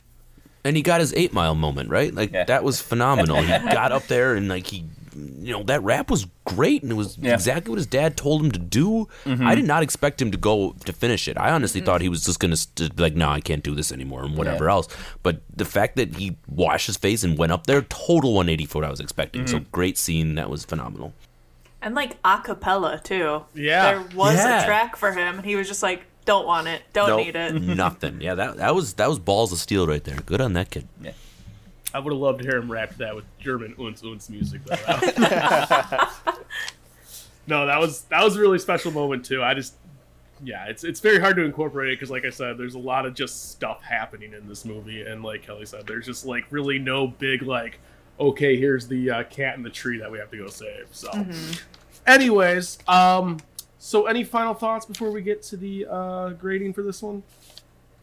and 0.64 0.77
he 0.77 0.83
got 0.83 1.01
his 1.01 1.14
eight 1.14 1.33
mile 1.33 1.55
moment 1.55 1.89
right 1.89 2.12
like 2.14 2.33
Yeah. 2.33 2.45
that 2.45 2.64
was 2.64 2.81
phenomenal 2.81 3.37
he 3.41 3.47
got 3.47 3.93
up 3.93 4.07
there 4.09 4.35
and 4.35 4.49
like 4.49 4.67
he 4.67 4.85
you 5.41 5.53
know 5.53 5.62
that 5.64 5.83
rap 5.83 6.11
was 6.11 6.27
great 6.45 6.83
and 6.83 6.93
it 6.93 6.95
was 6.95 7.17
Yeah. 7.19 7.35
exactly 7.35 7.71
what 7.71 7.79
his 7.79 7.87
dad 7.87 8.17
told 8.17 8.45
him 8.45 8.51
to 8.53 8.59
do. 8.59 9.09
Mm-hmm. 9.25 9.47
I 9.47 9.55
did 9.55 9.64
not 9.64 9.83
expect 9.83 10.21
him 10.21 10.31
to 10.31 10.37
go 10.39 10.75
to 10.85 10.93
finish 10.93 11.29
it. 11.29 11.37
I 11.39 11.51
honestly 11.51 11.81
mm-hmm. 11.81 11.87
thought 11.87 12.01
he 12.01 12.09
was 12.09 12.25
just 12.25 12.41
gonna 12.41 12.57
st- 12.57 12.99
like 12.99 13.14
no 13.14 13.29
i 13.29 13.41
can't 13.41 13.62
do 13.62 13.75
this 13.75 13.93
anymore 13.93 14.25
and 14.25 14.37
whatever 14.37 14.64
Yeah. 14.67 14.73
else. 14.73 14.89
But 15.23 15.41
the 15.55 15.64
fact 15.64 15.97
that 15.97 16.17
he 16.17 16.37
washed 16.49 16.87
his 16.87 16.97
face 16.97 17.25
and 17.25 17.39
went 17.39 17.53
up 17.53 17.67
there 17.67 17.83
total 17.83 18.35
180 18.35 18.67
for 18.67 18.79
what 18.81 18.87
i 18.87 18.91
was 18.91 19.01
expecting. 19.01 19.47
So 19.47 19.59
mm-hmm. 19.59 19.71
great 19.73 19.99
scene. 19.99 20.35
That 20.35 20.51
was 20.51 20.64
phenomenal. 20.64 21.12
And 21.83 21.95
like 21.95 22.17
a 22.25 22.41
cappella 22.43 23.01
too. 23.03 23.45
Yeah. 23.55 23.83
there 23.85 24.01
was 24.14 24.37
Yeah. 24.37 24.62
a 24.62 24.67
track 24.67 24.97
for 24.97 25.12
him 25.12 25.37
and 25.37 25.45
he 25.45 25.57
was 25.57 25.69
just 25.69 25.83
like 25.83 26.05
don't 26.25 26.47
want 26.47 26.67
it. 26.67 26.83
Don't 26.93 27.09
Nope, 27.09 27.25
need 27.25 27.37
it. 27.37 27.55
Nothing. 27.62 28.21
Yeah 28.21 28.35
that, 28.35 28.57
that 28.57 28.75
was 28.75 28.95
that 28.95 29.09
was 29.09 29.19
balls 29.19 29.53
of 29.53 29.59
steel 29.59 29.87
right 29.87 30.03
there. 30.05 30.17
Good 30.17 30.41
on 30.41 30.53
that 30.55 30.71
kid 30.71 30.89
I 31.97 31.99
would 31.99 32.12
have 32.12 32.20
loved 32.20 32.42
to 32.42 32.44
hear 32.44 32.59
him 32.59 32.70
rap 32.70 32.94
that 32.97 33.16
with 33.16 33.24
German 33.38 33.74
unz 33.76 34.03
unz 34.03 34.28
music. 34.28 34.62
Though. 34.66 34.76
no, 37.47 37.64
that 37.64 37.80
was 37.80 38.03
that 38.03 38.22
was 38.22 38.36
a 38.36 38.40
really 38.40 38.59
special 38.59 38.90
moment 38.90 39.24
too. 39.24 39.42
I 39.42 39.55
just, 39.55 39.76
yeah, 40.44 40.66
it's 40.66 40.84
it's 40.84 41.01
very 41.01 41.18
hard 41.18 41.36
to 41.36 41.42
incorporate 41.42 41.90
it 41.90 41.97
because, 41.97 42.11
like 42.11 42.26
I 42.26 42.30
said, 42.30 42.59
there's 42.59 42.74
a 42.74 42.78
lot 42.78 43.07
of 43.07 43.14
just 43.14 43.51
stuff 43.51 43.82
happening 43.82 44.34
in 44.34 44.47
this 44.47 44.66
movie, 44.66 45.07
and 45.07 45.22
like 45.22 45.42
Kelly 45.42 45.64
said, 45.64 45.86
there's 45.86 46.05
just 46.05 46.26
like 46.26 46.44
really 46.51 46.78
no 46.78 47.07
big 47.07 47.40
like, 47.40 47.78
okay, 48.20 48.59
here's 48.59 48.86
the 48.86 49.11
uh, 49.11 49.24
cat 49.24 49.57
in 49.57 49.62
the 49.62 49.70
tree 49.70 49.99
that 49.99 50.11
we 50.11 50.18
have 50.18 50.30
to 50.32 50.36
go 50.36 50.49
save. 50.49 50.88
So, 50.90 51.26
anyways, 52.07 52.78
um, 52.88 53.38
so 53.78 54.05
any 54.05 54.22
final 54.22 54.53
thoughts 54.53 54.84
before 54.84 55.11
we 55.11 55.22
get 55.22 55.42
to 55.44 55.57
the 55.57 55.86
uh, 55.90 56.28
grading 56.34 56.74
for 56.74 56.82
this 56.82 57.01
one, 57.01 57.22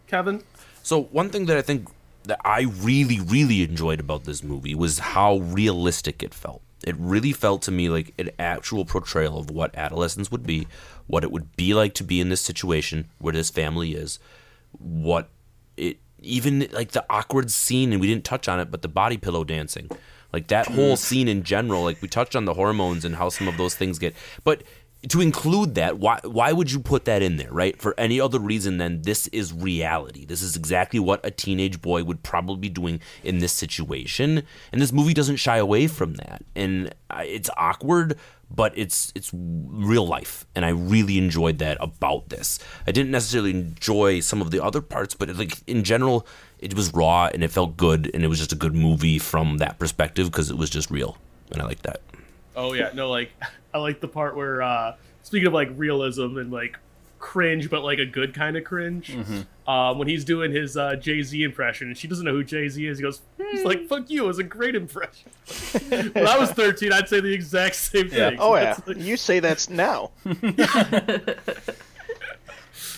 Kevin? 0.08 0.42
So 0.82 1.04
one 1.04 1.30
thing 1.30 1.46
that 1.46 1.58
I 1.58 1.62
think 1.62 1.90
that 2.26 2.40
I 2.46 2.62
really, 2.62 3.20
really 3.20 3.64
enjoyed 3.64 4.00
about 4.00 4.24
this 4.24 4.44
movie 4.44 4.76
was 4.76 5.00
how 5.00 5.38
realistic 5.38 6.24
it 6.24 6.34
felt. 6.34 6.62
It 6.86 6.96
really 6.98 7.32
felt 7.32 7.62
to 7.64 7.72
me 7.72 7.90
like 7.90 8.14
an 8.20 8.32
actual 8.38 8.86
portrayal 8.86 9.38
of 9.38 9.50
what 9.50 9.74
adolescence 9.76 10.32
would 10.32 10.46
be, 10.46 10.68
what 11.08 11.24
it 11.24 11.32
would 11.32 11.56
be 11.56 11.74
like 11.74 11.94
to 11.96 12.04
be 12.04 12.20
in 12.20 12.30
this 12.30 12.42
situation 12.42 13.10
where 13.20 13.34
this 13.34 13.50
family 13.50 13.94
is, 13.94 14.20
what 14.78 15.30
it 15.78 15.98
even 16.22 16.68
like 16.72 16.92
the 16.92 17.06
awkward 17.10 17.52
scene 17.52 17.92
and 17.92 18.02
we 18.02 18.08
didn't 18.08 18.26
touch 18.26 18.48
on 18.48 18.60
it, 18.60 18.72
but 18.72 18.82
the 18.82 18.88
body 18.88 19.18
pillow 19.18 19.44
dancing. 19.44 19.90
Like 20.34 20.48
that 20.48 20.68
whole 20.68 20.96
mm. 20.96 20.98
scene 20.98 21.28
in 21.28 21.44
general, 21.44 21.84
like 21.84 22.02
we 22.02 22.08
touched 22.08 22.36
on 22.36 22.46
the 22.46 22.56
hormones 22.56 23.06
and 23.06 23.16
how 23.16 23.30
some 23.30 23.48
of 23.48 23.58
those 23.58 23.76
things 23.76 24.00
get, 24.00 24.16
but 24.44 24.64
to 25.10 25.20
include 25.22 25.76
that, 25.76 26.00
why 26.00 26.20
why 26.24 26.54
would 26.54 26.72
you 26.72 26.80
put 26.80 27.06
that 27.06 27.22
in 27.22 27.38
there, 27.38 27.52
right? 27.52 27.80
For 27.82 27.94
any 27.98 28.20
other 28.22 28.40
reason 28.40 28.78
than 28.78 29.02
this 29.02 29.28
is 29.28 29.52
reality. 29.52 30.26
This 30.26 30.42
is 30.42 30.56
exactly 30.56 31.00
what 31.00 31.20
a 31.26 31.32
teenage 31.32 31.82
boy 31.82 32.04
would 32.04 32.24
probably 32.24 32.58
be 32.58 32.70
doing 32.70 33.02
in 33.24 33.40
this 33.40 33.52
situation, 33.52 34.44
and 34.72 34.82
this 34.82 34.92
movie 34.92 35.14
doesn't 35.14 35.38
shy 35.38 35.58
away 35.58 35.88
from 35.88 36.14
that. 36.16 36.44
And 36.56 36.94
it's 37.20 37.50
awkward, 37.58 38.18
but 38.50 38.78
it's 38.78 39.12
it's 39.14 39.32
real 39.34 40.08
life, 40.08 40.46
and 40.56 40.64
I 40.66 40.70
really 40.70 41.18
enjoyed 41.18 41.58
that 41.58 41.78
about 41.82 42.30
this. 42.30 42.60
I 42.88 42.92
didn't 42.92 43.12
necessarily 43.12 43.52
enjoy 43.52 44.22
some 44.22 44.42
of 44.42 44.52
the 44.52 44.64
other 44.64 44.82
parts, 44.82 45.16
but 45.16 45.36
like 45.36 45.58
in 45.68 45.84
general, 45.84 46.26
it 46.60 46.76
was 46.76 46.94
raw 46.94 47.30
and 47.34 47.44
it 47.44 47.52
felt 47.52 47.76
good, 47.76 48.10
and 48.14 48.24
it 48.24 48.28
was 48.28 48.40
just 48.40 48.54
a 48.54 48.58
good 48.58 48.74
movie 48.74 49.20
from 49.20 49.58
that 49.58 49.80
perspective 49.80 50.32
because 50.32 50.50
it 50.50 50.58
was 50.58 50.70
just 50.70 50.90
real, 50.90 51.18
and 51.52 51.62
I 51.62 51.66
like 51.66 51.82
that. 51.82 52.02
Oh 52.56 52.72
yeah, 52.72 52.92
no, 52.94 53.10
like 53.10 53.32
I 53.74 53.80
like 53.80 54.00
the 54.02 54.08
part 54.08 54.36
where 54.36 54.62
uh 54.62 54.96
speaking 55.24 55.48
of 55.48 55.54
like 55.54 55.70
realism 55.76 56.38
and 56.38 56.52
like 56.52 56.78
cringe, 57.20 57.70
but 57.70 57.84
like 57.84 58.00
a 58.00 58.06
good 58.06 58.34
kind 58.34 58.58
of 58.58 58.64
cringe. 58.66 59.16
Um, 59.66 59.98
when 59.98 60.10
he's 60.10 60.26
doing 60.26 60.52
his 60.52 60.76
uh, 60.76 60.98
Jay 60.98 61.22
Z 61.24 61.42
impression, 61.42 61.88
and 61.88 61.98
she 61.98 62.06
doesn't 62.06 62.26
know 62.26 62.34
who 62.34 62.44
Jay 62.44 62.68
Z 62.68 62.86
is, 62.86 62.98
he 62.98 63.02
goes, 63.02 63.22
"He's 63.38 63.64
like, 63.64 63.88
fuck 63.88 64.10
you." 64.10 64.26
It 64.26 64.28
was 64.28 64.40
a 64.40 64.44
great 64.44 64.76
impression. 64.76 65.32
when 66.12 66.28
I 66.28 66.38
was 66.38 66.52
thirteen, 66.52 66.92
I'd 66.92 67.08
say 67.08 67.22
the 67.22 67.32
exact 67.34 67.76
same 67.76 68.10
thing. 68.10 68.36
Oh 68.42 68.56
yeah, 68.58 68.78
like- 68.86 68.98
you 68.98 69.16
say 69.16 69.40
that's 69.40 69.70
now. 69.70 70.12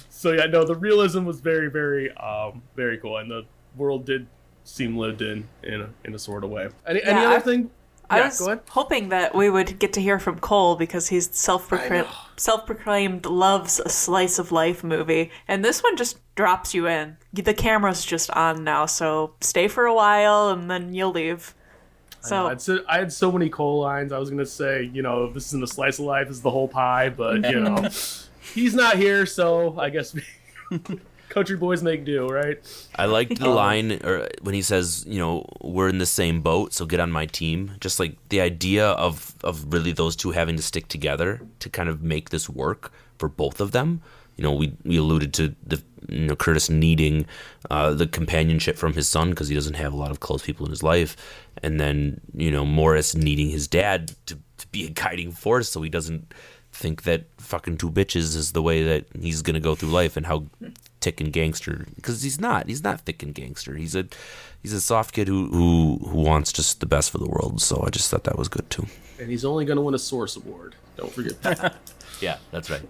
so 0.09 0.32
yeah, 0.32 0.45
no, 0.45 0.63
the 0.65 0.76
realism 0.76 1.26
was 1.26 1.39
very, 1.39 1.69
very, 1.69 2.11
um, 2.17 2.61
very 2.76 2.97
cool, 2.97 3.17
and 3.17 3.30
the 3.30 3.45
world 3.78 4.05
did 4.05 4.26
seem 4.63 4.97
lived 4.97 5.21
in 5.21 5.47
in 5.63 5.82
a, 5.82 5.89
in 6.03 6.15
a 6.15 6.19
sort 6.19 6.43
of 6.43 6.49
way. 6.49 6.69
Any, 6.88 7.03
any 7.03 7.23
other 7.23 7.36
I- 7.36 7.39
thing? 7.39 7.69
I 8.09 8.19
yeah, 8.19 8.25
was 8.25 8.59
hoping 8.69 9.09
that 9.09 9.33
we 9.33 9.49
would 9.49 9.79
get 9.79 9.93
to 9.93 10.01
hear 10.01 10.19
from 10.19 10.39
Cole 10.39 10.75
because 10.75 11.07
he's 11.07 11.29
self-proclaimed, 11.35 12.07
self-proclaimed 12.37 13.25
loves 13.25 13.79
a 13.79 13.89
slice 13.89 14.37
of 14.39 14.51
life 14.51 14.83
movie, 14.83 15.31
and 15.47 15.65
this 15.65 15.81
one 15.81 15.97
just 15.97 16.19
drops 16.35 16.73
you 16.73 16.87
in. 16.87 17.17
The 17.33 17.53
camera's 17.53 18.05
just 18.05 18.29
on 18.31 18.63
now, 18.63 18.85
so 18.85 19.33
stay 19.41 19.67
for 19.67 19.85
a 19.85 19.93
while 19.93 20.49
and 20.49 20.69
then 20.69 20.93
you'll 20.93 21.11
leave. 21.11 21.55
So 22.21 22.47
I 22.47 22.49
had, 22.49 22.61
so, 22.61 22.79
I 22.87 22.97
had 22.97 23.13
so 23.13 23.31
many 23.31 23.49
Cole 23.49 23.81
lines. 23.81 24.11
I 24.11 24.17
was 24.17 24.29
gonna 24.29 24.45
say, 24.45 24.89
you 24.93 25.01
know, 25.01 25.31
this 25.31 25.47
isn't 25.47 25.63
a 25.63 25.67
slice 25.67 25.99
of 25.99 26.05
life, 26.05 26.27
this 26.27 26.37
is 26.37 26.43
the 26.43 26.51
whole 26.51 26.67
pie, 26.67 27.09
but 27.09 27.49
you 27.49 27.59
know, 27.59 27.87
he's 28.53 28.73
not 28.73 28.97
here, 28.97 29.25
so 29.25 29.79
I 29.79 29.89
guess 29.89 30.15
country 31.30 31.55
boys 31.55 31.84
make 31.84 32.05
do, 32.05 32.28
right? 32.28 32.57
I 32.95 33.05
liked 33.05 33.39
the 33.39 33.49
line 33.63 33.99
or 34.03 34.30
when 34.41 34.55
he 34.55 34.61
says, 34.61 35.05
you 35.07 35.19
know, 35.19 35.47
we're 35.61 35.89
in 35.89 35.97
the 35.97 36.05
same 36.05 36.41
boat, 36.41 36.73
so 36.73 36.86
get 36.86 36.99
on 36.99 37.11
my 37.11 37.26
team. 37.26 37.71
Just 37.80 37.99
like 37.99 38.17
the 38.30 38.41
idea 38.41 38.88
of 38.88 39.36
of 39.43 39.71
really 39.73 39.91
those 39.91 40.15
two 40.15 40.32
having 40.32 40.55
to 40.55 40.63
stick 40.63 40.88
together 40.88 41.41
to 41.59 41.69
kind 41.69 41.89
of 41.89 42.01
make 42.01 42.30
this 42.30 42.49
work 42.49 42.91
for 43.17 43.30
both 43.30 43.59
of 43.59 43.71
them. 43.71 44.01
You 44.38 44.43
know, 44.43 44.53
we 44.53 44.76
we 44.84 44.97
alluded 44.97 45.34
to 45.36 45.55
the 45.65 45.82
you 46.09 46.28
know 46.28 46.36
Curtis 46.36 46.69
needing 46.69 47.26
uh, 47.69 47.93
the 47.93 48.07
companionship 48.07 48.78
from 48.78 48.93
his 48.93 49.07
son 49.07 49.30
because 49.30 49.47
he 49.47 49.55
doesn't 49.55 49.76
have 49.76 49.93
a 49.93 49.97
lot 49.97 50.11
of 50.11 50.19
close 50.19 50.43
people 50.43 50.65
in 50.65 50.71
his 50.71 50.84
life, 50.84 51.15
and 51.63 51.80
then 51.80 52.21
you 52.34 52.51
know 52.51 52.65
Morris 52.65 53.15
needing 53.15 53.49
his 53.49 53.67
dad 53.67 54.13
to, 54.28 54.38
to 54.57 54.67
be 54.67 54.86
a 54.86 54.89
guiding 54.89 55.32
force 55.32 55.69
so 55.69 55.82
he 55.82 55.89
doesn't 55.89 56.34
think 56.71 57.03
that 57.03 57.23
fucking 57.38 57.78
two 57.78 57.89
bitches 57.89 58.36
is 58.36 58.51
the 58.51 58.61
way 58.61 58.84
that 58.84 59.05
he's 59.21 59.41
gonna 59.41 59.59
go 59.59 59.76
through 59.76 59.89
life 59.89 60.17
and 60.17 60.26
how 60.26 60.45
thick 61.05 61.21
and 61.21 61.31
gangster 61.31 61.85
because 61.95 62.23
he's 62.23 62.41
not 62.41 62.65
he's 62.67 62.83
not 62.83 63.01
thick 63.01 63.21
and 63.21 63.35
gangster 63.35 63.75
he's 63.75 63.93
a 63.95 64.07
he's 64.63 64.73
a 64.73 64.81
soft 64.81 65.13
kid 65.13 65.27
who, 65.27 65.49
who 65.49 65.99
who 66.09 66.17
wants 66.17 66.51
just 66.51 66.79
the 66.79 66.87
best 66.87 67.11
for 67.11 67.19
the 67.19 67.29
world 67.29 67.61
so 67.61 67.83
i 67.85 67.89
just 67.91 68.09
thought 68.09 68.23
that 68.23 68.37
was 68.39 68.47
good 68.47 68.67
too 68.71 68.87
And 69.19 69.29
he's 69.29 69.45
only 69.45 69.65
gonna 69.65 69.81
win 69.81 69.93
a 69.93 69.99
Source 69.99 70.35
Award. 70.35 70.73
Don't 70.97 71.11
forget 71.11 71.39
that. 71.43 71.75
yeah 72.21 72.37
that's 72.51 72.71
right 72.71 72.81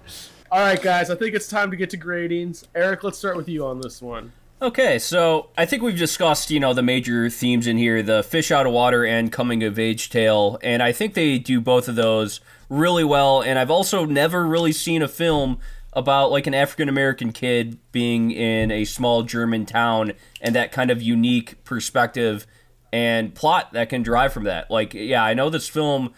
All 0.49 0.61
right, 0.61 0.82
guys, 0.82 1.09
I 1.09 1.16
think 1.16 1.36
it's 1.36 1.49
time 1.49 1.70
to 1.72 1.76
get 1.76 1.89
to 1.89 1.97
gradings. 1.97 2.63
Eric, 2.74 3.03
let's 3.03 3.18
start 3.18 3.36
with 3.36 3.49
you 3.49 3.66
on 3.66 3.82
this 3.82 4.01
one. 4.01 4.32
Okay, 4.61 4.97
so 4.99 5.49
I 5.57 5.66
think 5.66 5.84
we've 5.84 5.97
discussed, 5.97 6.49
you 6.49 6.61
know, 6.61 6.74
the 6.74 6.82
major 6.82 7.30
themes 7.30 7.68
in 7.68 7.78
here, 7.78 8.01
the 8.01 8.24
fish 8.24 8.51
out 8.51 8.66
of 8.66 8.72
water 8.72 9.03
and 9.03 9.30
coming 9.30 9.63
of 9.63 9.78
age 9.78 10.09
tale, 10.09 10.57
and 10.63 10.82
I 10.82 10.93
think 10.93 11.13
they 11.13 11.38
do 11.39 11.59
both 11.59 11.89
of 11.89 11.95
those 11.95 12.39
really 12.70 13.03
well. 13.03 13.41
And 13.41 13.59
I've 13.59 13.70
also 13.72 14.05
never 14.05 14.47
really 14.47 14.72
seen 14.72 15.01
a 15.01 15.09
film 15.09 15.59
about 15.96 16.30
like 16.32 16.46
an 16.46 16.54
African 16.54 16.89
American 16.89 17.32
kid 17.32 17.80
being 17.91 18.32
in 18.32 18.70
a 18.72 18.86
small 18.86 19.24
German 19.24 19.66
town 19.66 20.14
and 20.41 20.54
that 20.56 20.72
kind 20.72 20.91
of 20.91 21.02
unique 21.02 21.64
perspective 21.64 22.46
and 22.91 23.34
plot 23.34 23.74
that 23.74 23.89
can 23.89 24.04
drive 24.04 24.34
from 24.34 24.43
that. 24.43 24.70
Like, 24.70 24.93
yeah, 24.93 25.24
I 25.24 25.34
know 25.34 25.50
this 25.50 25.68
film 25.68 26.14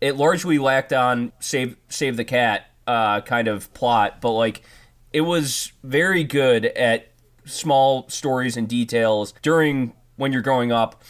it 0.00 0.16
largely 0.16 0.58
lacked 0.58 0.92
on 0.92 1.32
save 1.38 1.76
save 1.88 2.16
the 2.16 2.24
cat 2.24 2.66
uh, 2.86 3.20
kind 3.22 3.48
of 3.48 3.72
plot, 3.72 4.20
but 4.20 4.32
like 4.32 4.62
it 5.12 5.22
was 5.22 5.72
very 5.82 6.24
good 6.24 6.66
at 6.66 7.12
small 7.44 8.08
stories 8.08 8.56
and 8.56 8.68
details 8.68 9.32
during 9.42 9.92
when 10.16 10.32
you're 10.32 10.42
growing 10.42 10.72
up, 10.72 11.02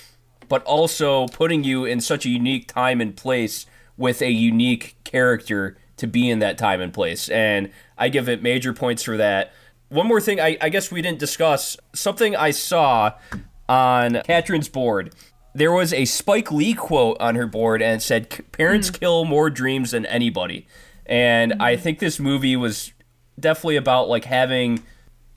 but 0.48 0.62
also 0.64 1.26
putting 1.28 1.64
you 1.64 1.84
in 1.84 2.00
such 2.00 2.26
a 2.26 2.28
unique 2.28 2.68
time 2.68 3.00
and 3.00 3.16
place 3.16 3.66
with 3.96 4.22
a 4.22 4.30
unique 4.30 4.96
character 5.04 5.76
to 5.96 6.06
be 6.06 6.28
in 6.28 6.40
that 6.40 6.58
time 6.58 6.80
and 6.80 6.92
place. 6.92 7.28
And 7.28 7.70
I 8.02 8.08
give 8.08 8.28
it 8.28 8.42
major 8.42 8.72
points 8.72 9.04
for 9.04 9.16
that. 9.16 9.52
One 9.88 10.08
more 10.08 10.20
thing, 10.20 10.40
I, 10.40 10.56
I 10.60 10.70
guess 10.70 10.90
we 10.90 11.02
didn't 11.02 11.20
discuss 11.20 11.76
something 11.94 12.34
I 12.34 12.50
saw 12.50 13.12
on 13.68 14.22
Katherine's 14.24 14.68
board. 14.68 15.14
There 15.54 15.70
was 15.70 15.92
a 15.92 16.04
Spike 16.04 16.50
Lee 16.50 16.74
quote 16.74 17.16
on 17.20 17.36
her 17.36 17.46
board 17.46 17.80
and 17.80 18.00
it 18.00 18.02
said, 18.02 18.28
Parents 18.50 18.90
kill 18.90 19.24
more 19.24 19.50
dreams 19.50 19.92
than 19.92 20.04
anybody. 20.06 20.66
And 21.06 21.54
I 21.60 21.76
think 21.76 22.00
this 22.00 22.18
movie 22.18 22.56
was 22.56 22.92
definitely 23.38 23.76
about 23.76 24.08
like 24.08 24.24
having 24.24 24.82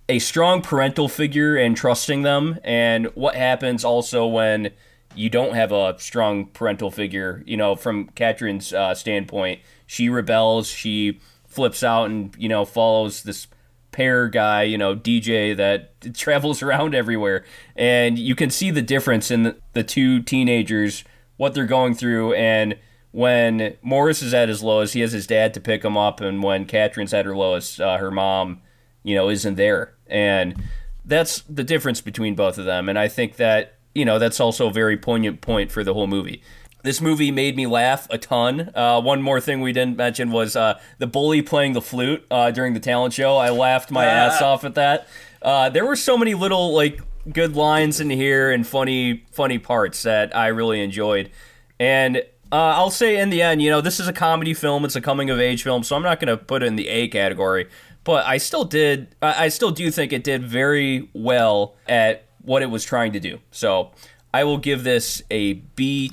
a 0.09 0.17
strong 0.17 0.63
parental 0.63 1.07
figure 1.07 1.55
and 1.55 1.77
trusting 1.77 2.23
them 2.23 2.57
and 2.63 3.05
what 3.13 3.35
happens 3.35 3.85
also 3.85 4.25
when 4.25 4.71
you 5.15 5.29
don't 5.29 5.53
have 5.53 5.71
a 5.71 5.95
strong 5.99 6.45
parental 6.47 6.91
figure 6.91 7.41
you 7.45 7.57
know 7.57 7.75
from 7.75 8.07
Katherine's 8.09 8.71
uh, 8.71 8.93
standpoint 8.93 9.61
she 9.87 10.07
rebels 10.09 10.67
she 10.67 11.19
flips 11.55 11.83
out 11.83 12.09
and 12.09 12.35
you 12.37 12.49
know 12.49 12.65
follows 12.65 13.23
this 13.23 13.47
pair 13.91 14.27
guy 14.27 14.63
you 14.63 14.77
know 14.77 14.95
DJ 14.95 15.55
that 15.55 15.91
travels 16.13 16.61
around 16.61 16.93
everywhere 16.93 17.45
and 17.75 18.19
you 18.19 18.35
can 18.35 18.49
see 18.49 18.69
the 18.71 18.81
difference 18.81 19.31
in 19.31 19.43
the, 19.43 19.57
the 19.73 19.83
two 19.83 20.21
teenagers 20.21 21.03
what 21.37 21.53
they're 21.53 21.65
going 21.65 21.95
through 21.95 22.33
and 22.33 22.77
when 23.11 23.77
Morris 23.81 24.21
is 24.21 24.33
at 24.33 24.49
his 24.49 24.61
lowest 24.61 24.93
he 24.93 24.99
has 24.99 25.13
his 25.13 25.25
dad 25.25 25.53
to 25.53 25.61
pick 25.61 25.83
him 25.83 25.95
up 25.95 26.19
and 26.19 26.43
when 26.43 26.65
Katherine's 26.65 27.13
at 27.13 27.25
her 27.25 27.35
lowest 27.35 27.79
uh, 27.79 27.97
her 27.97 28.11
mom 28.11 28.61
you 29.05 29.15
know, 29.15 29.29
isn't 29.29 29.55
there. 29.55 29.93
And 30.07 30.61
that's 31.05 31.41
the 31.47 31.63
difference 31.63 32.01
between 32.01 32.35
both 32.35 32.57
of 32.57 32.65
them. 32.65 32.89
And 32.89 32.97
I 32.99 33.07
think 33.07 33.35
that, 33.37 33.75
you 33.93 34.03
know, 34.03 34.19
that's 34.19 34.39
also 34.39 34.67
a 34.67 34.73
very 34.73 34.97
poignant 34.97 35.41
point 35.41 35.71
for 35.71 35.83
the 35.83 35.93
whole 35.93 36.07
movie. 36.07 36.41
This 36.85 37.01
movie 37.01 37.31
made 37.31 37.55
me 37.55 37.65
laugh 37.65 38.05
a 38.11 38.19
ton. 38.19 38.69
Uh, 38.75 39.01
one 39.01 39.19
more 39.19 39.41
thing 39.41 39.61
we 39.61 39.73
didn't 39.73 39.97
mention 39.97 40.31
was 40.31 40.55
uh, 40.55 40.79
the 40.99 41.07
bully 41.07 41.41
playing 41.41 41.73
the 41.73 41.81
flute 41.81 42.23
uh, 42.29 42.51
during 42.51 42.75
the 42.75 42.79
talent 42.79 43.11
show. 43.15 43.37
I 43.37 43.49
laughed 43.49 43.89
my 43.89 44.05
ass 44.05 44.39
off 44.39 44.63
at 44.63 44.75
that. 44.75 45.07
Uh, 45.41 45.69
there 45.69 45.83
were 45.83 45.95
so 45.95 46.15
many 46.15 46.35
little 46.35 46.75
like 46.75 47.01
good 47.33 47.55
lines 47.55 47.99
in 47.99 48.11
here 48.11 48.51
and 48.51 48.67
funny 48.67 49.25
funny 49.31 49.57
parts 49.57 50.03
that 50.03 50.35
I 50.35 50.49
really 50.49 50.79
enjoyed. 50.79 51.31
And 51.79 52.17
uh, 52.51 52.77
I'll 52.77 52.91
say 52.91 53.17
in 53.17 53.31
the 53.31 53.41
end, 53.41 53.63
you 53.63 53.71
know, 53.71 53.81
this 53.81 53.99
is 53.99 54.07
a 54.07 54.13
comedy 54.13 54.53
film. 54.53 54.85
It's 54.85 54.95
a 54.95 55.01
coming 55.01 55.31
of 55.31 55.39
age 55.39 55.63
film, 55.63 55.81
so 55.81 55.95
I'm 55.95 56.03
not 56.03 56.19
going 56.19 56.37
to 56.37 56.37
put 56.37 56.61
it 56.61 56.67
in 56.67 56.75
the 56.75 56.87
A 56.87 57.07
category. 57.07 57.67
But 58.03 58.27
I 58.27 58.37
still 58.37 58.63
did. 58.63 59.15
I 59.23 59.47
still 59.47 59.71
do 59.71 59.89
think 59.89 60.13
it 60.13 60.23
did 60.23 60.43
very 60.43 61.09
well 61.13 61.77
at 61.87 62.27
what 62.43 62.61
it 62.61 62.69
was 62.69 62.83
trying 62.83 63.13
to 63.13 63.19
do. 63.19 63.39
So 63.49 63.89
I 64.35 64.43
will 64.43 64.59
give 64.59 64.83
this 64.83 65.23
a 65.31 65.53
B 65.53 66.09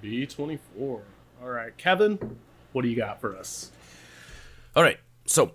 twenty 0.00 0.10
four. 0.10 0.20
B 0.20 0.26
twenty 0.26 0.58
four. 0.76 1.02
All 1.42 1.48
right, 1.48 1.76
Kevin, 1.76 2.38
what 2.72 2.82
do 2.82 2.88
you 2.88 2.96
got 2.96 3.20
for 3.20 3.36
us? 3.36 3.70
all 4.76 4.82
right 4.82 5.00
so 5.24 5.52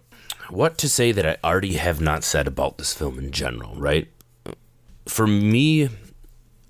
what 0.50 0.78
to 0.78 0.90
say 0.90 1.12
that 1.12 1.26
i 1.26 1.38
already 1.48 1.74
have 1.74 2.02
not 2.02 2.24
said 2.24 2.48
about 2.48 2.78
this 2.78 2.94
film 2.94 3.20
in 3.20 3.32
general 3.32 3.76
right 3.76 4.10
for 5.06 5.28
me 5.28 5.88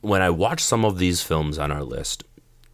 when 0.02 0.22
i 0.22 0.30
watch 0.30 0.60
some 0.62 0.84
of 0.86 0.98
these 1.00 1.24
films 1.24 1.58
on 1.58 1.72
our 1.72 1.84
list 1.84 2.24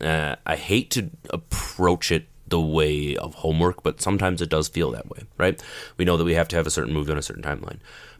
uh, 0.01 0.35
i 0.45 0.55
hate 0.55 0.89
to 0.89 1.09
approach 1.29 2.11
it 2.11 2.27
the 2.47 2.59
way 2.59 3.15
of 3.15 3.35
homework 3.35 3.83
but 3.83 4.01
sometimes 4.01 4.41
it 4.41 4.49
does 4.49 4.67
feel 4.67 4.91
that 4.91 5.07
way 5.09 5.19
right 5.37 5.61
we 5.97 6.03
know 6.03 6.17
that 6.17 6.25
we 6.25 6.33
have 6.33 6.47
to 6.47 6.55
have 6.55 6.67
a 6.67 6.71
certain 6.71 6.93
movie 6.93 7.11
on 7.11 7.17
a 7.17 7.21
certain 7.21 7.43
timeline 7.43 7.77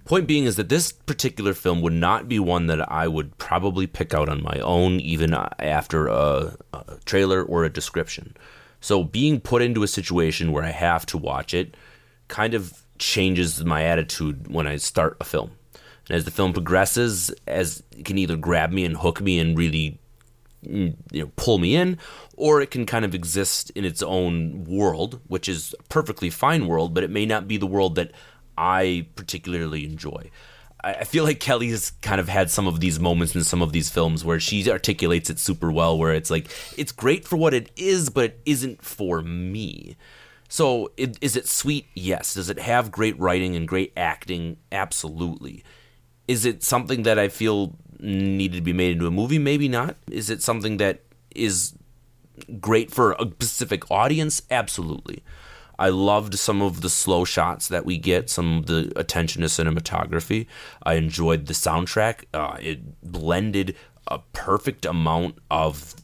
point 0.10 0.28
being 0.28 0.44
is 0.44 0.58
that 0.58 0.70
this 0.70 0.92
particular 0.92 1.54
film 1.54 1.82
would 1.82 1.94
not 1.94 2.28
be 2.28 2.40
one 2.40 2.68
that 2.68 2.92
i 2.92 3.08
would 3.08 3.38
probably 3.38 3.88
pick 3.88 4.14
out 4.14 4.28
on 4.28 4.44
my 4.44 4.60
own 4.60 5.00
even 5.00 5.34
after 5.60 6.08
a, 6.08 6.56
a 6.74 6.98
trailer 7.06 7.44
or 7.44 7.64
a 7.64 7.70
description 7.70 8.36
so 8.82 9.04
being 9.04 9.40
put 9.40 9.62
into 9.62 9.84
a 9.84 9.88
situation 9.88 10.52
where 10.52 10.64
i 10.64 10.72
have 10.72 11.06
to 11.06 11.18
watch 11.18 11.54
it 11.54 11.76
kind 12.28 12.54
of 12.54 12.84
changes 13.00 13.64
my 13.66 13.84
attitude 13.84 14.54
when 14.54 14.68
I 14.68 14.76
start 14.76 15.18
a 15.20 15.24
film. 15.24 15.52
And 16.08 16.18
as 16.18 16.26
the 16.26 16.32
film 16.32 16.54
progresses, 16.54 17.32
as 17.48 17.82
it 17.98 18.06
can 18.06 18.18
either 18.18 18.36
grab 18.36 18.72
me 18.72 18.86
and 18.86 18.98
hook 18.98 19.22
me 19.22 19.40
and 19.40 19.58
really 19.58 20.00
mm, 20.66 20.96
you 21.12 21.24
know 21.24 21.32
pull 21.36 21.58
me 21.58 21.76
in, 21.76 21.98
or 22.36 22.62
it 22.62 22.72
can 22.72 22.86
kind 22.86 23.06
of 23.06 23.16
exist 23.16 23.72
in 23.72 23.86
its 23.86 24.04
own 24.04 24.66
world, 24.66 25.20
which 25.28 25.50
is 25.50 25.74
a 25.80 25.84
perfectly 25.84 26.30
fine 26.30 26.68
world, 26.68 26.94
but 26.94 27.04
it 27.04 27.10
may 27.10 27.26
not 27.26 27.48
be 27.48 27.58
the 27.58 27.68
world 27.68 27.96
that 27.96 28.12
I 28.60 29.08
particularly 29.16 29.86
enjoy. 29.86 30.30
I 30.82 31.06
feel 31.06 31.24
like 31.24 31.40
Kelly's 31.40 31.92
kind 32.02 32.22
of 32.22 32.30
had 32.30 32.50
some 32.50 32.68
of 32.68 32.80
these 32.80 33.00
moments 33.00 33.36
in 33.36 33.44
some 33.44 33.62
of 33.62 33.72
these 33.74 33.90
films 33.90 34.24
where 34.24 34.40
she 34.40 34.70
articulates 34.70 35.30
it 35.30 35.40
super 35.40 35.72
well, 35.72 35.98
where 35.98 36.14
it's 36.14 36.30
like 36.30 36.50
it's 36.78 36.92
great 36.92 37.26
for 37.28 37.38
what 37.38 37.54
it 37.54 37.72
is, 37.76 38.10
but 38.10 38.26
it 38.26 38.42
isn't 38.46 38.84
for 38.84 39.22
me. 39.22 39.98
So, 40.48 40.92
it, 40.98 41.18
is 41.22 41.36
it 41.36 41.48
sweet? 41.48 41.86
Yes. 41.96 42.34
Does 42.34 42.50
it 42.50 42.60
have 42.60 42.92
great 42.92 43.18
writing 43.20 43.56
and 43.56 43.68
great 43.68 43.94
acting? 43.96 44.58
Absolutely. 44.72 45.64
Is 46.28 46.46
it 46.46 46.64
something 46.64 47.04
that 47.04 47.20
I 47.20 47.28
feel 47.28 47.76
needed 48.00 48.58
to 48.58 48.64
be 48.64 48.74
made 48.74 48.94
into 48.94 49.08
a 49.08 49.12
movie? 49.12 49.40
Maybe 49.40 49.68
not. 49.68 49.96
Is 50.10 50.30
it 50.30 50.42
something 50.42 50.78
that 50.78 51.02
is 51.36 51.74
great 52.60 52.90
for 52.92 53.14
a 53.14 53.26
specific 53.26 53.90
audience? 53.92 54.42
Absolutely. 54.50 55.24
I 55.80 55.90
loved 55.90 56.38
some 56.38 56.62
of 56.62 56.82
the 56.82 56.90
slow 56.90 57.24
shots 57.24 57.70
that 57.70 57.86
we 57.86 57.98
get, 57.98 58.30
some 58.30 58.60
of 58.60 58.66
the 58.66 58.92
attention 58.98 59.42
to 59.44 59.48
cinematography. 59.48 60.46
I 60.84 60.96
enjoyed 60.96 61.46
the 61.46 61.54
soundtrack. 61.54 62.26
Uh, 62.34 62.58
it 62.60 63.02
blended 63.02 63.76
a 64.08 64.20
perfect 64.34 64.86
amount 64.86 65.38
of 65.50 65.96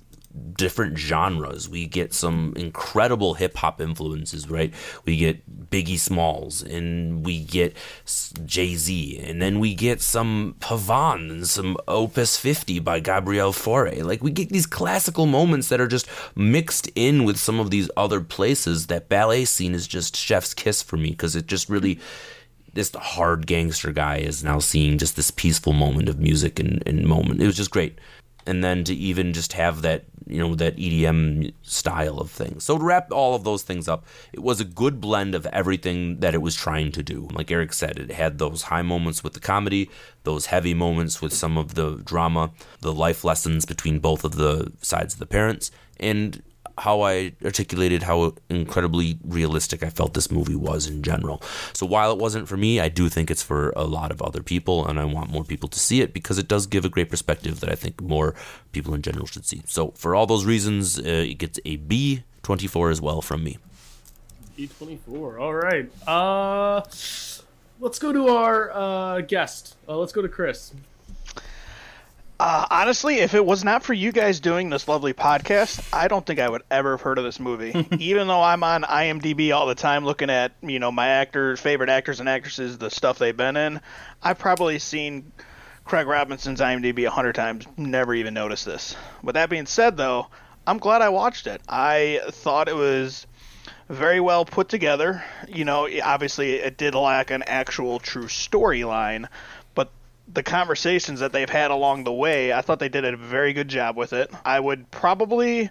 different 0.57 0.97
genres. 0.97 1.69
We 1.69 1.86
get 1.86 2.13
some 2.13 2.53
incredible 2.55 3.36
hip 3.36 3.57
hop 3.57 3.81
influences, 3.81 4.49
right? 4.49 4.73
We 5.05 5.17
get 5.17 5.69
Biggie 5.69 5.99
Smalls 5.99 6.61
and 6.61 7.25
we 7.25 7.43
get 7.43 7.75
Jay 8.45 8.75
Z, 8.75 9.19
and 9.19 9.41
then 9.41 9.59
we 9.59 9.75
get 9.75 10.01
some 10.01 10.55
Pavane 10.59 11.29
and 11.29 11.47
some 11.47 11.77
Opus 11.88 12.38
50 12.38 12.79
by 12.79 12.99
Gabriel 12.99 13.51
Fauré. 13.51 14.03
Like, 14.03 14.23
we 14.23 14.31
get 14.31 14.49
these 14.49 14.67
classical 14.67 15.25
moments 15.25 15.69
that 15.69 15.81
are 15.81 15.88
just 15.88 16.07
mixed 16.36 16.89
in 16.95 17.23
with 17.23 17.38
some 17.38 17.59
of 17.59 17.71
these 17.71 17.89
other 17.97 18.21
places. 18.21 18.88
That 18.88 19.09
ballet 19.09 19.45
scene 19.45 19.73
is 19.73 19.88
just 19.88 20.15
chef's 20.15 20.53
kiss 20.53 20.81
for 20.81 20.97
me 20.97 21.11
because 21.11 21.36
it 21.36 21.47
just 21.47 21.69
really. 21.69 21.99
This 22.73 22.93
hard 22.93 23.47
gangster 23.47 23.93
guy 23.93 24.17
is 24.17 24.43
now 24.43 24.59
seeing 24.59 24.97
just 24.97 25.15
this 25.15 25.31
peaceful 25.31 25.71
moment 25.71 26.09
of 26.09 26.19
music 26.19 26.59
and, 26.59 26.83
and 26.86 27.05
moment. 27.05 27.41
It 27.41 27.45
was 27.45 27.55
just 27.55 27.71
great 27.71 27.97
and 28.46 28.64
then 28.64 28.84
to 28.86 28.93
even 28.93 29.34
just 29.34 29.54
have 29.54 29.82
that 29.82 30.06
you 30.28 30.39
know 30.39 30.56
that 30.56 30.78
EDM 30.78 31.54
style 31.62 32.20
of 32.20 32.32
things. 32.32 32.64
So 32.64 32.78
to 32.78 32.84
wrap 32.84 33.12
all 33.12 33.36
of 33.36 33.43
those 33.43 33.64
things 33.64 33.88
up, 33.88 34.06
it 34.34 34.41
was 34.41 34.60
a 34.60 34.66
good 34.66 35.00
blend 35.00 35.36
of 35.36 35.46
everything 35.48 36.20
that 36.20 36.34
it 36.34 36.41
was 36.41 36.56
trying 36.56 36.91
to 36.93 37.04
do. 37.04 37.28
Like 37.32 37.52
Eric 37.52 37.74
said, 37.74 38.00
it 38.00 38.12
had 38.12 38.38
those 38.39 38.64
high 38.64 38.82
moments 38.82 39.24
with 39.24 39.34
the 39.34 39.39
comedy, 39.39 39.89
those 40.24 40.48
heavy 40.48 40.74
moments 40.74 41.22
with 41.22 41.34
some 41.34 41.58
of 41.58 41.76
the 41.76 41.98
drama, 41.98 42.52
the 42.82 42.93
life 42.93 43.24
lessons 43.24 43.66
between 43.66 44.00
both 44.00 44.24
of 44.24 44.36
the 44.36 44.72
sides 44.82 45.14
of 45.14 45.20
the 45.20 45.26
parents, 45.26 45.70
and 46.00 46.41
how 46.78 47.01
I 47.01 47.34
articulated 47.43 48.03
how 48.03 48.34
incredibly 48.49 49.17
realistic 49.23 49.82
I 49.84 49.89
felt 49.89 50.13
this 50.13 50.30
movie 50.30 50.55
was 50.55 50.88
in 50.88 51.03
general. 51.03 51.41
So 51.73 51.86
while 51.86 52.11
it 52.11 52.17
wasn't 52.17 52.47
for 52.47 52.57
me, 52.57 52.80
I 52.80 52.89
do 52.89 53.09
think 53.09 53.32
it's 53.32 53.43
for 53.43 53.71
a 53.76 53.84
lot 53.84 54.11
of 54.11 54.21
other 54.21 54.43
people, 54.43 54.86
and 54.86 54.99
I 54.99 55.05
want 55.05 55.30
more 55.30 55.43
people 55.43 55.69
to 55.69 55.80
see 55.80 56.01
it 56.01 56.13
because 56.13 56.38
it 56.38 56.47
does 56.47 56.67
give 56.67 56.84
a 56.84 56.89
great 56.89 57.09
perspective 57.09 57.59
that 57.61 57.71
I 57.71 57.76
think 57.76 58.01
more 58.01 58.36
people 58.71 58.93
in 58.93 59.01
general 59.01 59.26
should 59.26 59.45
see. 59.45 59.61
So 59.65 59.91
for 59.91 60.15
all 60.15 60.26
those 60.26 60.45
reasons, 60.45 60.99
uh, 60.99 61.03
it 61.03 61.36
gets 61.36 61.59
a 61.65 61.78
B 61.78 62.23
twenty 62.43 62.67
four 62.67 62.89
as 62.89 62.99
well 62.99 63.21
from 63.21 63.43
me. 63.43 63.57
B 64.57 64.67
twenty 64.78 64.99
four. 65.07 65.39
All 65.39 65.53
right. 65.53 65.89
Uh, 66.07 66.82
let's 67.80 67.99
go 67.99 68.11
to 68.11 68.28
our 68.30 68.71
uh, 68.71 69.21
guest. 69.21 69.76
Uh, 69.88 69.97
let's 69.97 70.11
go 70.11 70.21
to 70.21 70.30
Chris. 70.30 70.73
Uh, 72.38 72.65
honestly, 72.69 73.19
if 73.19 73.33
it 73.33 73.45
was 73.45 73.63
not 73.63 73.83
for 73.83 73.93
you 73.93 74.11
guys 74.11 74.41
doing 74.41 74.69
this 74.69 74.88
lovely 74.88 75.13
podcast, 75.13 75.88
I 75.93 76.09
don't 76.09 76.25
think 76.25 76.39
I 76.39 76.49
would 76.49 76.63
ever 76.69 76.91
have 76.91 77.01
heard 77.01 77.17
of 77.17 77.23
this 77.23 77.39
movie. 77.39 77.88
Even 77.99 78.27
though 78.27 78.43
I'm 78.43 78.63
on 78.63 78.83
IMDb 78.83 79.55
all 79.55 79.67
the 79.67 79.75
time 79.75 80.03
looking 80.03 80.29
at, 80.29 80.51
you 80.61 80.79
know, 80.79 80.91
my 80.91 81.07
actors, 81.07 81.61
favorite 81.61 81.89
actors 81.89 82.19
and 82.19 82.27
actresses, 82.27 82.77
the 82.77 82.89
stuff 82.89 83.19
they've 83.19 83.36
been 83.36 83.55
in, 83.55 83.79
I've 84.21 84.38
probably 84.38 84.79
seen 84.79 85.31
Craig 85.86 86.07
Robinson's 86.07 86.59
IMDb 86.59 87.05
a 87.05 87.09
hundred 87.09 87.36
times, 87.36 87.65
never 87.77 88.13
even 88.13 88.33
noticed 88.33 88.65
this. 88.65 88.95
With 89.23 89.36
that 89.36 89.49
being 89.49 89.65
said, 89.65 89.95
though, 89.95 90.27
I'm 90.67 90.79
glad 90.79 91.01
I 91.01 91.09
watched 91.09 91.47
it. 91.47 91.61
I 91.69 92.21
thought 92.31 92.67
it 92.67 92.75
was 92.75 93.27
very 93.88 94.19
well 94.19 94.45
put 94.45 94.67
together. 94.67 95.23
You 95.47 95.63
know, 95.63 95.88
obviously 96.03 96.55
it 96.55 96.77
did 96.77 96.95
lack 96.95 97.29
an 97.31 97.43
actual 97.43 97.99
true 97.99 98.25
storyline, 98.25 99.27
the 100.32 100.43
conversations 100.43 101.19
that 101.19 101.32
they've 101.32 101.49
had 101.49 101.71
along 101.71 102.03
the 102.03 102.13
way, 102.13 102.51
I 102.53 102.61
thought 102.61 102.80
they 102.80 102.89
did 102.89 103.05
a 103.05 103.15
very 103.15 103.53
good 103.53 103.67
job 103.67 103.95
with 103.95 104.13
it. 104.13 104.32
I 104.43 104.59
would 104.59 104.89
probably 104.91 105.69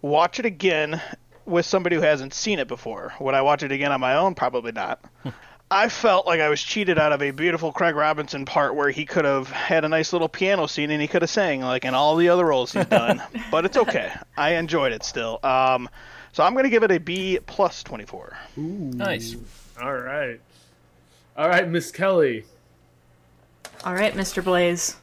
watch 0.00 0.38
it 0.38 0.46
again 0.46 1.00
with 1.44 1.66
somebody 1.66 1.96
who 1.96 2.02
hasn't 2.02 2.34
seen 2.34 2.58
it 2.58 2.68
before. 2.68 3.12
Would 3.20 3.34
I 3.34 3.42
watch 3.42 3.62
it 3.62 3.72
again 3.72 3.92
on 3.92 4.00
my 4.00 4.16
own? 4.16 4.34
Probably 4.34 4.72
not. 4.72 5.00
I 5.70 5.88
felt 5.88 6.26
like 6.26 6.40
I 6.40 6.50
was 6.50 6.62
cheated 6.62 6.98
out 6.98 7.12
of 7.12 7.22
a 7.22 7.30
beautiful 7.30 7.72
Craig 7.72 7.94
Robinson 7.94 8.44
part 8.44 8.74
where 8.74 8.90
he 8.90 9.06
could 9.06 9.24
have 9.24 9.48
had 9.48 9.86
a 9.86 9.88
nice 9.88 10.12
little 10.12 10.28
piano 10.28 10.66
scene 10.66 10.90
and 10.90 11.00
he 11.00 11.08
could 11.08 11.22
have 11.22 11.30
sang 11.30 11.62
like 11.62 11.86
in 11.86 11.94
all 11.94 12.16
the 12.16 12.28
other 12.28 12.44
roles 12.44 12.72
he's 12.72 12.84
done. 12.90 13.22
but 13.50 13.64
it's 13.64 13.78
okay. 13.78 14.12
I 14.36 14.56
enjoyed 14.56 14.92
it 14.92 15.02
still. 15.02 15.40
Um, 15.42 15.88
so 16.32 16.44
I'm 16.44 16.52
going 16.52 16.64
to 16.64 16.70
give 16.70 16.82
it 16.82 16.90
a 16.90 16.98
B 16.98 17.38
plus 17.46 17.82
24. 17.82 18.36
Nice. 18.56 19.34
All 19.80 19.94
right. 19.94 20.40
All 21.38 21.48
right, 21.48 21.66
Miss 21.66 21.90
Kelly. 21.90 22.44
All 23.84 23.94
right, 23.94 24.14
Mr. 24.14 24.44
Blaze. 24.44 24.96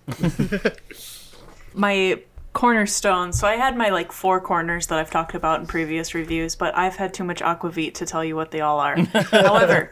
my 1.74 2.22
cornerstone. 2.54 3.32
So 3.32 3.48
I 3.48 3.56
had 3.56 3.78
my 3.78 3.90
like 3.90 4.12
four 4.12 4.42
corners 4.42 4.88
that 4.88 5.00
I've 5.00 5.12
talked 5.12 5.36
about 5.36 5.60
in 5.60 5.68
previous 5.68 6.14
reviews, 6.14 6.56
but 6.56 6.76
I've 6.78 6.96
had 6.96 7.14
too 7.14 7.24
much 7.24 7.42
aquavit 7.42 7.94
to 7.96 8.06
tell 8.06 8.24
you 8.24 8.36
what 8.36 8.52
they 8.52 8.62
all 8.62 8.80
are. 8.80 8.98
However, 9.32 9.92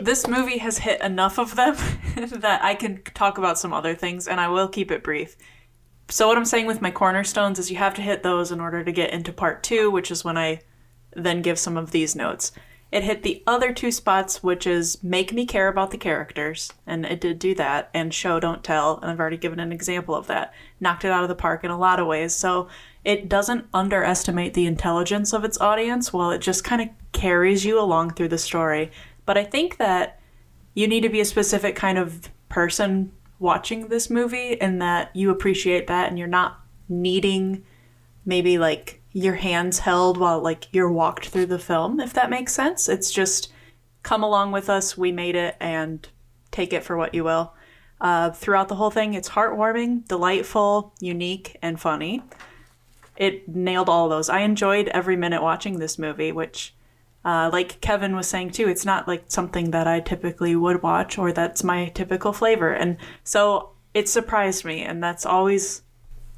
this 0.00 0.26
movie 0.26 0.58
has 0.58 0.78
hit 0.78 1.00
enough 1.02 1.38
of 1.38 1.56
them 1.56 1.76
that 2.16 2.62
I 2.62 2.74
can 2.74 3.02
talk 3.14 3.38
about 3.38 3.58
some 3.58 3.72
other 3.72 3.94
things, 3.94 4.28
and 4.28 4.40
I 4.40 4.48
will 4.48 4.68
keep 4.68 4.90
it 4.90 5.02
brief. 5.02 5.36
So 6.08 6.26
what 6.26 6.36
I'm 6.36 6.44
saying 6.44 6.66
with 6.66 6.82
my 6.82 6.90
cornerstones 6.90 7.58
is 7.58 7.70
you 7.70 7.76
have 7.76 7.94
to 7.94 8.02
hit 8.02 8.22
those 8.22 8.50
in 8.50 8.60
order 8.60 8.82
to 8.82 8.92
get 8.92 9.12
into 9.12 9.32
part 9.32 9.62
two, 9.62 9.90
which 9.90 10.10
is 10.10 10.24
when 10.24 10.36
I 10.36 10.60
then 11.14 11.42
give 11.42 11.58
some 11.58 11.76
of 11.76 11.90
these 11.90 12.16
notes. 12.16 12.52
It 12.92 13.04
hit 13.04 13.22
the 13.22 13.42
other 13.46 13.72
two 13.72 13.92
spots, 13.92 14.42
which 14.42 14.66
is 14.66 15.02
make 15.02 15.32
me 15.32 15.46
care 15.46 15.68
about 15.68 15.92
the 15.92 15.96
characters, 15.96 16.72
and 16.86 17.06
it 17.06 17.20
did 17.20 17.38
do 17.38 17.54
that, 17.54 17.88
and 17.94 18.12
show 18.12 18.40
don't 18.40 18.64
tell, 18.64 18.98
and 18.98 19.10
I've 19.10 19.20
already 19.20 19.36
given 19.36 19.60
an 19.60 19.70
example 19.70 20.14
of 20.14 20.26
that. 20.26 20.52
Knocked 20.80 21.04
it 21.04 21.12
out 21.12 21.22
of 21.22 21.28
the 21.28 21.36
park 21.36 21.62
in 21.62 21.70
a 21.70 21.78
lot 21.78 22.00
of 22.00 22.08
ways. 22.08 22.34
So 22.34 22.68
it 23.04 23.28
doesn't 23.28 23.66
underestimate 23.72 24.54
the 24.54 24.66
intelligence 24.66 25.32
of 25.32 25.44
its 25.44 25.60
audience, 25.60 26.12
while 26.12 26.32
it 26.32 26.40
just 26.40 26.64
kind 26.64 26.82
of 26.82 26.88
carries 27.12 27.64
you 27.64 27.78
along 27.78 28.14
through 28.14 28.28
the 28.28 28.38
story. 28.38 28.90
But 29.24 29.38
I 29.38 29.44
think 29.44 29.76
that 29.76 30.20
you 30.74 30.88
need 30.88 31.02
to 31.02 31.08
be 31.08 31.20
a 31.20 31.24
specific 31.24 31.76
kind 31.76 31.96
of 31.96 32.28
person 32.48 33.12
watching 33.38 33.86
this 33.86 34.10
movie, 34.10 34.60
and 34.60 34.82
that 34.82 35.14
you 35.14 35.30
appreciate 35.30 35.86
that, 35.86 36.08
and 36.08 36.18
you're 36.18 36.26
not 36.26 36.60
needing 36.88 37.64
maybe 38.24 38.58
like 38.58 38.99
your 39.12 39.34
hands 39.34 39.80
held 39.80 40.16
while 40.18 40.40
like 40.40 40.68
you're 40.72 40.90
walked 40.90 41.28
through 41.28 41.46
the 41.46 41.58
film 41.58 42.00
if 42.00 42.12
that 42.12 42.30
makes 42.30 42.52
sense. 42.52 42.88
It's 42.88 43.10
just 43.10 43.52
come 44.02 44.22
along 44.22 44.52
with 44.52 44.70
us 44.70 44.96
we 44.96 45.12
made 45.12 45.36
it 45.36 45.56
and 45.60 46.08
take 46.50 46.72
it 46.72 46.84
for 46.84 46.96
what 46.96 47.14
you 47.14 47.24
will. 47.24 47.52
Uh, 48.00 48.30
throughout 48.30 48.68
the 48.68 48.76
whole 48.76 48.90
thing 48.90 49.14
it's 49.14 49.30
heartwarming 49.30 50.06
delightful 50.06 50.94
unique 51.00 51.56
and 51.60 51.80
funny. 51.80 52.22
It 53.16 53.48
nailed 53.48 53.88
all 53.88 54.08
those. 54.08 54.30
I 54.30 54.40
enjoyed 54.40 54.88
every 54.88 55.16
minute 55.16 55.42
watching 55.42 55.78
this 55.78 55.98
movie 55.98 56.32
which 56.32 56.74
uh, 57.24 57.50
like 57.52 57.80
kevin 57.80 58.16
was 58.16 58.26
saying 58.26 58.50
too 58.50 58.66
it's 58.68 58.86
not 58.86 59.06
like 59.06 59.24
something 59.28 59.72
that 59.72 59.86
i 59.86 60.00
typically 60.00 60.56
would 60.56 60.82
watch 60.82 61.18
or 61.18 61.32
that's 61.32 61.64
my 61.64 61.88
typical 61.88 62.32
flavor. 62.32 62.72
And 62.72 62.96
so 63.24 63.70
it 63.92 64.08
surprised 64.08 64.64
me 64.64 64.82
and 64.82 65.02
that's 65.02 65.26
always 65.26 65.82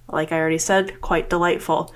like 0.09 0.33
i 0.33 0.39
already 0.39 0.59
said 0.59 1.01
quite 1.03 1.29
delightful 1.29 1.93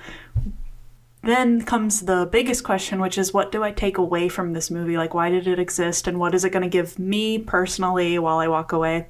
then 1.27 1.61
comes 1.61 2.01
the 2.01 2.25
biggest 2.31 2.63
question, 2.63 3.01
which 3.01 3.17
is 3.17 3.33
what 3.33 3.51
do 3.51 3.61
I 3.61 3.71
take 3.73 3.97
away 3.97 4.29
from 4.29 4.53
this 4.53 4.71
movie? 4.71 4.95
Like, 4.95 5.13
why 5.13 5.29
did 5.29 5.45
it 5.45 5.59
exist? 5.59 6.07
And 6.07 6.19
what 6.19 6.33
is 6.33 6.45
it 6.45 6.51
going 6.51 6.63
to 6.63 6.69
give 6.69 6.97
me 6.97 7.37
personally 7.37 8.17
while 8.17 8.39
I 8.39 8.47
walk 8.47 8.71
away? 8.71 9.07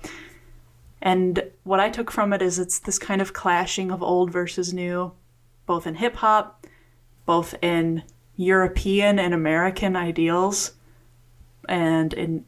And 0.99 1.43
what 1.63 1.79
I 1.79 1.91
took 1.91 2.09
from 2.09 2.33
it 2.33 2.41
is 2.41 2.57
it's 2.57 2.79
this 2.79 2.97
kind 2.97 3.21
of 3.21 3.33
clashing 3.33 3.91
of 3.91 4.01
old 4.01 4.31
versus 4.31 4.73
new, 4.73 5.11
both 5.67 5.85
in 5.85 5.95
hip 5.95 6.15
hop, 6.15 6.65
both 7.27 7.53
in 7.61 8.01
European 8.35 9.19
and 9.19 9.31
American 9.31 9.95
ideals, 9.95 10.71
and 11.69 12.13
in 12.13 12.45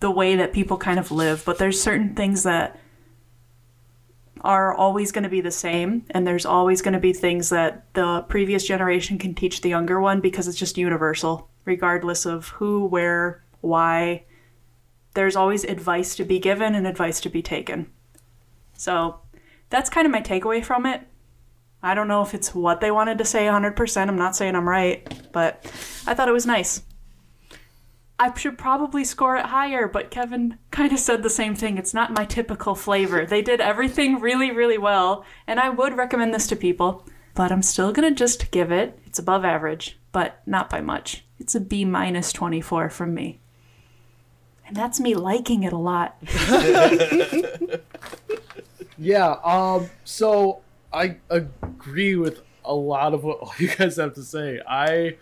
the 0.00 0.10
way 0.10 0.34
that 0.34 0.52
people 0.52 0.78
kind 0.78 0.98
of 0.98 1.12
live. 1.12 1.44
But 1.44 1.58
there's 1.58 1.80
certain 1.80 2.16
things 2.16 2.42
that 2.42 2.80
are 4.46 4.74
always 4.74 5.12
going 5.12 5.24
to 5.24 5.30
be 5.30 5.40
the 5.40 5.50
same 5.50 6.04
and 6.10 6.26
there's 6.26 6.46
always 6.46 6.80
going 6.80 6.94
to 6.94 7.00
be 7.00 7.12
things 7.12 7.48
that 7.48 7.92
the 7.94 8.24
previous 8.28 8.64
generation 8.64 9.18
can 9.18 9.34
teach 9.34 9.60
the 9.60 9.68
younger 9.68 10.00
one 10.00 10.20
because 10.20 10.46
it's 10.46 10.58
just 10.58 10.78
universal 10.78 11.50
regardless 11.64 12.24
of 12.24 12.48
who 12.48 12.86
where 12.86 13.42
why 13.60 14.24
there's 15.14 15.36
always 15.36 15.64
advice 15.64 16.14
to 16.14 16.24
be 16.24 16.38
given 16.38 16.74
and 16.74 16.86
advice 16.86 17.20
to 17.20 17.28
be 17.28 17.42
taken 17.42 17.90
so 18.74 19.18
that's 19.68 19.90
kind 19.90 20.06
of 20.06 20.12
my 20.12 20.22
takeaway 20.22 20.64
from 20.64 20.86
it 20.86 21.02
I 21.82 21.94
don't 21.94 22.08
know 22.08 22.22
if 22.22 22.34
it's 22.34 22.54
what 22.54 22.80
they 22.80 22.90
wanted 22.90 23.18
to 23.18 23.24
say 23.24 23.44
100%. 23.44 24.08
I'm 24.08 24.16
not 24.16 24.34
saying 24.34 24.56
I'm 24.56 24.68
right, 24.68 25.06
but 25.30 25.64
I 26.06 26.14
thought 26.14 26.28
it 26.28 26.32
was 26.32 26.46
nice. 26.46 26.82
I 28.18 28.36
should 28.36 28.56
probably 28.56 29.04
score 29.04 29.36
it 29.36 29.46
higher, 29.46 29.86
but 29.86 30.10
Kevin 30.10 30.58
kind 30.70 30.92
of 30.92 30.98
said 30.98 31.22
the 31.22 31.30
same 31.30 31.54
thing. 31.54 31.76
It's 31.76 31.92
not 31.92 32.14
my 32.14 32.24
typical 32.24 32.74
flavor. 32.74 33.26
They 33.26 33.42
did 33.42 33.60
everything 33.60 34.20
really, 34.20 34.50
really 34.50 34.78
well, 34.78 35.24
and 35.46 35.60
I 35.60 35.68
would 35.68 35.96
recommend 35.96 36.32
this 36.32 36.46
to 36.48 36.56
people, 36.56 37.06
but 37.34 37.52
I'm 37.52 37.62
still 37.62 37.92
gonna 37.92 38.10
just 38.10 38.50
give 38.50 38.72
it. 38.72 38.98
It's 39.04 39.18
above 39.18 39.44
average, 39.44 39.98
but 40.12 40.40
not 40.46 40.70
by 40.70 40.80
much. 40.80 41.24
It's 41.38 41.54
a 41.54 41.60
B 41.60 41.84
minus 41.84 42.32
24 42.32 42.88
from 42.88 43.12
me. 43.12 43.40
And 44.66 44.74
that's 44.74 44.98
me 44.98 45.14
liking 45.14 45.62
it 45.62 45.72
a 45.72 45.78
lot. 45.78 46.16
Yeah, 48.98 49.36
um, 49.44 49.90
so 50.04 50.60
I 50.92 51.16
agree 51.28 52.16
with 52.16 52.42
a 52.64 52.74
lot 52.74 53.14
of 53.14 53.24
what 53.24 53.38
you 53.60 53.68
guys 53.68 53.96
have 53.96 54.14
to 54.14 54.22
say. 54.22 54.60
I 54.66 55.16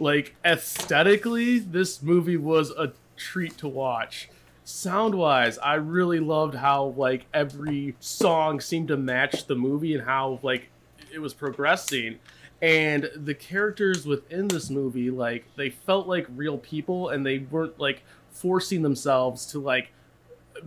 like 0.00 0.34
aesthetically, 0.44 1.58
this 1.58 2.02
movie 2.02 2.36
was 2.36 2.70
a 2.70 2.92
treat 3.16 3.58
to 3.58 3.68
watch. 3.68 4.28
Sound 4.64 5.14
wise, 5.14 5.58
I 5.58 5.74
really 5.74 6.20
loved 6.20 6.54
how 6.54 6.94
like 6.96 7.26
every 7.34 7.96
song 8.00 8.60
seemed 8.60 8.88
to 8.88 8.96
match 8.96 9.46
the 9.46 9.56
movie 9.56 9.94
and 9.94 10.04
how 10.04 10.40
like 10.42 10.68
it 11.12 11.18
was 11.18 11.34
progressing. 11.34 12.18
And 12.62 13.10
the 13.16 13.34
characters 13.34 14.04
within 14.04 14.48
this 14.48 14.70
movie, 14.70 15.10
like 15.10 15.44
they 15.56 15.70
felt 15.70 16.06
like 16.06 16.26
real 16.34 16.58
people 16.58 17.08
and 17.08 17.24
they 17.24 17.38
weren't 17.38 17.78
like 17.78 18.02
forcing 18.30 18.82
themselves 18.82 19.46
to 19.46 19.60
like 19.60 19.90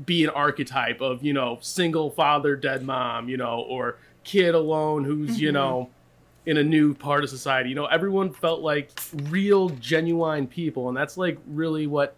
be 0.06 0.24
an 0.24 0.30
archetype 0.30 1.02
of 1.02 1.24
you 1.24 1.34
know 1.34 1.58
single 1.62 2.10
father 2.10 2.56
dead 2.56 2.84
mom 2.84 3.30
you 3.30 3.38
know 3.38 3.64
or 3.68 3.98
kid 4.24 4.56
alone 4.56 5.04
who's 5.04 5.40
you 5.40 5.50
mm-hmm. 5.50 5.56
know 5.56 5.90
in 6.46 6.58
a 6.58 6.64
new 6.64 6.94
part 6.94 7.24
of 7.24 7.30
society. 7.30 7.70
You 7.70 7.76
know 7.76 7.86
everyone 7.86 8.32
felt 8.32 8.62
like 8.62 8.92
real 9.30 9.70
genuine 9.70 10.48
people 10.48 10.90
and 10.90 10.98
that's 10.98 11.18
like 11.18 11.38
really 11.48 11.88
what 11.88 12.16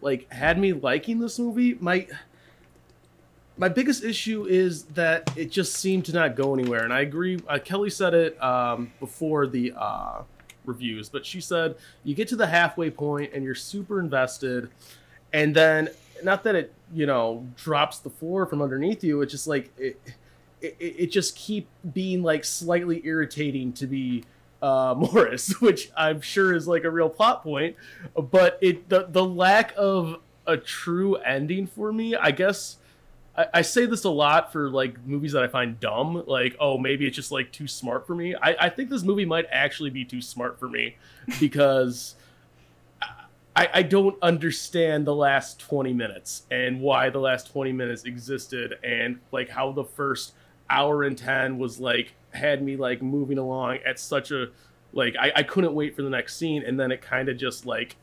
like 0.00 0.30
had 0.32 0.58
me 0.58 0.72
liking 0.72 1.18
this 1.18 1.38
movie. 1.38 1.74
My 1.80 2.06
my 3.58 3.68
biggest 3.68 4.04
issue 4.04 4.46
is 4.46 4.84
that 4.84 5.30
it 5.36 5.50
just 5.50 5.74
seemed 5.74 6.04
to 6.04 6.12
not 6.12 6.36
go 6.36 6.52
anywhere 6.54 6.84
and 6.84 6.92
i 6.92 7.00
agree 7.00 7.40
uh, 7.48 7.58
kelly 7.58 7.90
said 7.90 8.14
it 8.14 8.42
um, 8.42 8.92
before 9.00 9.46
the 9.46 9.72
uh, 9.76 10.22
reviews 10.64 11.08
but 11.08 11.24
she 11.24 11.40
said 11.40 11.74
you 12.04 12.14
get 12.14 12.28
to 12.28 12.36
the 12.36 12.46
halfway 12.46 12.90
point 12.90 13.30
and 13.32 13.44
you're 13.44 13.54
super 13.54 14.00
invested 14.00 14.68
and 15.32 15.54
then 15.54 15.88
not 16.22 16.44
that 16.44 16.54
it 16.54 16.72
you 16.92 17.06
know 17.06 17.46
drops 17.56 17.98
the 17.98 18.10
floor 18.10 18.46
from 18.46 18.60
underneath 18.60 19.02
you 19.02 19.22
it's 19.22 19.32
just 19.32 19.46
like 19.46 19.70
it 19.78 20.00
it, 20.60 20.76
it 20.80 21.06
just 21.08 21.36
keep 21.36 21.68
being 21.92 22.22
like 22.22 22.44
slightly 22.44 23.04
irritating 23.04 23.72
to 23.72 23.86
be 23.86 24.24
uh 24.62 24.94
morris 24.98 25.60
which 25.60 25.90
i'm 25.96 26.20
sure 26.20 26.54
is 26.54 26.66
like 26.66 26.84
a 26.84 26.90
real 26.90 27.08
plot 27.08 27.42
point 27.42 27.76
but 28.30 28.58
it 28.60 28.88
the, 28.88 29.06
the 29.10 29.24
lack 29.24 29.72
of 29.76 30.16
a 30.46 30.56
true 30.56 31.16
ending 31.16 31.66
for 31.66 31.92
me 31.92 32.14
i 32.16 32.30
guess 32.30 32.78
I, 33.36 33.46
I 33.54 33.62
say 33.62 33.84
this 33.86 34.04
a 34.04 34.10
lot 34.10 34.52
for 34.52 34.70
like 34.70 35.04
movies 35.06 35.32
that 35.32 35.42
i 35.42 35.48
find 35.48 35.78
dumb 35.78 36.24
like 36.26 36.56
oh 36.58 36.78
maybe 36.78 37.06
it's 37.06 37.16
just 37.16 37.32
like 37.32 37.52
too 37.52 37.68
smart 37.68 38.06
for 38.06 38.14
me. 38.14 38.34
I, 38.34 38.56
I 38.60 38.68
think 38.70 38.88
this 38.88 39.02
movie 39.02 39.24
might 39.24 39.46
actually 39.50 39.90
be 39.90 40.04
too 40.04 40.22
smart 40.22 40.58
for 40.58 40.68
me 40.68 40.96
because 41.40 42.14
I, 43.56 43.68
I 43.72 43.82
don't 43.82 44.16
understand 44.22 45.06
the 45.06 45.14
last 45.14 45.58
20 45.60 45.94
minutes 45.94 46.42
and 46.50 46.80
why 46.80 47.08
the 47.08 47.18
last 47.18 47.50
20 47.50 47.72
minutes 47.72 48.04
existed 48.04 48.78
and 48.84 49.18
like 49.32 49.48
how 49.48 49.72
the 49.72 49.84
first 49.84 50.34
hour 50.68 51.02
and 51.02 51.16
10 51.16 51.58
was 51.58 51.80
like 51.80 52.14
had 52.30 52.62
me 52.62 52.76
like 52.76 53.02
moving 53.02 53.38
along 53.38 53.78
at 53.86 53.98
such 53.98 54.30
a 54.30 54.48
like 54.92 55.14
I, 55.18 55.32
I 55.36 55.42
couldn't 55.42 55.74
wait 55.74 55.94
for 55.94 56.02
the 56.02 56.10
next 56.10 56.36
scene 56.36 56.62
and 56.64 56.78
then 56.78 56.90
it 56.90 57.02
kind 57.02 57.28
of 57.28 57.36
just 57.36 57.66
like 57.66 57.96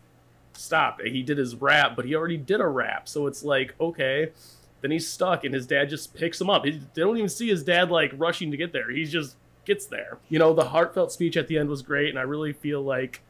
stopped. 0.54 1.02
He 1.02 1.24
did 1.24 1.38
his 1.38 1.56
rap, 1.56 1.96
but 1.96 2.06
he 2.06 2.16
already 2.16 2.38
did 2.38 2.62
a 2.62 2.68
rap. 2.68 3.08
So 3.08 3.28
it's 3.28 3.44
like, 3.44 3.74
okay, 3.80 4.32
then 4.82 4.92
he's 4.92 5.10
stuck 5.10 5.44
and 5.44 5.54
his 5.54 5.66
dad 5.66 5.90
just 5.90 6.14
picks 6.14 6.40
him 6.40 6.50
up. 6.50 6.66
He, 6.66 6.72
they 6.94 7.02
don't 7.02 7.18
even 7.18 7.30
see 7.30 7.50
his 7.50 7.64
dad 7.64 7.90
like 7.90 8.12
rushing 8.16 8.52
to 8.52 8.58
get 8.58 8.74
there. 8.74 8.92
He 8.92 9.06
just 9.06 9.36
gets 9.66 9.86
there. 9.86 10.20
You 10.30 10.40
know, 10.40 10.54
the 10.54 10.66
heartfelt 10.66 11.12
speech 11.12 11.38
at 11.38 11.48
the 11.48 11.58
end 11.58 11.70
was 11.70 11.82
great 11.82 12.10
and 12.10 12.20
I 12.20 12.24
really 12.24 12.54
feel 12.54 12.82
like 12.82 13.22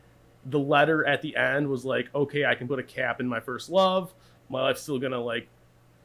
the 0.45 0.59
letter 0.59 1.05
at 1.05 1.21
the 1.21 1.35
end 1.35 1.69
was 1.69 1.85
like, 1.85 2.09
okay, 2.13 2.45
I 2.45 2.55
can 2.55 2.67
put 2.67 2.79
a 2.79 2.83
cap 2.83 3.19
in 3.19 3.27
my 3.27 3.39
first 3.39 3.69
love. 3.69 4.13
My 4.49 4.61
life's 4.61 4.81
still 4.81 4.99
gonna 4.99 5.21
like 5.21 5.47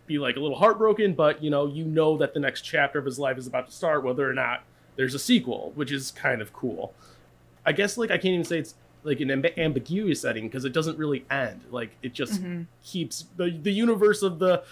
be 0.09 0.19
like 0.19 0.37
a 0.37 0.41
little 0.41 0.57
heartbroken, 0.57 1.15
but 1.15 1.43
you 1.43 1.51
know, 1.51 1.67
you 1.67 1.85
know 1.85 2.17
that 2.17 2.35
the 2.35 2.41
next 2.41 2.63
chapter 2.63 2.99
of 2.99 3.05
his 3.05 3.19
life 3.19 3.39
is 3.39 3.47
about 3.47 3.67
to 3.69 3.73
start, 3.73 4.03
whether 4.03 4.29
or 4.29 4.35
not 4.35 4.65
there's 4.97 5.15
a 5.15 5.19
sequel, 5.19 5.73
which 5.77 5.93
is 5.93 6.11
kind 6.11 6.43
of 6.43 6.53
cool. 6.53 6.93
I 7.65 7.73
guess 7.73 7.97
like 7.97 8.11
I 8.11 8.17
can't 8.17 8.35
even 8.35 8.45
say 8.45 8.59
it's 8.59 8.75
like 9.05 9.21
an 9.21 9.29
amb- 9.29 9.57
ambiguous 9.57 10.21
setting 10.23 10.49
because 10.49 10.65
it 10.65 10.73
doesn't 10.73 10.99
really 10.99 11.25
end. 11.31 11.61
Like 11.71 11.91
it 12.03 12.15
just 12.15 12.41
keeps 12.83 13.27
the 13.37 13.51
the 13.51 13.71
universe 13.71 14.23
of 14.23 14.39
the 14.39 14.65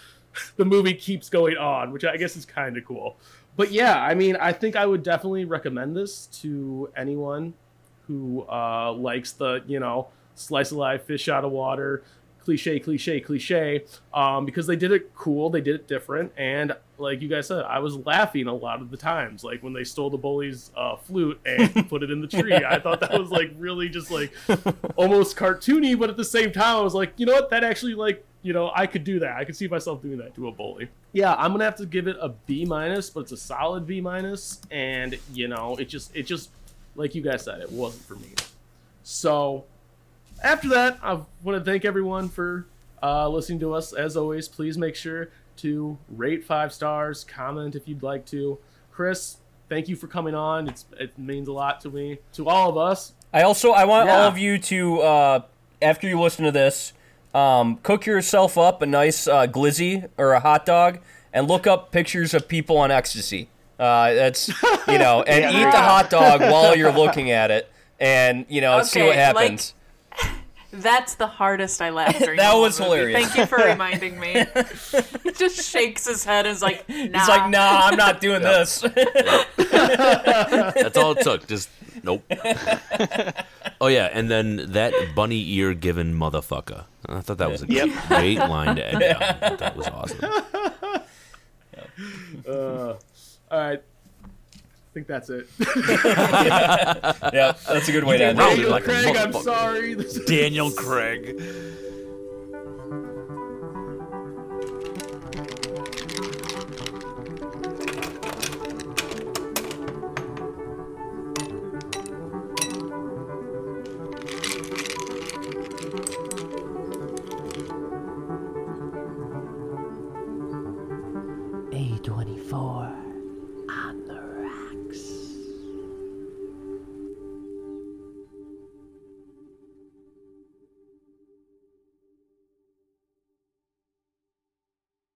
the 0.57 0.65
movie 0.65 0.93
keeps 0.93 1.29
going 1.29 1.57
on, 1.57 1.91
which 1.91 2.03
I 2.03 2.17
guess 2.17 2.35
is 2.35 2.45
kind 2.45 2.77
of 2.77 2.85
cool. 2.85 3.17
But 3.55 3.71
yeah, 3.71 4.01
I 4.01 4.13
mean, 4.13 4.35
I 4.35 4.51
think 4.51 4.75
I 4.75 4.85
would 4.85 5.03
definitely 5.03 5.45
recommend 5.45 5.95
this 5.95 6.27
to 6.41 6.91
anyone 6.95 7.53
who 8.07 8.45
uh, 8.49 8.93
likes 8.93 9.31
the 9.31 9.63
you 9.67 9.79
know 9.79 10.07
slice 10.35 10.71
of 10.71 10.77
life, 10.77 11.03
fish 11.03 11.29
out 11.29 11.43
of 11.43 11.51
water, 11.51 12.03
cliche, 12.47 12.79
cliche, 12.79 13.19
cliche. 13.19 13.83
Um, 14.13 14.45
because 14.45 14.67
they 14.67 14.77
did 14.77 14.93
it 14.93 15.13
cool, 15.13 15.49
they 15.49 15.59
did 15.59 15.75
it 15.75 15.85
different, 15.85 16.31
and 16.37 16.73
like 16.97 17.21
you 17.21 17.27
guys 17.27 17.47
said, 17.47 17.65
I 17.65 17.79
was 17.79 17.97
laughing 17.97 18.47
a 18.47 18.53
lot 18.53 18.81
of 18.81 18.89
the 18.89 18.95
times, 18.95 19.43
like 19.43 19.61
when 19.61 19.73
they 19.73 19.83
stole 19.83 20.09
the 20.09 20.17
bully's 20.17 20.71
uh, 20.77 20.95
flute 20.95 21.41
and 21.45 21.89
put 21.89 22.03
it 22.03 22.09
in 22.09 22.21
the 22.21 22.27
tree. 22.27 22.55
I 22.55 22.79
thought 22.79 23.01
that 23.01 23.19
was 23.19 23.31
like 23.31 23.51
really 23.57 23.89
just 23.89 24.09
like 24.11 24.31
almost 24.95 25.35
cartoony, 25.35 25.99
but 25.99 26.09
at 26.09 26.15
the 26.15 26.23
same 26.23 26.53
time, 26.53 26.77
I 26.77 26.79
was 26.79 26.93
like, 26.93 27.11
you 27.17 27.25
know 27.25 27.33
what, 27.33 27.49
that 27.49 27.65
actually 27.65 27.95
like 27.95 28.23
you 28.43 28.53
know 28.53 28.71
I 28.73 28.87
could 28.87 29.03
do 29.03 29.19
that. 29.19 29.35
I 29.35 29.43
could 29.43 29.57
see 29.57 29.67
myself 29.67 30.01
doing 30.01 30.19
that 30.19 30.33
to 30.35 30.47
a 30.47 30.51
bully. 30.53 30.87
Yeah, 31.11 31.35
I'm 31.35 31.51
gonna 31.51 31.65
have 31.65 31.75
to 31.75 31.85
give 31.85 32.07
it 32.07 32.15
a 32.21 32.29
B 32.29 32.63
minus, 32.63 33.09
but 33.09 33.21
it's 33.21 33.33
a 33.33 33.37
solid 33.37 33.85
B 33.85 33.99
minus, 33.99 34.61
and 34.71 35.19
you 35.33 35.49
know 35.49 35.75
it 35.75 35.89
just 35.89 36.15
it 36.15 36.23
just 36.23 36.51
like 36.95 37.13
you 37.13 37.21
guys 37.21 37.43
said, 37.43 37.59
it 37.59 37.73
wasn't 37.73 38.05
for 38.05 38.15
me. 38.15 38.29
So 39.03 39.65
after 40.43 40.69
that, 40.69 40.99
I 41.01 41.19
want 41.43 41.63
to 41.63 41.71
thank 41.71 41.85
everyone 41.85 42.29
for 42.29 42.65
uh, 43.01 43.27
listening 43.29 43.59
to 43.59 43.73
us. 43.73 43.93
As 43.93 44.15
always, 44.17 44.47
please 44.47 44.77
make 44.77 44.95
sure 44.95 45.29
to 45.57 45.97
rate 46.09 46.43
five 46.45 46.71
stars, 46.73 47.23
comment 47.23 47.75
if 47.75 47.87
you'd 47.87 48.03
like 48.03 48.25
to. 48.27 48.57
Chris, 48.91 49.37
thank 49.69 49.87
you 49.87 49.95
for 49.95 50.07
coming 50.07 50.35
on. 50.35 50.67
It's, 50.67 50.85
it 50.99 51.17
means 51.17 51.47
a 51.47 51.51
lot 51.53 51.81
to 51.81 51.89
me, 51.89 52.19
to 52.33 52.47
all 52.47 52.69
of 52.69 52.77
us. 52.77 53.13
I 53.33 53.41
also 53.41 53.71
I 53.71 53.85
want 53.85 54.07
Yeah. 54.07 54.17
all 54.17 54.23
of 54.27 54.37
you 54.37 54.57
to 54.59 54.99
uh, 55.01 55.39
after 55.81 56.07
you 56.07 56.19
listen 56.19 56.45
to 56.45 56.51
this, 56.51 56.93
um, 57.35 57.77
cook 57.83 58.05
yourself 58.05 58.57
up 58.57 58.81
a 58.81 58.85
nice 58.85 59.27
uh, 59.27 59.45
glizzy 59.47 60.07
or 60.17 60.33
a 60.33 60.39
hot 60.39 60.65
dog 60.65 60.99
and 61.33 61.47
look 61.47 61.67
up 61.67 61.91
pictures 61.91 62.33
of 62.33 62.47
people 62.47 62.77
on 62.77 62.89
ecstasy. 62.89 63.49
Uh, 63.79 64.13
that's 64.13 64.47
you 64.87 64.97
know, 64.97 65.21
and 65.27 65.43
Yeah, 65.43 65.49
eat 65.61 65.65
the 65.65 65.71
go. 65.71 65.77
hot 65.77 66.09
dog 66.09 66.41
while 66.41 66.75
you're 66.77 66.91
looking 66.93 67.29
at 67.31 67.51
it, 67.51 67.69
and 67.99 68.45
you 68.49 68.61
know, 68.61 68.81
see 68.83 69.01
what 69.01 69.09
Okay, 69.09 69.17
like- 69.33 69.41
happens. 69.43 69.73
That's 70.71 71.15
the 71.15 71.27
hardest 71.27 71.81
I 71.81 71.89
laughed 71.91 72.19
during 72.23 72.37
That 72.37 72.53
was 72.55 72.77
movie. 72.79 72.91
hilarious. 72.91 73.21
Thank 73.27 73.37
you 73.37 73.45
for 73.45 73.57
reminding 73.65 74.19
me. 74.19 74.45
he 75.23 75.31
just 75.31 75.69
shakes 75.69 76.05
his 76.05 76.23
head 76.25 76.45
and 76.45 76.53
is 76.55 76.61
like, 76.61 76.87
nah. 76.89 77.19
He's 77.19 77.27
like, 77.29 77.49
nah, 77.49 77.87
I'm 77.87 77.95
not 77.97 78.19
doing 78.21 78.41
this. 78.41 78.79
That's 78.81 79.47
all 80.97 81.11
it 81.13 81.23
took. 81.23 81.47
Just 81.57 81.69
nope. 82.03 82.23
oh 83.81 83.87
yeah, 83.87 84.09
and 84.11 84.29
then 84.29 84.71
that 84.73 84.93
bunny 85.15 85.49
ear 85.53 85.73
given 85.73 86.13
motherfucker. 86.13 86.83
I 87.07 87.21
thought 87.21 87.37
that 87.37 87.49
was 87.49 87.63
a 87.63 87.67
Yep. 87.67 87.89
great 88.09 88.37
line 88.37 88.75
to 88.75 88.85
end 88.85 88.95
on. 89.03 89.57
That 89.57 89.75
was 89.77 89.87
awesome. 89.87 90.19
Uh, 92.47 92.93
all 93.49 93.51
right. 93.51 93.81
I 94.97 94.99
think 94.99 95.07
that's 95.09 95.29
it. 95.29 95.47
yeah, 97.31 97.53
that's 97.67 97.87
a 97.87 97.91
good 97.91 98.03
way 98.03 98.17
to 98.17 98.25
end 98.25 98.39
it. 98.39 98.41
Rounded 98.41 98.63
Daniel 98.67 98.81
Craig, 98.81 99.15
I'm 99.15 99.33
sorry. 99.33 99.95
Daniel 100.25 100.71
Craig. 100.71 101.39